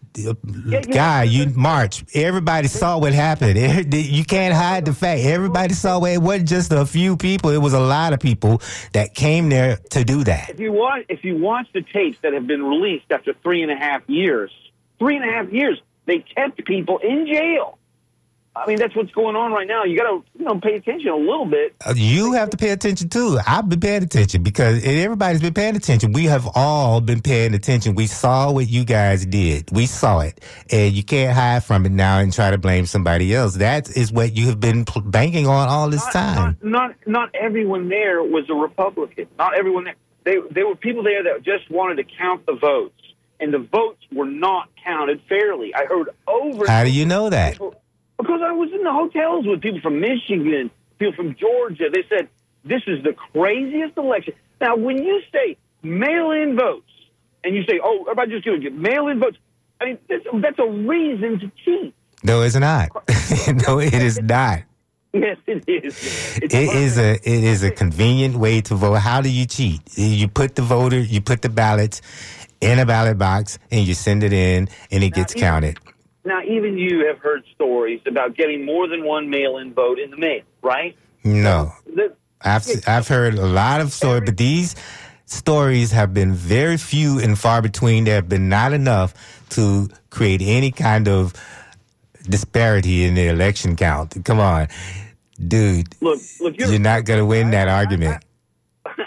Guy, 0.92 1.24
you 1.24 1.46
march. 1.56 2.04
Everybody 2.14 2.68
saw 2.68 2.98
what 2.98 3.12
happened. 3.12 3.58
You 3.94 4.24
can't 4.24 4.54
hide 4.54 4.84
the 4.84 4.92
fact. 4.92 5.22
Everybody 5.22 5.74
saw 5.74 6.02
it. 6.04 6.14
It 6.14 6.22
wasn't 6.22 6.48
just 6.48 6.72
a 6.72 6.86
few 6.86 7.16
people. 7.16 7.50
It 7.50 7.58
was 7.58 7.72
a 7.72 7.80
lot 7.80 8.12
of 8.12 8.20
people 8.20 8.62
that 8.92 9.14
came 9.14 9.48
there 9.48 9.76
to 9.90 10.04
do 10.04 10.22
that. 10.24 10.50
if 10.50 10.60
you 10.60 10.72
watch 10.72 11.04
if 11.08 11.24
you 11.24 11.36
watch 11.36 11.66
the 11.74 11.82
tapes 11.82 12.18
that 12.22 12.32
have 12.32 12.46
been 12.46 12.62
released 12.62 13.06
after 13.10 13.34
three 13.42 13.62
and 13.62 13.72
a 13.72 13.76
half 13.76 14.08
years, 14.08 14.52
three 15.00 15.16
and 15.16 15.28
a 15.28 15.32
half 15.32 15.52
years, 15.52 15.80
they 16.06 16.18
kept 16.20 16.64
people 16.64 16.98
in 16.98 17.26
jail. 17.26 17.78
I 18.56 18.66
mean, 18.68 18.78
that's 18.78 18.94
what's 18.94 19.10
going 19.10 19.34
on 19.34 19.50
right 19.52 19.66
now. 19.66 19.82
You 19.82 19.96
got 19.98 20.04
to 20.10 20.24
you 20.38 20.44
know 20.44 20.60
pay 20.60 20.76
attention 20.76 21.08
a 21.08 21.16
little 21.16 21.44
bit. 21.46 21.74
Uh, 21.84 21.92
You 21.96 22.32
have 22.34 22.50
to 22.50 22.56
pay 22.56 22.70
attention 22.70 23.08
too. 23.08 23.38
I've 23.46 23.68
been 23.68 23.80
paying 23.80 24.04
attention 24.04 24.44
because 24.44 24.84
everybody's 24.84 25.40
been 25.40 25.54
paying 25.54 25.74
attention. 25.74 26.12
We 26.12 26.26
have 26.26 26.48
all 26.54 27.00
been 27.00 27.20
paying 27.20 27.54
attention. 27.54 27.96
We 27.96 28.06
saw 28.06 28.52
what 28.52 28.68
you 28.68 28.84
guys 28.84 29.26
did. 29.26 29.70
We 29.72 29.86
saw 29.86 30.20
it, 30.20 30.40
and 30.70 30.94
you 30.94 31.02
can't 31.02 31.34
hide 31.34 31.64
from 31.64 31.84
it 31.84 31.90
now 31.92 32.18
and 32.18 32.32
try 32.32 32.52
to 32.52 32.58
blame 32.58 32.86
somebody 32.86 33.34
else. 33.34 33.54
That 33.56 33.90
is 33.96 34.12
what 34.12 34.36
you 34.36 34.46
have 34.46 34.60
been 34.60 34.84
banking 35.04 35.48
on 35.48 35.68
all 35.68 35.90
this 35.90 36.04
Not, 36.04 36.12
time. 36.12 36.56
not 36.62 36.62
not 36.62 36.94
not 37.06 37.30
everyone 37.34 37.88
there 37.88 38.22
was 38.22 38.44
a 38.48 38.54
Republican. 38.54 39.26
Not 39.36 39.58
everyone 39.58 39.84
there. 39.84 39.94
They 40.24 40.36
there 40.52 40.66
were 40.68 40.76
people 40.76 41.02
there 41.02 41.24
that 41.24 41.42
just 41.42 41.68
wanted 41.70 41.96
to 41.96 42.04
count 42.18 42.46
the 42.46 42.54
votes, 42.54 42.94
and 43.40 43.52
the 43.52 43.58
votes 43.58 44.00
were 44.12 44.26
not 44.26 44.68
counted 44.84 45.20
fairly. 45.28 45.74
I 45.74 45.86
heard 45.86 46.10
over. 46.28 46.66
How 46.68 46.84
do 46.84 46.90
you 46.90 47.04
know 47.04 47.30
that? 47.30 47.54
people- 47.54 47.80
Because 48.18 48.40
I 48.44 48.52
was 48.52 48.70
in 48.72 48.84
the 48.84 48.92
hotels 48.92 49.46
with 49.46 49.60
people 49.60 49.80
from 49.80 50.00
Michigan, 50.00 50.70
people 50.98 51.14
from 51.14 51.34
Georgia. 51.36 51.84
They 51.92 52.04
said 52.08 52.28
this 52.64 52.82
is 52.86 53.02
the 53.02 53.12
craziest 53.12 53.96
election. 53.96 54.34
Now, 54.60 54.76
when 54.76 55.02
you 55.02 55.20
say 55.32 55.56
mail-in 55.82 56.56
votes, 56.56 56.90
and 57.42 57.54
you 57.54 57.62
say, 57.64 57.80
"Oh, 57.82 58.02
everybody 58.02 58.30
just 58.32 58.44
going 58.44 58.60
to 58.60 58.70
get 58.70 58.78
mail-in 58.78 59.20
votes," 59.20 59.36
I 59.80 59.84
mean 59.86 59.98
that's, 60.08 60.24
that's 60.34 60.58
a 60.58 60.66
reason 60.66 61.40
to 61.40 61.50
cheat. 61.64 61.94
No, 62.22 62.42
it's 62.42 62.56
not. 62.56 62.88
no, 63.68 63.78
it 63.80 63.94
is 63.94 64.20
not. 64.22 64.60
Yes, 65.12 65.36
it 65.46 65.64
is. 65.68 66.38
It's 66.42 66.54
It 66.54 66.74
is 66.74 66.98
a 66.98 67.12
it 67.14 67.44
is 67.44 67.62
a 67.62 67.70
convenient 67.70 68.36
way 68.36 68.60
to 68.62 68.74
vote. 68.74 68.94
How 68.94 69.20
do 69.20 69.28
you 69.28 69.46
cheat? 69.46 69.80
You 69.96 70.26
put 70.26 70.54
the 70.56 70.62
voter, 70.62 70.98
you 70.98 71.20
put 71.20 71.42
the 71.42 71.50
ballots 71.50 72.00
in 72.60 72.78
a 72.78 72.86
ballot 72.86 73.18
box, 73.18 73.58
and 73.70 73.86
you 73.86 73.94
send 73.94 74.24
it 74.24 74.32
in, 74.32 74.68
and 74.90 75.04
it 75.04 75.12
gets 75.12 75.36
even- 75.36 75.46
counted. 75.46 75.78
Now, 76.24 76.40
even 76.42 76.78
you 76.78 77.06
have 77.06 77.18
heard 77.18 77.42
stories 77.54 78.00
about 78.06 78.34
getting 78.34 78.64
more 78.64 78.88
than 78.88 79.04
one 79.04 79.28
mail-in 79.28 79.74
vote 79.74 79.98
in 79.98 80.10
the 80.10 80.16
mail, 80.16 80.40
right? 80.62 80.96
No, 81.22 81.72
The- 81.86 82.14
I've 82.40 82.66
I've 82.86 83.08
heard 83.08 83.34
a 83.34 83.46
lot 83.46 83.80
of 83.80 83.92
stories, 83.92 84.22
but 84.26 84.36
these 84.36 84.74
stories 85.24 85.92
have 85.92 86.12
been 86.12 86.32
very 86.34 86.76
few 86.76 87.18
and 87.18 87.38
far 87.38 87.62
between. 87.62 88.04
There 88.04 88.16
have 88.16 88.28
been 88.28 88.48
not 88.50 88.74
enough 88.74 89.14
to 89.50 89.88
create 90.10 90.42
any 90.42 90.70
kind 90.70 91.08
of 91.08 91.32
disparity 92.28 93.04
in 93.04 93.14
the 93.14 93.28
election 93.28 93.76
count. 93.76 94.22
Come 94.26 94.40
on, 94.40 94.68
dude, 95.48 95.88
look, 96.02 96.20
look, 96.40 96.58
you're, 96.58 96.68
you're 96.68 96.78
not 96.78 97.06
going 97.06 97.18
to 97.20 97.24
win 97.26 97.50
that 97.52 97.68
argument. 97.68 98.22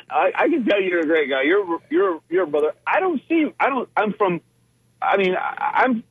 I, 0.10 0.32
I 0.36 0.50
can 0.50 0.66
tell 0.66 0.82
you 0.82 0.90
you're 0.90 1.02
a 1.02 1.06
great 1.06 1.30
guy. 1.30 1.44
You're 1.44 1.80
you're 1.92 2.20
you're 2.30 2.44
a 2.46 2.48
brother. 2.48 2.74
I 2.88 3.00
don't 3.00 3.22
see. 3.30 3.54
I 3.60 3.70
don't. 3.70 3.88
I'm 3.96 4.14
from. 4.14 4.42
I 5.00 5.18
mean, 5.18 5.36
I, 5.36 5.84
I'm. 5.84 6.04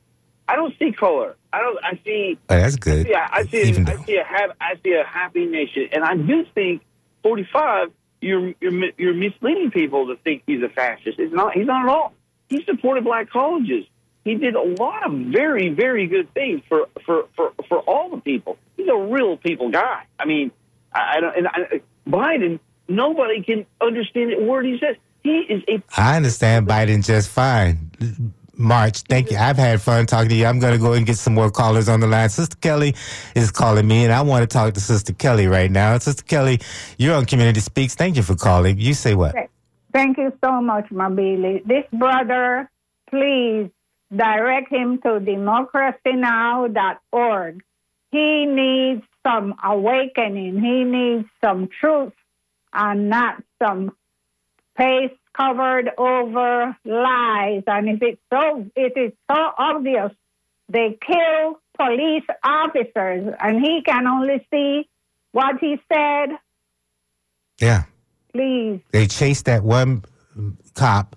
I 0.48 0.56
don't 0.56 0.74
see 0.78 0.92
color. 0.92 1.36
I 1.52 1.60
don't. 1.60 1.78
I 1.84 2.00
see. 2.04 2.38
Oh, 2.48 2.56
that's 2.56 2.76
good. 2.76 3.08
Yeah, 3.08 3.26
I 3.30 3.44
see. 3.46 3.70
I 3.76 3.82
though- 3.82 4.02
see 4.04 4.16
a 4.16 4.24
hap, 4.24 4.56
I 4.60 4.74
see 4.84 4.92
a 4.92 5.04
happy 5.04 5.46
nation, 5.46 5.88
and 5.92 6.04
I 6.04 6.16
do 6.16 6.44
think 6.54 6.82
45. 7.22 7.90
You're 8.20 8.54
you're 8.60 8.90
you're 8.96 9.14
misleading 9.14 9.70
people 9.70 10.06
to 10.08 10.16
think 10.22 10.42
he's 10.46 10.62
a 10.62 10.68
fascist. 10.68 11.18
It's 11.18 11.34
not. 11.34 11.52
He's 11.54 11.66
not 11.66 11.82
at 11.84 11.88
all. 11.88 12.12
He 12.48 12.64
supported 12.64 13.04
black 13.04 13.30
colleges. 13.30 13.84
He 14.24 14.34
did 14.36 14.54
a 14.54 14.62
lot 14.62 15.06
of 15.06 15.12
very 15.12 15.68
very 15.68 16.06
good 16.06 16.32
things 16.34 16.62
for 16.68 16.86
for 17.04 17.24
for 17.36 17.52
for 17.68 17.78
all 17.80 18.10
the 18.10 18.20
people. 18.20 18.58
He's 18.76 18.88
a 18.88 18.96
real 18.96 19.36
people 19.36 19.70
guy. 19.70 20.04
I 20.18 20.24
mean, 20.24 20.50
I, 20.92 21.16
I 21.16 21.20
don't. 21.20 21.36
And 21.36 21.48
I, 21.48 21.80
Biden. 22.08 22.60
Nobody 22.88 23.42
can 23.42 23.66
understand 23.80 24.32
a 24.32 24.42
word 24.44 24.64
he 24.64 24.78
says. 24.78 24.94
He 25.24 25.38
is 25.40 25.62
a 25.68 25.82
I 26.00 26.16
understand 26.16 26.68
Biden 26.68 27.04
just 27.04 27.28
fine. 27.28 27.90
March, 28.58 29.02
thank 29.02 29.30
you. 29.30 29.36
I've 29.36 29.56
had 29.56 29.82
fun 29.82 30.06
talking 30.06 30.30
to 30.30 30.34
you. 30.34 30.46
I'm 30.46 30.58
going 30.58 30.72
to 30.72 30.78
go 30.78 30.94
and 30.94 31.04
get 31.04 31.16
some 31.16 31.34
more 31.34 31.50
callers 31.50 31.88
on 31.88 32.00
the 32.00 32.06
line. 32.06 32.30
Sister 32.30 32.56
Kelly 32.56 32.94
is 33.34 33.50
calling 33.50 33.86
me, 33.86 34.04
and 34.04 34.12
I 34.12 34.22
want 34.22 34.42
to 34.42 34.46
talk 34.46 34.74
to 34.74 34.80
Sister 34.80 35.12
Kelly 35.12 35.46
right 35.46 35.70
now. 35.70 35.98
Sister 35.98 36.24
Kelly, 36.24 36.60
you're 36.98 37.14
on 37.14 37.26
Community 37.26 37.60
Speaks. 37.60 37.94
Thank 37.94 38.16
you 38.16 38.22
for 38.22 38.34
calling. 38.34 38.78
You 38.78 38.94
say 38.94 39.14
what? 39.14 39.34
Thank 39.92 40.18
you 40.18 40.32
so 40.42 40.60
much, 40.60 40.88
Mabili. 40.90 41.64
This 41.64 41.84
brother, 41.92 42.68
please 43.10 43.70
direct 44.14 44.72
him 44.72 44.98
to 45.02 45.20
democracynow.org. 45.20 47.62
He 48.12 48.46
needs 48.46 49.02
some 49.26 49.54
awakening. 49.62 50.60
He 50.60 50.84
needs 50.84 51.26
some 51.42 51.68
truth 51.80 52.12
and 52.72 53.08
not 53.08 53.42
some 53.62 53.96
paste 54.76 55.14
covered 55.36 55.90
over 55.98 56.76
lies. 56.84 57.62
And 57.66 57.88
if 57.88 58.02
it's 58.02 58.20
so, 58.32 58.66
it 58.74 58.92
is 58.96 59.12
so 59.30 59.52
obvious 59.58 60.12
they 60.68 60.98
kill 61.00 61.60
police 61.76 62.24
officers 62.42 63.34
and 63.40 63.60
he 63.60 63.82
can 63.82 64.06
only 64.06 64.46
see 64.50 64.88
what 65.32 65.58
he 65.60 65.80
said. 65.92 66.38
Yeah. 67.60 67.84
Please 68.32 68.80
They 68.92 69.06
chased 69.06 69.46
that 69.46 69.62
one 69.62 70.04
cop, 70.74 71.16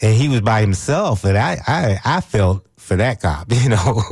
and 0.00 0.16
he 0.16 0.28
was 0.28 0.40
by 0.40 0.60
himself. 0.60 1.24
And 1.24 1.38
I, 1.38 1.58
I, 1.66 2.00
I 2.04 2.20
felt 2.20 2.66
for 2.76 2.96
that 2.96 3.20
cop, 3.20 3.46
you 3.52 3.68
know, 3.68 4.02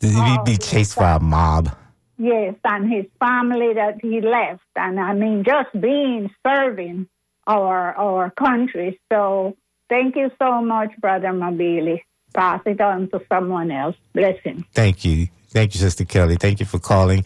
he'd 0.00 0.44
be 0.44 0.54
oh, 0.54 0.56
chased 0.60 0.96
by 0.96 1.16
a 1.16 1.20
mob. 1.20 1.76
Yes, 2.18 2.54
and 2.64 2.92
his 2.92 3.06
family 3.18 3.74
that 3.74 4.00
he 4.00 4.20
left, 4.20 4.62
and 4.76 5.00
I 5.00 5.14
mean, 5.14 5.44
just 5.44 5.68
being 5.80 6.30
serving 6.46 7.08
our 7.46 7.94
our 7.96 8.30
country. 8.30 9.00
So, 9.12 9.56
thank 9.88 10.16
you 10.16 10.30
so 10.38 10.62
much, 10.62 10.90
Brother 11.00 11.28
Mabili. 11.28 12.00
Pass 12.34 12.62
it 12.66 12.80
on 12.80 13.10
to 13.10 13.20
someone 13.28 13.70
else. 13.70 13.96
Blessing. 14.14 14.64
Thank 14.72 15.04
you. 15.04 15.28
Thank 15.50 15.74
you, 15.74 15.80
Sister 15.80 16.04
Kelly. 16.04 16.36
Thank 16.36 16.60
you 16.60 16.66
for 16.66 16.78
calling. 16.78 17.24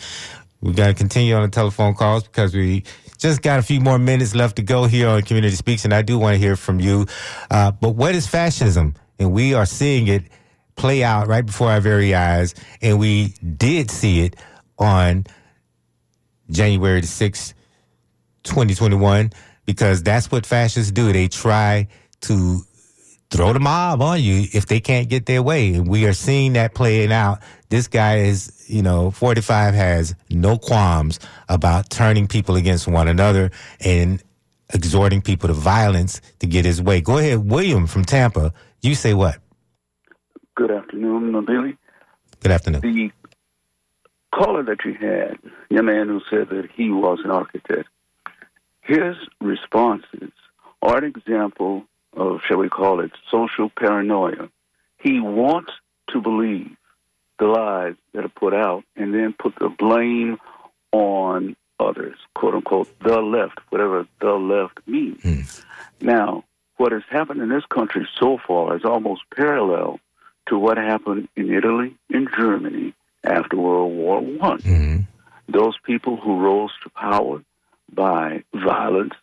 We 0.60 0.72
got 0.72 0.88
to 0.88 0.94
continue 0.94 1.34
on 1.34 1.42
the 1.42 1.48
telephone 1.48 1.94
calls 1.94 2.24
because 2.24 2.54
we 2.54 2.82
just 3.18 3.42
got 3.42 3.58
a 3.58 3.62
few 3.62 3.80
more 3.80 3.98
minutes 3.98 4.34
left 4.34 4.56
to 4.56 4.62
go 4.62 4.84
here 4.86 5.08
on 5.08 5.22
Community 5.22 5.54
Speaks, 5.54 5.84
and 5.84 5.94
I 5.94 6.02
do 6.02 6.18
want 6.18 6.34
to 6.34 6.38
hear 6.38 6.56
from 6.56 6.80
you. 6.80 7.06
Uh, 7.50 7.70
but 7.70 7.90
what 7.90 8.14
is 8.14 8.26
fascism? 8.26 8.94
And 9.18 9.32
we 9.32 9.54
are 9.54 9.66
seeing 9.66 10.08
it 10.08 10.24
play 10.74 11.02
out 11.02 11.26
right 11.26 11.44
before 11.44 11.70
our 11.70 11.80
very 11.80 12.14
eyes, 12.14 12.54
and 12.82 12.98
we 12.98 13.28
did 13.56 13.90
see 13.90 14.24
it 14.24 14.36
on 14.78 15.24
January 16.50 17.00
the 17.00 17.06
6th, 17.06 17.54
2021, 18.44 19.32
because 19.66 20.02
that's 20.02 20.30
what 20.30 20.46
fascists 20.46 20.92
do. 20.92 21.12
They 21.12 21.28
try 21.28 21.88
to 22.22 22.60
throw 23.30 23.52
the 23.52 23.60
mob 23.60 24.00
on 24.00 24.22
you 24.22 24.46
if 24.52 24.66
they 24.66 24.80
can't 24.80 25.08
get 25.08 25.26
their 25.26 25.42
way. 25.42 25.74
And 25.74 25.88
we 25.88 26.06
are 26.06 26.12
seeing 26.12 26.54
that 26.54 26.74
playing 26.74 27.12
out. 27.12 27.40
This 27.68 27.88
guy 27.88 28.18
is, 28.18 28.64
you 28.68 28.82
know, 28.82 29.10
45 29.10 29.74
has 29.74 30.14
no 30.30 30.56
qualms 30.56 31.18
about 31.48 31.90
turning 31.90 32.28
people 32.28 32.56
against 32.56 32.86
one 32.86 33.08
another 33.08 33.50
and 33.84 34.22
exhorting 34.72 35.22
people 35.22 35.48
to 35.48 35.54
violence 35.54 36.20
to 36.38 36.46
get 36.46 36.64
his 36.64 36.80
way. 36.80 37.00
Go 37.00 37.18
ahead, 37.18 37.50
William 37.50 37.86
from 37.86 38.04
Tampa. 38.04 38.52
You 38.82 38.94
say 38.94 39.14
what? 39.14 39.38
Good 40.54 40.70
afternoon, 40.70 41.44
Billy. 41.44 41.76
Good 42.40 42.52
afternoon. 42.52 42.80
The 42.80 43.10
caller 44.32 44.62
that 44.62 44.78
you 44.84 44.94
had, 44.94 45.38
your 45.70 45.82
man 45.82 46.08
who 46.08 46.20
said 46.30 46.48
that 46.50 46.68
he 46.74 46.90
was 46.90 47.18
an 47.24 47.30
architect, 47.30 47.88
his 48.87 49.16
responses 49.41 50.30
are 50.82 50.99
an 50.99 51.05
example 51.05 51.84
of, 52.16 52.41
shall 52.47 52.59
we 52.59 52.68
call 52.68 53.01
it, 53.01 53.11
social 53.30 53.68
paranoia. 53.68 54.49
he 54.99 55.20
wants 55.20 55.72
to 56.09 56.20
believe 56.20 56.70
the 57.39 57.47
lies 57.47 57.95
that 58.12 58.24
are 58.24 58.28
put 58.30 58.55
out 58.55 58.84
and 58.97 59.12
then 59.12 59.34
put 59.39 59.55
the 59.57 59.68
blame 59.68 60.39
on 60.93 61.55
others, 61.78 62.16
quote 62.34 62.55
unquote, 62.55 62.89
the 63.01 63.20
left, 63.20 63.59
whatever 63.70 64.07
the 64.20 64.32
left 64.32 64.78
means. 64.87 65.64
Now, 66.01 66.45
what 66.76 66.93
has 66.93 67.03
happened 67.11 67.41
in 67.43 67.49
this 67.51 67.64
country 67.66 68.09
so 68.18 68.39
far 68.47 68.76
is 68.76 68.84
almost 68.84 69.22
parallel 69.34 70.01
to 70.49 70.59
what 70.59 70.76
happened 70.78 71.28
in 71.37 71.53
Italy 71.53 71.95
and 72.11 72.28
Germany 72.37 72.95
after 73.24 73.57
World 73.57 73.93
War 73.95 74.20
One. 74.20 74.59
Mhm. 74.61 75.07
Those 75.49 75.76
people 75.84 76.16
who 76.16 76.39
rose 76.39 76.70
to 76.82 76.91
power 76.91 77.43
by 77.93 78.45
violence, 78.55 79.14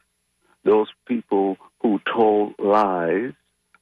those 0.64 0.88
people 1.05 1.57
who 1.82 1.99
told 2.11 2.55
lies, 2.59 3.34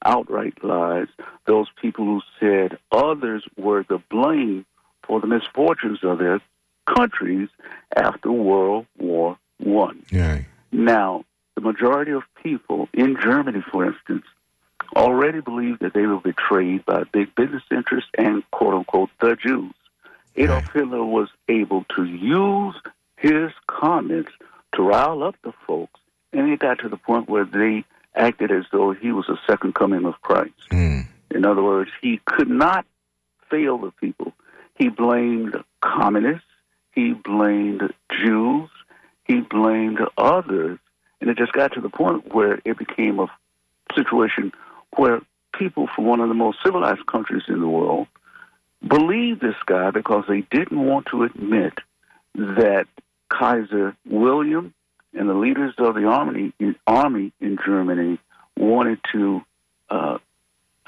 outright 0.04 0.62
lies, 0.64 1.06
those 1.46 1.68
people 1.80 2.04
who 2.04 2.20
said 2.40 2.78
others 2.90 3.44
were 3.56 3.84
the 3.88 4.02
blame 4.10 4.66
for 5.06 5.20
the 5.20 5.26
misfortunes 5.26 6.00
of 6.02 6.18
their 6.18 6.40
countries 6.86 7.48
after 7.96 8.30
World 8.30 8.86
War 8.98 9.38
One. 9.58 10.02
Right. 10.12 10.46
Now, 10.72 11.24
the 11.54 11.60
majority 11.60 12.12
of 12.12 12.22
people 12.42 12.88
in 12.92 13.16
Germany, 13.20 13.62
for 13.70 13.86
instance, 13.86 14.24
already 14.96 15.40
believe 15.40 15.78
that 15.80 15.94
they 15.94 16.06
were 16.06 16.20
betrayed 16.20 16.84
by 16.84 17.04
big 17.12 17.34
business 17.34 17.62
interests 17.70 18.10
and 18.18 18.42
quote 18.50 18.74
unquote 18.74 19.10
the 19.20 19.36
Jews. 19.36 19.72
Adolf 20.34 20.72
Hitler 20.72 21.04
was 21.04 21.28
able 21.48 21.84
to 21.94 22.04
use 22.04 22.74
his 23.16 23.50
comments 23.66 24.30
to 24.74 24.82
rile 24.82 25.22
up 25.22 25.36
the 25.42 25.52
folks, 25.66 26.00
and 26.32 26.50
it 26.50 26.58
got 26.58 26.78
to 26.80 26.88
the 26.88 26.96
point 26.96 27.28
where 27.28 27.44
they 27.44 27.84
acted 28.14 28.50
as 28.50 28.64
though 28.72 28.92
he 28.92 29.12
was 29.12 29.28
a 29.28 29.38
second 29.46 29.74
coming 29.74 30.04
of 30.04 30.20
Christ. 30.22 30.52
Mm. 30.70 31.06
In 31.30 31.44
other 31.44 31.62
words, 31.62 31.90
he 32.00 32.20
could 32.24 32.50
not 32.50 32.84
fail 33.50 33.78
the 33.78 33.90
people. 33.92 34.32
He 34.76 34.88
blamed 34.88 35.56
communists, 35.80 36.46
he 36.92 37.12
blamed 37.12 37.92
Jews, 38.10 38.68
he 39.24 39.40
blamed 39.40 40.00
others, 40.18 40.78
and 41.20 41.30
it 41.30 41.38
just 41.38 41.52
got 41.52 41.72
to 41.74 41.80
the 41.80 41.88
point 41.88 42.34
where 42.34 42.60
it 42.64 42.78
became 42.78 43.18
a 43.18 43.28
situation 43.94 44.52
where 44.96 45.20
people 45.56 45.88
from 45.94 46.04
one 46.04 46.20
of 46.20 46.28
the 46.28 46.34
most 46.34 46.58
civilized 46.64 47.06
countries 47.06 47.44
in 47.48 47.60
the 47.60 47.68
world 47.68 48.06
believed 48.86 49.40
this 49.40 49.56
guy 49.66 49.90
because 49.90 50.24
they 50.28 50.40
didn't 50.50 50.84
want 50.84 51.06
to 51.06 51.22
admit 51.22 51.74
that 52.34 52.86
Kaiser 53.32 53.96
William 54.08 54.74
and 55.14 55.28
the 55.28 55.34
leaders 55.34 55.74
of 55.78 55.94
the 55.94 56.04
army 56.04 56.52
army 56.86 57.32
in 57.40 57.58
Germany 57.64 58.18
wanted 58.56 58.98
to, 59.12 59.42
uh, 59.90 60.18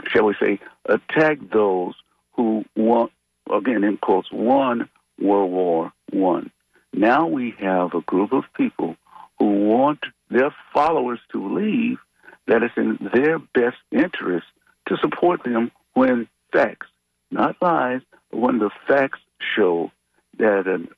shall 0.08 0.24
we 0.24 0.34
say, 0.40 0.60
attack 0.86 1.38
those 1.52 1.94
who 2.34 2.64
won 2.76 3.08
again 3.52 3.84
in 3.84 3.96
quotes 3.96 4.30
won 4.30 4.88
World 5.18 5.50
War 5.50 5.92
One. 6.10 6.50
Now 6.92 7.26
we 7.26 7.54
have 7.58 7.94
a 7.94 8.00
group 8.02 8.32
of 8.32 8.44
people 8.56 8.96
who 9.38 9.46
want 9.66 10.00
their 10.30 10.54
followers 10.72 11.20
to 11.32 11.40
believe 11.40 11.98
that 12.46 12.62
it's 12.62 12.76
in 12.76 13.10
their 13.12 13.38
best 13.38 13.76
interest 13.90 14.46
to 14.88 14.96
support 14.98 15.42
them 15.44 15.72
when 15.94 16.28
facts, 16.52 16.86
not 17.30 17.56
lies, 17.60 18.00
but 18.30 18.40
when 18.40 18.58
the 18.58 18.70
facts 18.86 19.18
show 19.56 19.90
that 20.38 20.66
an 20.66 20.88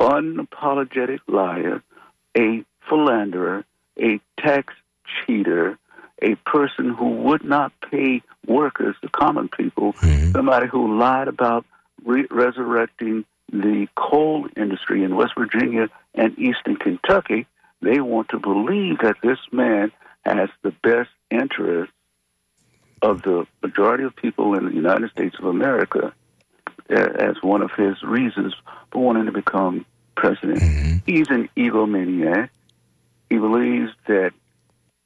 unapologetic 0.00 1.20
liar, 1.26 1.82
a 2.36 2.64
philanderer, 2.88 3.64
a 4.00 4.20
tax 4.38 4.74
cheater, 5.04 5.78
a 6.22 6.34
person 6.46 6.90
who 6.90 7.10
would 7.10 7.44
not 7.44 7.72
pay 7.90 8.22
workers, 8.46 8.96
the 9.02 9.08
common 9.08 9.48
people, 9.48 9.92
mm-hmm. 9.94 10.32
somebody 10.32 10.66
who 10.66 10.98
lied 10.98 11.28
about 11.28 11.64
re- 12.04 12.26
resurrecting 12.30 13.24
the 13.52 13.86
coal 13.96 14.46
industry 14.56 15.04
in 15.04 15.16
West 15.16 15.32
Virginia 15.36 15.88
and 16.14 16.38
eastern 16.38 16.76
Kentucky, 16.76 17.46
they 17.82 18.00
want 18.00 18.28
to 18.30 18.38
believe 18.38 18.98
that 18.98 19.16
this 19.22 19.38
man 19.52 19.92
has 20.24 20.48
the 20.62 20.72
best 20.82 21.10
interest 21.30 21.92
of 23.02 23.22
the 23.22 23.46
majority 23.62 24.04
of 24.04 24.16
people 24.16 24.54
in 24.54 24.64
the 24.64 24.74
United 24.74 25.10
States 25.10 25.36
of 25.38 25.44
America 25.44 26.12
as 26.90 27.36
one 27.42 27.62
of 27.62 27.70
his 27.72 28.02
reasons 28.02 28.54
for 28.90 29.02
wanting 29.02 29.26
to 29.26 29.32
become 29.32 29.86
president. 30.16 31.02
He's 31.06 31.28
an 31.30 31.48
egomaniac. 31.56 32.50
He 33.30 33.38
believes 33.38 33.90
that 34.06 34.32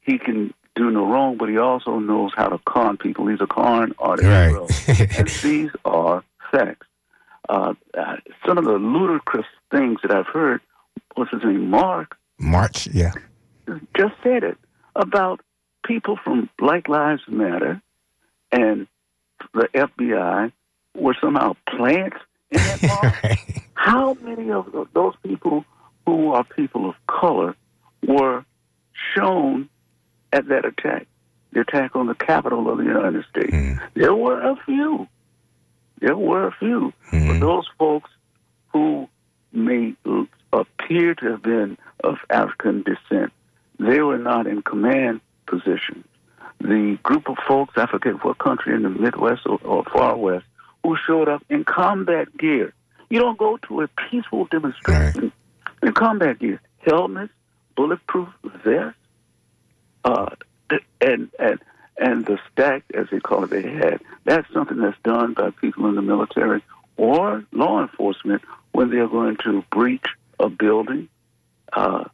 he 0.00 0.18
can 0.18 0.52
do 0.74 0.90
no 0.90 1.06
wrong, 1.06 1.36
but 1.36 1.48
he 1.48 1.58
also 1.58 1.98
knows 1.98 2.32
how 2.36 2.48
to 2.48 2.58
con 2.58 2.96
people. 2.96 3.26
He's 3.26 3.40
a 3.40 3.46
con 3.46 3.94
artist. 3.98 4.28
Right. 4.28 5.18
and 5.18 5.28
these 5.42 5.70
are 5.84 6.24
facts. 6.50 6.86
Uh, 7.48 7.74
uh, 7.96 8.16
some 8.46 8.58
of 8.58 8.64
the 8.64 8.72
ludicrous 8.72 9.46
things 9.70 10.00
that 10.02 10.12
I've 10.12 10.26
heard, 10.26 10.60
what's 11.14 11.30
his 11.30 11.42
name, 11.42 11.70
Mark, 11.70 12.16
March, 12.38 12.86
yeah. 12.88 13.12
just 13.96 14.14
said 14.22 14.44
it 14.44 14.58
about 14.94 15.40
people 15.84 16.18
from 16.22 16.50
Black 16.58 16.88
Lives 16.88 17.22
Matter 17.26 17.80
and 18.52 18.86
the 19.54 19.68
FBI 19.74 20.52
were 21.00 21.16
somehow 21.20 21.54
plants 21.68 22.16
in 22.50 22.58
that 22.58 22.82
march. 23.02 23.38
How 23.74 24.14
many 24.14 24.50
of 24.50 24.66
those 24.92 25.14
people 25.22 25.64
who 26.06 26.32
are 26.32 26.44
people 26.44 26.88
of 26.88 26.94
color 27.06 27.54
were 28.06 28.44
shown 29.14 29.68
at 30.32 30.48
that 30.48 30.64
attack, 30.64 31.06
the 31.52 31.60
attack 31.60 31.94
on 31.96 32.06
the 32.06 32.14
Capitol 32.14 32.70
of 32.70 32.78
the 32.78 32.84
United 32.84 33.24
States? 33.30 33.50
Hmm. 33.50 33.72
There 33.94 34.14
were 34.14 34.40
a 34.40 34.56
few. 34.64 35.08
There 36.00 36.16
were 36.16 36.46
a 36.46 36.52
few. 36.52 36.92
But 37.10 37.18
hmm. 37.18 37.40
those 37.40 37.66
folks 37.78 38.10
who 38.72 39.08
may 39.52 39.94
appear 40.52 41.14
to 41.14 41.30
have 41.30 41.42
been 41.42 41.78
of 42.04 42.16
African 42.30 42.82
descent, 42.82 43.32
they 43.78 44.00
were 44.00 44.18
not 44.18 44.46
in 44.46 44.62
command 44.62 45.20
positions. 45.46 46.04
The 46.60 46.98
group 47.02 47.28
of 47.28 47.36
folks, 47.46 47.74
I 47.76 47.86
forget 47.86 48.24
what 48.24 48.38
country 48.38 48.74
in 48.74 48.82
the 48.82 48.90
Midwest 48.90 49.42
or, 49.46 49.58
or 49.62 49.84
far 49.84 50.16
west, 50.16 50.44
who 50.82 50.96
showed 51.06 51.28
up 51.28 51.42
in 51.48 51.64
combat 51.64 52.36
gear. 52.36 52.72
You 53.10 53.20
don't 53.20 53.38
go 53.38 53.58
to 53.68 53.82
a 53.82 53.88
peaceful 54.10 54.46
demonstration 54.46 55.32
in 55.82 55.92
combat 55.92 56.38
gear. 56.38 56.60
Helmets, 56.78 57.32
bulletproof 57.76 58.28
vests, 58.64 58.98
uh, 60.04 60.30
and 61.00 61.30
and 61.38 61.58
and 61.96 62.26
the 62.26 62.38
stack, 62.52 62.84
as 62.94 63.06
they 63.10 63.18
call 63.18 63.44
it, 63.44 63.50
they 63.50 63.62
had. 63.62 64.00
That's 64.24 64.50
something 64.52 64.78
that's 64.78 64.96
done 65.02 65.34
by 65.34 65.50
people 65.50 65.86
in 65.86 65.94
the 65.94 66.02
military 66.02 66.62
or 66.96 67.44
law 67.52 67.80
enforcement 67.80 68.42
when 68.72 68.90
they're 68.90 69.08
going 69.08 69.36
to 69.44 69.62
breach 69.70 70.06
a 70.38 70.48
building, 70.48 71.08
uh, 71.72 72.04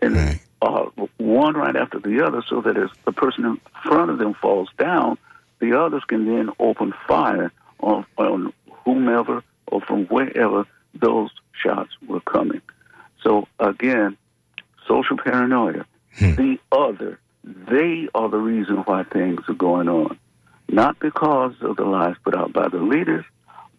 and 0.00 0.40
uh, 0.62 0.86
one 1.18 1.54
right 1.54 1.76
after 1.76 1.98
the 1.98 2.24
other, 2.24 2.42
so 2.48 2.60
that 2.62 2.76
as 2.76 2.90
the 3.04 3.12
person 3.12 3.44
in 3.44 3.60
front 3.82 4.10
of 4.10 4.18
them 4.18 4.34
falls 4.34 4.68
down, 4.78 5.18
the 5.60 5.78
others 5.78 6.02
can 6.04 6.26
then 6.26 6.50
open 6.58 6.92
fire 7.06 7.52
on, 7.82 8.06
on 8.16 8.52
whomever 8.84 9.42
or 9.66 9.80
from 9.82 10.06
wherever 10.06 10.66
those 10.94 11.30
shots 11.52 11.90
were 12.06 12.20
coming. 12.20 12.60
So 13.22 13.46
again, 13.58 14.16
social 14.86 15.16
paranoia. 15.16 15.84
Hmm. 16.14 16.34
The 16.34 16.58
other, 16.72 17.20
they 17.44 18.08
are 18.14 18.28
the 18.28 18.38
reason 18.38 18.76
why 18.78 19.04
things 19.04 19.40
are 19.48 19.54
going 19.54 19.88
on. 19.88 20.18
Not 20.68 20.98
because 21.00 21.54
of 21.62 21.76
the 21.76 21.84
lies 21.84 22.16
put 22.24 22.34
out 22.34 22.52
by 22.52 22.68
the 22.68 22.78
leaders, 22.78 23.24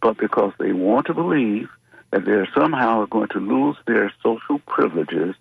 but 0.02 0.18
because 0.18 0.54
they 0.60 0.74
want 0.74 1.08
to 1.08 1.14
believe 1.14 1.70
that 2.12 2.26
they're 2.26 2.47
somehow 2.54 3.06
going 3.06 3.30
to 3.30 3.39
lose 3.39 3.78
their 3.88 4.12
social 4.22 4.60
privileges. 4.60 5.36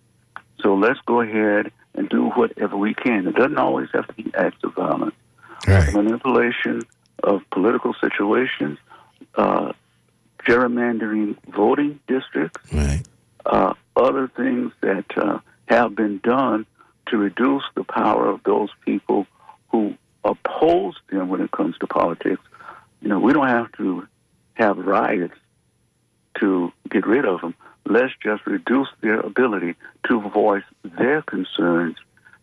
So 0.63 0.75
let's 0.75 1.01
go 1.07 1.21
ahead 1.21 1.73
and 1.95 2.09
do 2.09 2.27
whatever 2.31 2.77
we 2.77 2.95
can. 2.95 3.27
It 3.27 3.35
doesn't 3.35 3.59
always 3.59 3.89
have 3.93 4.07
to 4.07 4.13
be 4.15 4.31
acts 4.35 4.63
of 4.63 4.75
violence. 4.75 5.15
Right. 5.67 5.93
Manipulation 5.93 6.83
of 7.23 7.43
political 7.51 7.95
situations, 8.01 8.79
uh, 9.35 9.73
gerrymandering 10.47 11.37
voting 11.49 12.01
districts, 12.09 12.73
Right. 12.73 13.03
uh, 13.47 13.75
other 13.97 14.29
things 14.29 14.73
that 14.81 15.05
uh, 15.17 15.39
have 15.67 15.95
been 15.95 16.19
done 16.23 16.67
to 17.07 17.17
reduce 17.19 17.65
the 17.75 17.85
power 17.85 18.29
of 18.29 18.43
those 18.45 18.71
people 18.85 19.27
who 19.71 19.95
oppose 20.25 20.95
them 21.11 21.29
when 21.29 21.41
it 21.41 21.51
comes 21.51 21.77
to 21.79 21.87
politics. 21.87 22.43
You 23.03 23.09
know, 23.09 23.19
we 23.21 23.33
don't 23.33 23.49
have 23.49 23.73
to 23.73 24.07
have 24.55 24.79
riots 24.79 25.35
to 26.41 26.73
get 26.91 27.07
rid 27.07 27.25
of 27.25 27.41
them. 27.41 27.55
Let's 27.87 28.13
just 28.23 28.47
reduce 28.47 28.89
their 29.01 29.21
ability 29.21 29.75
to 30.09 30.21
voice 30.21 30.63
their 30.85 31.23
concerns 31.23 31.97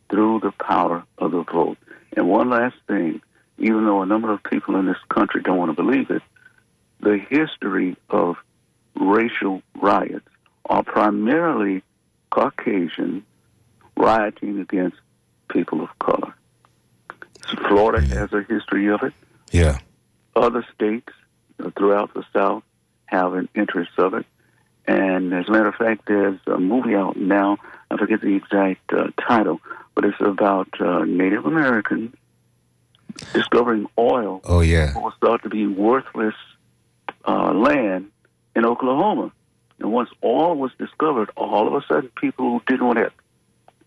through 0.10 0.40
the 0.42 0.52
power 0.52 1.04
of 1.18 1.32
the 1.32 1.44
vote. 1.44 1.78
And 2.16 2.28
one 2.28 2.50
last 2.50 2.76
thing, 2.88 3.22
even 3.58 3.86
though 3.86 4.02
a 4.02 4.06
number 4.06 4.32
of 4.32 4.44
people 4.44 4.76
in 4.76 4.86
this 4.86 4.98
country 5.10 5.42
don't 5.42 5.58
want 5.58 5.76
to 5.76 5.82
believe 5.82 6.10
it, 6.10 6.22
the 7.00 7.18
history 7.30 7.96
of 8.10 8.38
racial 8.96 9.62
riots 9.76 10.28
are 10.66 10.84
primarily 10.84 11.84
Caucasian 12.30 13.26
rioting 13.96 14.60
against 14.60 14.98
people 15.50 15.82
of 15.82 15.90
color. 16.00 16.34
Florida 17.68 18.02
has 18.02 18.34
a 18.34 18.44
history 18.44 18.88
of 18.88 19.02
it. 19.04 19.14
Yeah. 19.52 19.80
Other 20.36 20.66
states 20.76 21.14
throughout 21.78 22.14
the 22.14 22.24
South 22.34 22.64
have 23.06 23.34
an 23.34 23.48
interest 23.56 23.92
of 23.98 24.14
it. 24.14 24.26
And 24.86 25.34
as 25.34 25.48
a 25.48 25.52
matter 25.52 25.68
of 25.68 25.76
fact, 25.76 26.04
there's 26.08 26.40
a 26.48 26.58
movie 26.58 26.96
out 26.96 27.18
now. 27.18 27.58
I 27.90 27.98
forget 27.98 28.22
the 28.22 28.36
exact 28.36 28.94
uh, 28.94 29.08
title, 29.20 29.60
but 29.96 30.06
it's 30.06 30.20
about 30.20 30.70
uh, 30.80 31.06
Native 31.06 31.46
Americans 31.46 32.16
discovering 33.34 33.88
oil. 33.98 34.42
Oh 34.46 34.62
yeah. 34.62 34.94
What 34.94 35.04
was 35.04 35.14
thought 35.22 35.44
to 35.44 35.50
be 35.50 35.68
worthless 35.68 36.36
uh, 37.26 37.54
land 37.54 38.08
in 38.56 38.66
Oklahoma. 38.66 39.32
And 39.80 39.92
once 39.92 40.10
oil 40.24 40.56
was 40.56 40.72
discovered, 40.80 41.30
all 41.38 41.68
of 41.68 41.74
a 41.82 41.86
sudden 41.86 42.10
people 42.20 42.52
who 42.52 42.62
didn't 42.68 42.86
want 42.88 42.98
to 42.98 43.12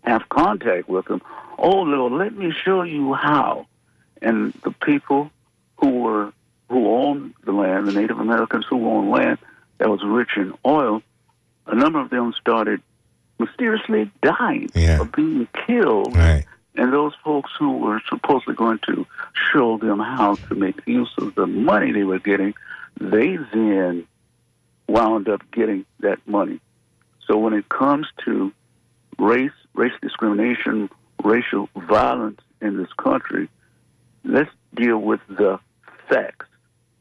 have 0.03 0.29
contact 0.29 0.89
with 0.89 1.07
them, 1.07 1.21
oh 1.59 1.81
Lord, 1.83 2.13
let 2.13 2.33
me 2.37 2.53
show 2.65 2.83
you 2.83 3.13
how. 3.15 3.67
And 4.23 4.53
the 4.65 4.71
people 4.71 5.31
who 5.79 5.91
were 6.01 6.33
who 6.69 6.89
owned 6.89 7.35
the 7.45 7.53
land, 7.53 7.89
the 7.89 7.93
Native 7.93 8.21
Americans 8.21 8.65
who 8.71 8.87
owned 8.89 9.11
land 9.11 9.39
that 9.79 9.89
was 9.91 10.01
rich 10.05 10.31
in 10.37 10.55
oil, 10.65 11.03
a 11.67 11.75
number 11.75 11.99
of 12.01 12.11
them 12.11 12.33
started 12.41 12.81
mysteriously 13.41 14.11
dying 14.23 14.69
Yeah. 14.75 15.01
or 15.01 15.07
being 15.07 15.49
killed. 15.67 16.15
Right. 16.17 16.45
And 16.77 16.93
those 16.93 17.13
folks 17.25 17.51
who 17.59 17.79
were 17.79 18.01
supposedly 18.09 18.55
going 18.55 18.79
to 18.87 19.07
show 19.53 19.79
them 19.79 19.99
how 19.99 20.37
to 20.37 20.55
make 20.55 20.87
use 20.87 21.13
of 21.19 21.35
the 21.35 21.47
money 21.47 21.93
they 21.93 22.05
were 22.05 22.21
getting, 22.21 22.55
they 23.01 23.37
then 23.53 24.07
wound 24.87 25.29
up 25.29 25.43
getting 25.53 25.85
that 26.01 26.19
money. 26.27 26.61
So 27.27 27.39
when 27.39 27.55
it 27.55 27.69
comes 27.69 28.07
to 28.25 28.53
race, 29.19 29.51
race 29.75 29.93
discrimination, 30.03 30.91
racial 31.23 31.69
violence 31.75 32.41
in 32.61 32.77
this 32.77 32.93
country, 32.95 33.49
let's 34.25 34.51
deal 34.75 34.99
with 34.99 35.21
the 35.29 35.59
facts, 36.09 36.47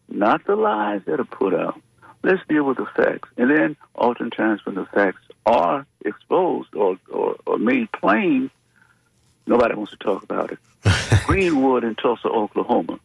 not 0.08 0.46
the 0.46 0.56
lies 0.56 1.02
that 1.06 1.20
are 1.20 1.26
put 1.26 1.54
out. 1.54 1.80
Let's 2.24 2.42
deal 2.50 2.64
with 2.64 2.78
the 2.78 2.88
facts. 2.96 3.30
And 3.38 3.50
then 3.50 3.78
oftentimes 3.96 4.66
when 4.66 4.76
the 4.76 4.86
facts 4.86 5.22
are 5.46 5.86
exposed 6.04 6.76
or, 6.76 6.98
or, 7.12 7.38
or 7.46 7.58
made 7.58 7.92
plain, 7.94 8.52
nobody 9.50 9.76
wants 9.76 9.92
to 9.92 9.98
talk 9.98 10.24
about 10.24 10.52
it. 10.52 10.60
Greenwood 11.26 11.84
in 11.84 11.96
Tulsa, 11.96 12.30
Oklahoma. 12.30 13.00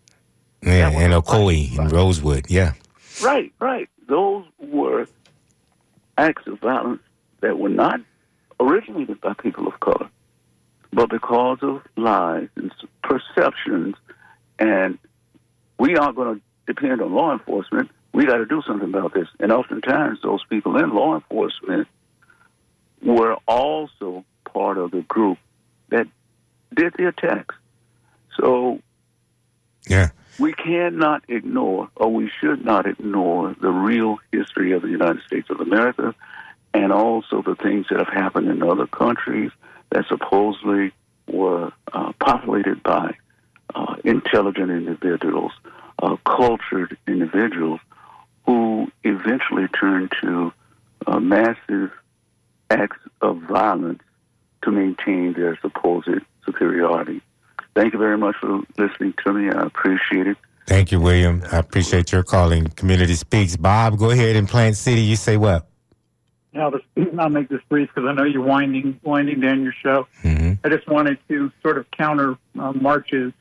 Yeah, 0.63 0.91
and 0.91 1.25
fight. 1.25 1.79
and 1.79 1.93
Rosewood. 1.93 2.47
Yeah. 2.49 2.75
Right, 3.23 3.53
right. 3.59 3.89
Those 4.09 4.45
were 4.59 5.09
acts 6.17 6.47
of 6.47 6.61
violence 6.61 7.03
that 7.41 7.59
were 7.59 7.69
not 7.69 8.01
originated 8.61 9.21
by 9.21 9.35
people 9.35 9.67
of 9.67 9.81
color, 9.81 10.09
but 10.93 11.11
because 11.11 11.59
of 11.63 11.83
lies 11.97 12.49
and 12.57 12.73
perceptions. 13.03 13.97
And 14.59 14.99
we 15.79 15.97
aren't 15.97 16.17
going 16.17 16.37
to 16.37 16.43
depend 16.67 17.03
on 17.03 17.13
law 17.13 17.33
enforcement. 17.33 17.91
We 18.13 18.27
got 18.27 18.37
to 18.37 18.47
do 18.47 18.63
something 18.67 18.89
about 18.89 19.13
this. 19.13 19.29
And 19.41 19.51
oftentimes, 19.51 20.21
those 20.23 20.45
people 20.49 20.77
in 20.77 20.95
law 20.95 21.15
enforcement 21.17 21.89
were 23.03 23.37
also 23.47 24.25
part 24.45 24.79
of 24.79 24.93
the 24.93 25.03
group 25.03 25.39
that 25.89 26.07
did 26.75 26.95
the 26.97 27.09
attacks. 27.09 27.55
So 28.39 28.81
Yeah. 29.89 30.11
we 30.39 30.53
cannot 30.53 31.23
ignore, 31.29 31.89
or 31.97 32.13
we 32.13 32.31
should 32.41 32.65
not 32.65 32.87
ignore, 32.87 33.55
the 33.61 33.71
real 33.71 34.19
history 34.33 34.73
of 34.73 34.83
the 34.83 34.89
United 34.89 35.23
States 35.23 35.49
of 35.51 35.61
America 35.61 36.15
and 36.73 36.93
also 36.93 37.43
the 37.43 37.55
things 37.55 37.87
that 37.89 37.99
have 37.99 38.09
happened 38.09 38.49
in 38.49 38.63
other 38.63 38.87
countries 38.87 39.51
that 39.91 40.07
supposedly 40.09 40.93
were 41.29 41.73
uh, 41.93 42.13
populated 42.19 42.83
by 42.83 43.15
uh, 43.75 43.97
intelligent 44.05 44.71
individuals, 44.71 45.53
uh, 46.03 46.17
cultured 46.27 46.97
individuals 47.07 47.81
who 48.47 48.91
eventually 49.05 49.69
turned 49.69 50.13
to 50.21 50.53
uh, 51.07 51.21
massive 51.21 51.91
acts 52.71 52.99
of 53.21 53.39
violence 53.43 54.03
to 54.63 54.71
maintain 54.71 55.33
their 55.35 55.59
supposed 55.61 56.09
superiority. 56.45 57.21
Thank 57.75 57.93
you 57.93 57.99
very 57.99 58.19
much 58.19 58.37
for 58.41 58.61
listening 58.79 59.15
to 59.25 59.33
me. 59.33 59.51
I 59.51 59.63
appreciate 59.63 60.27
it. 60.29 60.37
Thank 60.67 60.93
you, 60.93 61.01
William. 61.01 61.43
I 61.53 61.59
appreciate 61.59 62.13
your 62.13 62.23
calling. 62.23 62.69
Community 62.69 63.15
Speaks. 63.15 63.57
Bob, 63.57 63.99
go 63.99 64.11
ahead 64.11 64.37
in 64.37 64.47
Plant 64.47 64.77
City. 64.77 65.03
You 65.03 65.17
say 65.17 65.37
what? 65.37 65.67
Now, 66.53 66.73
I'll 67.19 67.29
make 67.29 67.49
this 67.49 67.61
brief 67.69 67.91
because 67.95 68.09
I 68.09 68.13
know 68.13 68.25
you're 68.25 68.43
winding 68.43 68.99
winding 69.03 69.41
down 69.41 69.63
your 69.63 69.75
show. 69.83 70.07
hmm 70.23 70.53
I 70.63 70.69
just 70.71 70.89
wanted 70.89 71.19
to 71.29 71.53
sort 71.63 71.77
of 71.77 71.91
counter 71.91 72.37
uh, 72.59 72.73
March's 72.73 73.33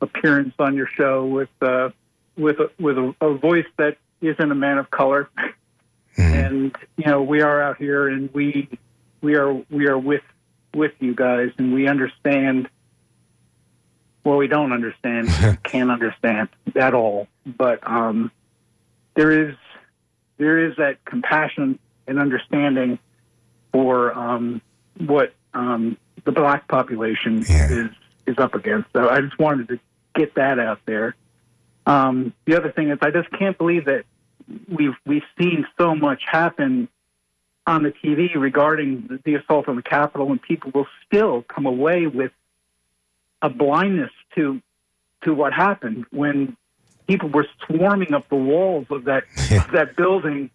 appearance 0.00 0.54
on 0.58 0.74
your 0.74 0.88
show 0.88 1.26
with 1.26 1.50
uh, 1.60 1.90
with 2.36 2.58
a, 2.58 2.70
with 2.80 2.98
a, 2.98 3.14
a 3.20 3.34
voice 3.34 3.66
that 3.76 3.98
isn't 4.20 4.50
a 4.50 4.54
man 4.54 4.78
of 4.78 4.90
color. 4.90 5.28
And 6.16 6.76
you 6.96 7.04
know, 7.06 7.22
we 7.22 7.42
are 7.42 7.62
out 7.62 7.76
here, 7.76 8.08
and 8.08 8.32
we 8.34 8.68
we 9.20 9.36
are 9.36 9.52
we 9.70 9.86
are 9.86 9.98
with 9.98 10.22
with 10.78 10.92
you 11.00 11.14
guys, 11.14 11.50
and 11.58 11.74
we 11.74 11.86
understand. 11.88 12.68
Well, 14.24 14.36
we 14.38 14.46
don't 14.46 14.72
understand. 14.72 15.28
can't 15.64 15.90
understand 15.90 16.48
at 16.76 16.94
all. 16.94 17.28
But 17.44 17.80
um, 17.86 18.30
there 19.14 19.30
is 19.30 19.54
there 20.38 20.66
is 20.70 20.76
that 20.76 21.04
compassion 21.04 21.78
and 22.06 22.18
understanding 22.18 22.98
for 23.72 24.12
um, 24.14 24.62
what 24.98 25.34
um, 25.54 25.96
the 26.24 26.32
black 26.32 26.68
population 26.68 27.44
Yeah. 27.48 27.70
is 27.70 27.90
is 28.26 28.38
up 28.38 28.54
against. 28.54 28.88
So 28.92 29.08
I 29.08 29.20
just 29.20 29.38
wanted 29.38 29.68
to 29.68 29.80
get 30.14 30.34
that 30.36 30.58
out 30.58 30.80
there. 30.86 31.14
Um, 31.86 32.34
the 32.44 32.56
other 32.56 32.70
thing 32.70 32.90
is, 32.90 32.98
I 33.00 33.10
just 33.10 33.30
can't 33.32 33.56
believe 33.56 33.86
that 33.86 34.04
we've 34.68 34.94
we've 35.06 35.22
seen 35.38 35.66
so 35.78 35.94
much 35.94 36.22
happen 36.30 36.88
on 37.68 37.82
the 37.82 37.92
TV 37.92 38.34
regarding 38.34 39.20
the, 39.24 39.34
assault 39.34 39.68
on 39.68 39.76
the 39.76 39.82
Capitol, 39.82 40.30
and 40.30 40.40
people 40.40 40.70
will 40.74 40.86
still 41.06 41.42
come 41.42 41.66
away 41.66 42.06
with 42.06 42.32
a 43.42 43.48
blindness 43.48 44.10
to 44.34 44.60
to 45.22 45.34
what 45.34 45.52
happened 45.52 46.04
when 46.10 46.56
people 47.08 47.28
were 47.28 47.46
swarming 47.66 48.14
up 48.14 48.28
the 48.28 48.36
walls 48.36 48.86
of 48.90 49.04
that 49.04 49.24
of 49.52 49.70
that 49.72 49.96
building, 49.96 50.50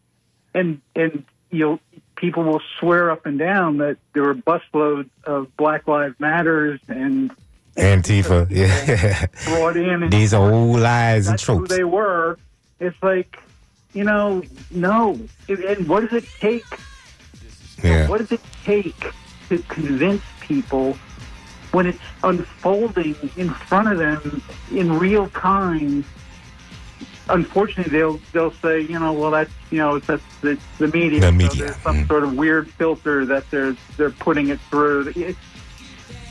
and 0.53 0.82
and 0.95 1.24
you 1.51 1.59
know 1.59 1.80
people 2.16 2.43
will 2.43 2.61
swear 2.80 3.11
up 3.11 3.26
and 3.26 3.38
down 3.39 3.78
that 3.78 3.97
there 4.14 4.24
were 4.24 4.36
busloads 4.36 5.09
of 5.26 5.55
Black 5.57 5.88
Lives 5.88 6.16
Matters 6.20 6.80
and 6.88 7.32
Antifa. 7.76 8.47
Yeah. 8.49 9.26
brought 9.45 9.78
in. 9.78 10.03
And 10.03 10.11
These 10.14 10.34
are 10.34 10.51
old 10.51 10.80
lies 10.80 11.28
and 11.28 11.34
that's 11.34 11.45
who 11.45 11.57
tropes. 11.57 11.76
they 11.76 11.84
were. 11.84 12.38
It's 12.80 13.01
like, 13.01 13.38
you 13.93 14.03
know, 14.03 14.43
no. 14.72 15.20
And 15.47 15.88
what 15.88 16.09
does 16.09 16.24
it 16.24 16.30
take? 16.39 16.64
Yeah. 17.84 18.08
What 18.08 18.20
does 18.20 18.32
it 18.32 18.42
take 18.64 18.96
to 19.50 19.58
convince 19.68 20.24
people 20.42 20.94
when 21.72 21.86
it's 21.88 22.00
unfolding 22.24 23.16
in 23.36 23.50
front 23.50 23.92
of 23.92 23.98
them 23.98 24.42
in 24.72 24.98
real 24.98 25.30
time? 25.30 26.06
Unfortunately, 27.30 27.92
they'll 27.98 28.20
they'll 28.34 28.52
say, 28.52 28.82
you 28.82 29.00
know, 29.00 29.14
well, 29.14 29.32
that's 29.32 29.52
you 29.72 29.78
know, 29.78 30.00
that's 30.00 30.24
the 30.42 30.58
the 30.78 30.88
media. 30.90 31.20
The 31.22 31.28
So 31.28 31.32
media, 31.32 31.64
there's 31.66 31.76
some 31.78 31.98
mm. 32.04 32.08
sort 32.08 32.24
of 32.24 32.36
weird 32.36 32.70
filter 32.70 33.26
that 33.26 33.50
they're 33.50 33.76
they're 33.98 34.10
putting 34.12 34.50
it 34.50 34.60
through. 34.70 35.14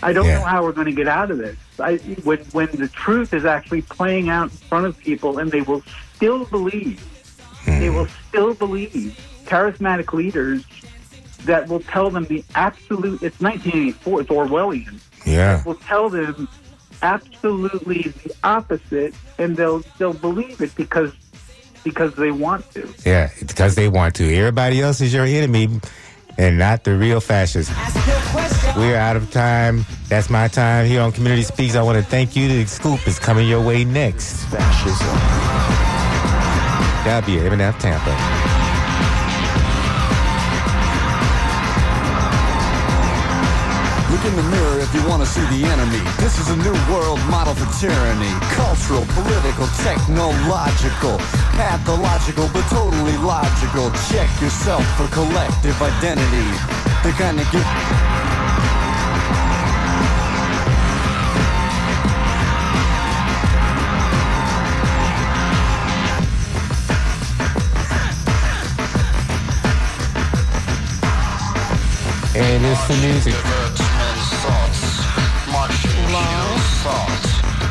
I 0.03 0.13
don't 0.13 0.27
Yeah. 0.27 0.39
know 0.41 0.45
how 0.45 0.63
we're 0.65 0.73
going 0.73 0.87
to 0.89 0.93
get 0.93 1.09
out 1.09 1.31
of 1.31 1.39
this. 1.39 1.57
I, 1.79 1.97
when 2.25 2.39
when 2.53 2.69
the 2.73 2.89
truth 2.89 3.33
is 3.33 3.45
actually 3.45 3.83
playing 3.83 4.29
out 4.29 4.45
in 4.51 4.57
front 4.57 4.85
of 4.87 4.99
people, 4.99 5.39
and 5.39 5.51
they 5.51 5.63
will 5.63 5.83
still 6.15 6.45
believe, 6.47 7.03
they 7.67 7.89
will 7.89 8.09
still 8.29 8.53
believe 8.53 9.19
charismatic 9.47 10.13
leaders 10.13 10.65
that 11.45 11.68
will 11.68 11.80
tell 11.80 12.11
them 12.11 12.24
the 12.24 12.45
absolute. 12.55 13.22
It's 13.22 13.40
1984. 13.40 14.20
It's 14.20 14.30
Orwellian. 14.30 15.01
Yeah. 15.26 15.62
Will 15.64 15.74
tell 15.74 16.09
them 16.09 16.49
absolutely 17.03 18.03
the 18.03 18.34
opposite, 18.45 19.14
and 19.38 19.57
they'll 19.57 19.80
they'll 19.99 20.12
believe 20.14 20.61
it 20.61 20.74
because 20.74 21.12
because 21.84 22.14
they 22.14 22.30
want 22.30 22.70
to. 22.72 22.88
Yeah. 23.05 23.30
Because 23.40 23.74
they 23.74 23.88
want 23.88 24.14
to. 24.16 24.34
Everybody 24.34 24.80
else 24.80 25.01
is 25.01 25.12
your 25.12 25.24
enemy 25.24 25.68
and 26.38 26.59
not 26.59 26.84
the 26.84 26.97
real 26.97 27.20
fascists. 27.20 27.72
We're 28.76 28.97
out 28.97 29.16
of 29.16 29.30
time. 29.30 29.84
That's 30.09 30.30
my 30.30 30.49
time 30.49 30.86
here 30.86 31.03
on 31.03 31.12
Community 31.12 31.43
Speaks. 31.43 31.74
I 31.74 31.82
want 31.82 32.03
to 32.03 32.05
thank 32.05 32.36
you. 32.36 32.49
The 32.49 32.66
scoop 32.66 33.07
is 33.07 33.18
coming 33.18 33.49
your 33.49 33.64
way 33.64 33.84
next. 33.84 34.45
Fascism. 34.47 35.07
WMNF 37.05 37.78
Tampa. 37.78 38.41
Look 44.23 44.31
in 44.31 44.37
the 44.37 44.51
mirror 44.51 44.79
if 44.79 44.95
you 44.95 45.03
want 45.09 45.20
to 45.20 45.27
see 45.27 45.41
the 45.41 45.66
enemy. 45.66 45.99
This 46.18 46.39
is 46.39 46.49
a 46.49 46.57
new 46.57 46.77
world 46.95 47.18
model 47.27 47.55
for 47.55 47.66
tyranny. 47.81 48.31
Cultural, 48.55 49.05
political, 49.18 49.66
technological, 49.83 51.18
pathological, 51.59 52.49
but 52.53 52.62
totally 52.70 53.16
logical. 53.16 53.91
Check 54.14 54.31
yourself 54.41 54.87
for 54.97 55.09
collective 55.09 55.75
identity. 55.83 56.47
They're 57.03 57.18
gonna 57.18 57.43
get. 57.51 57.66
And 72.37 72.64
it's 72.64 72.87
the 72.87 72.97
music. 73.05 73.82
Love. 76.13 77.41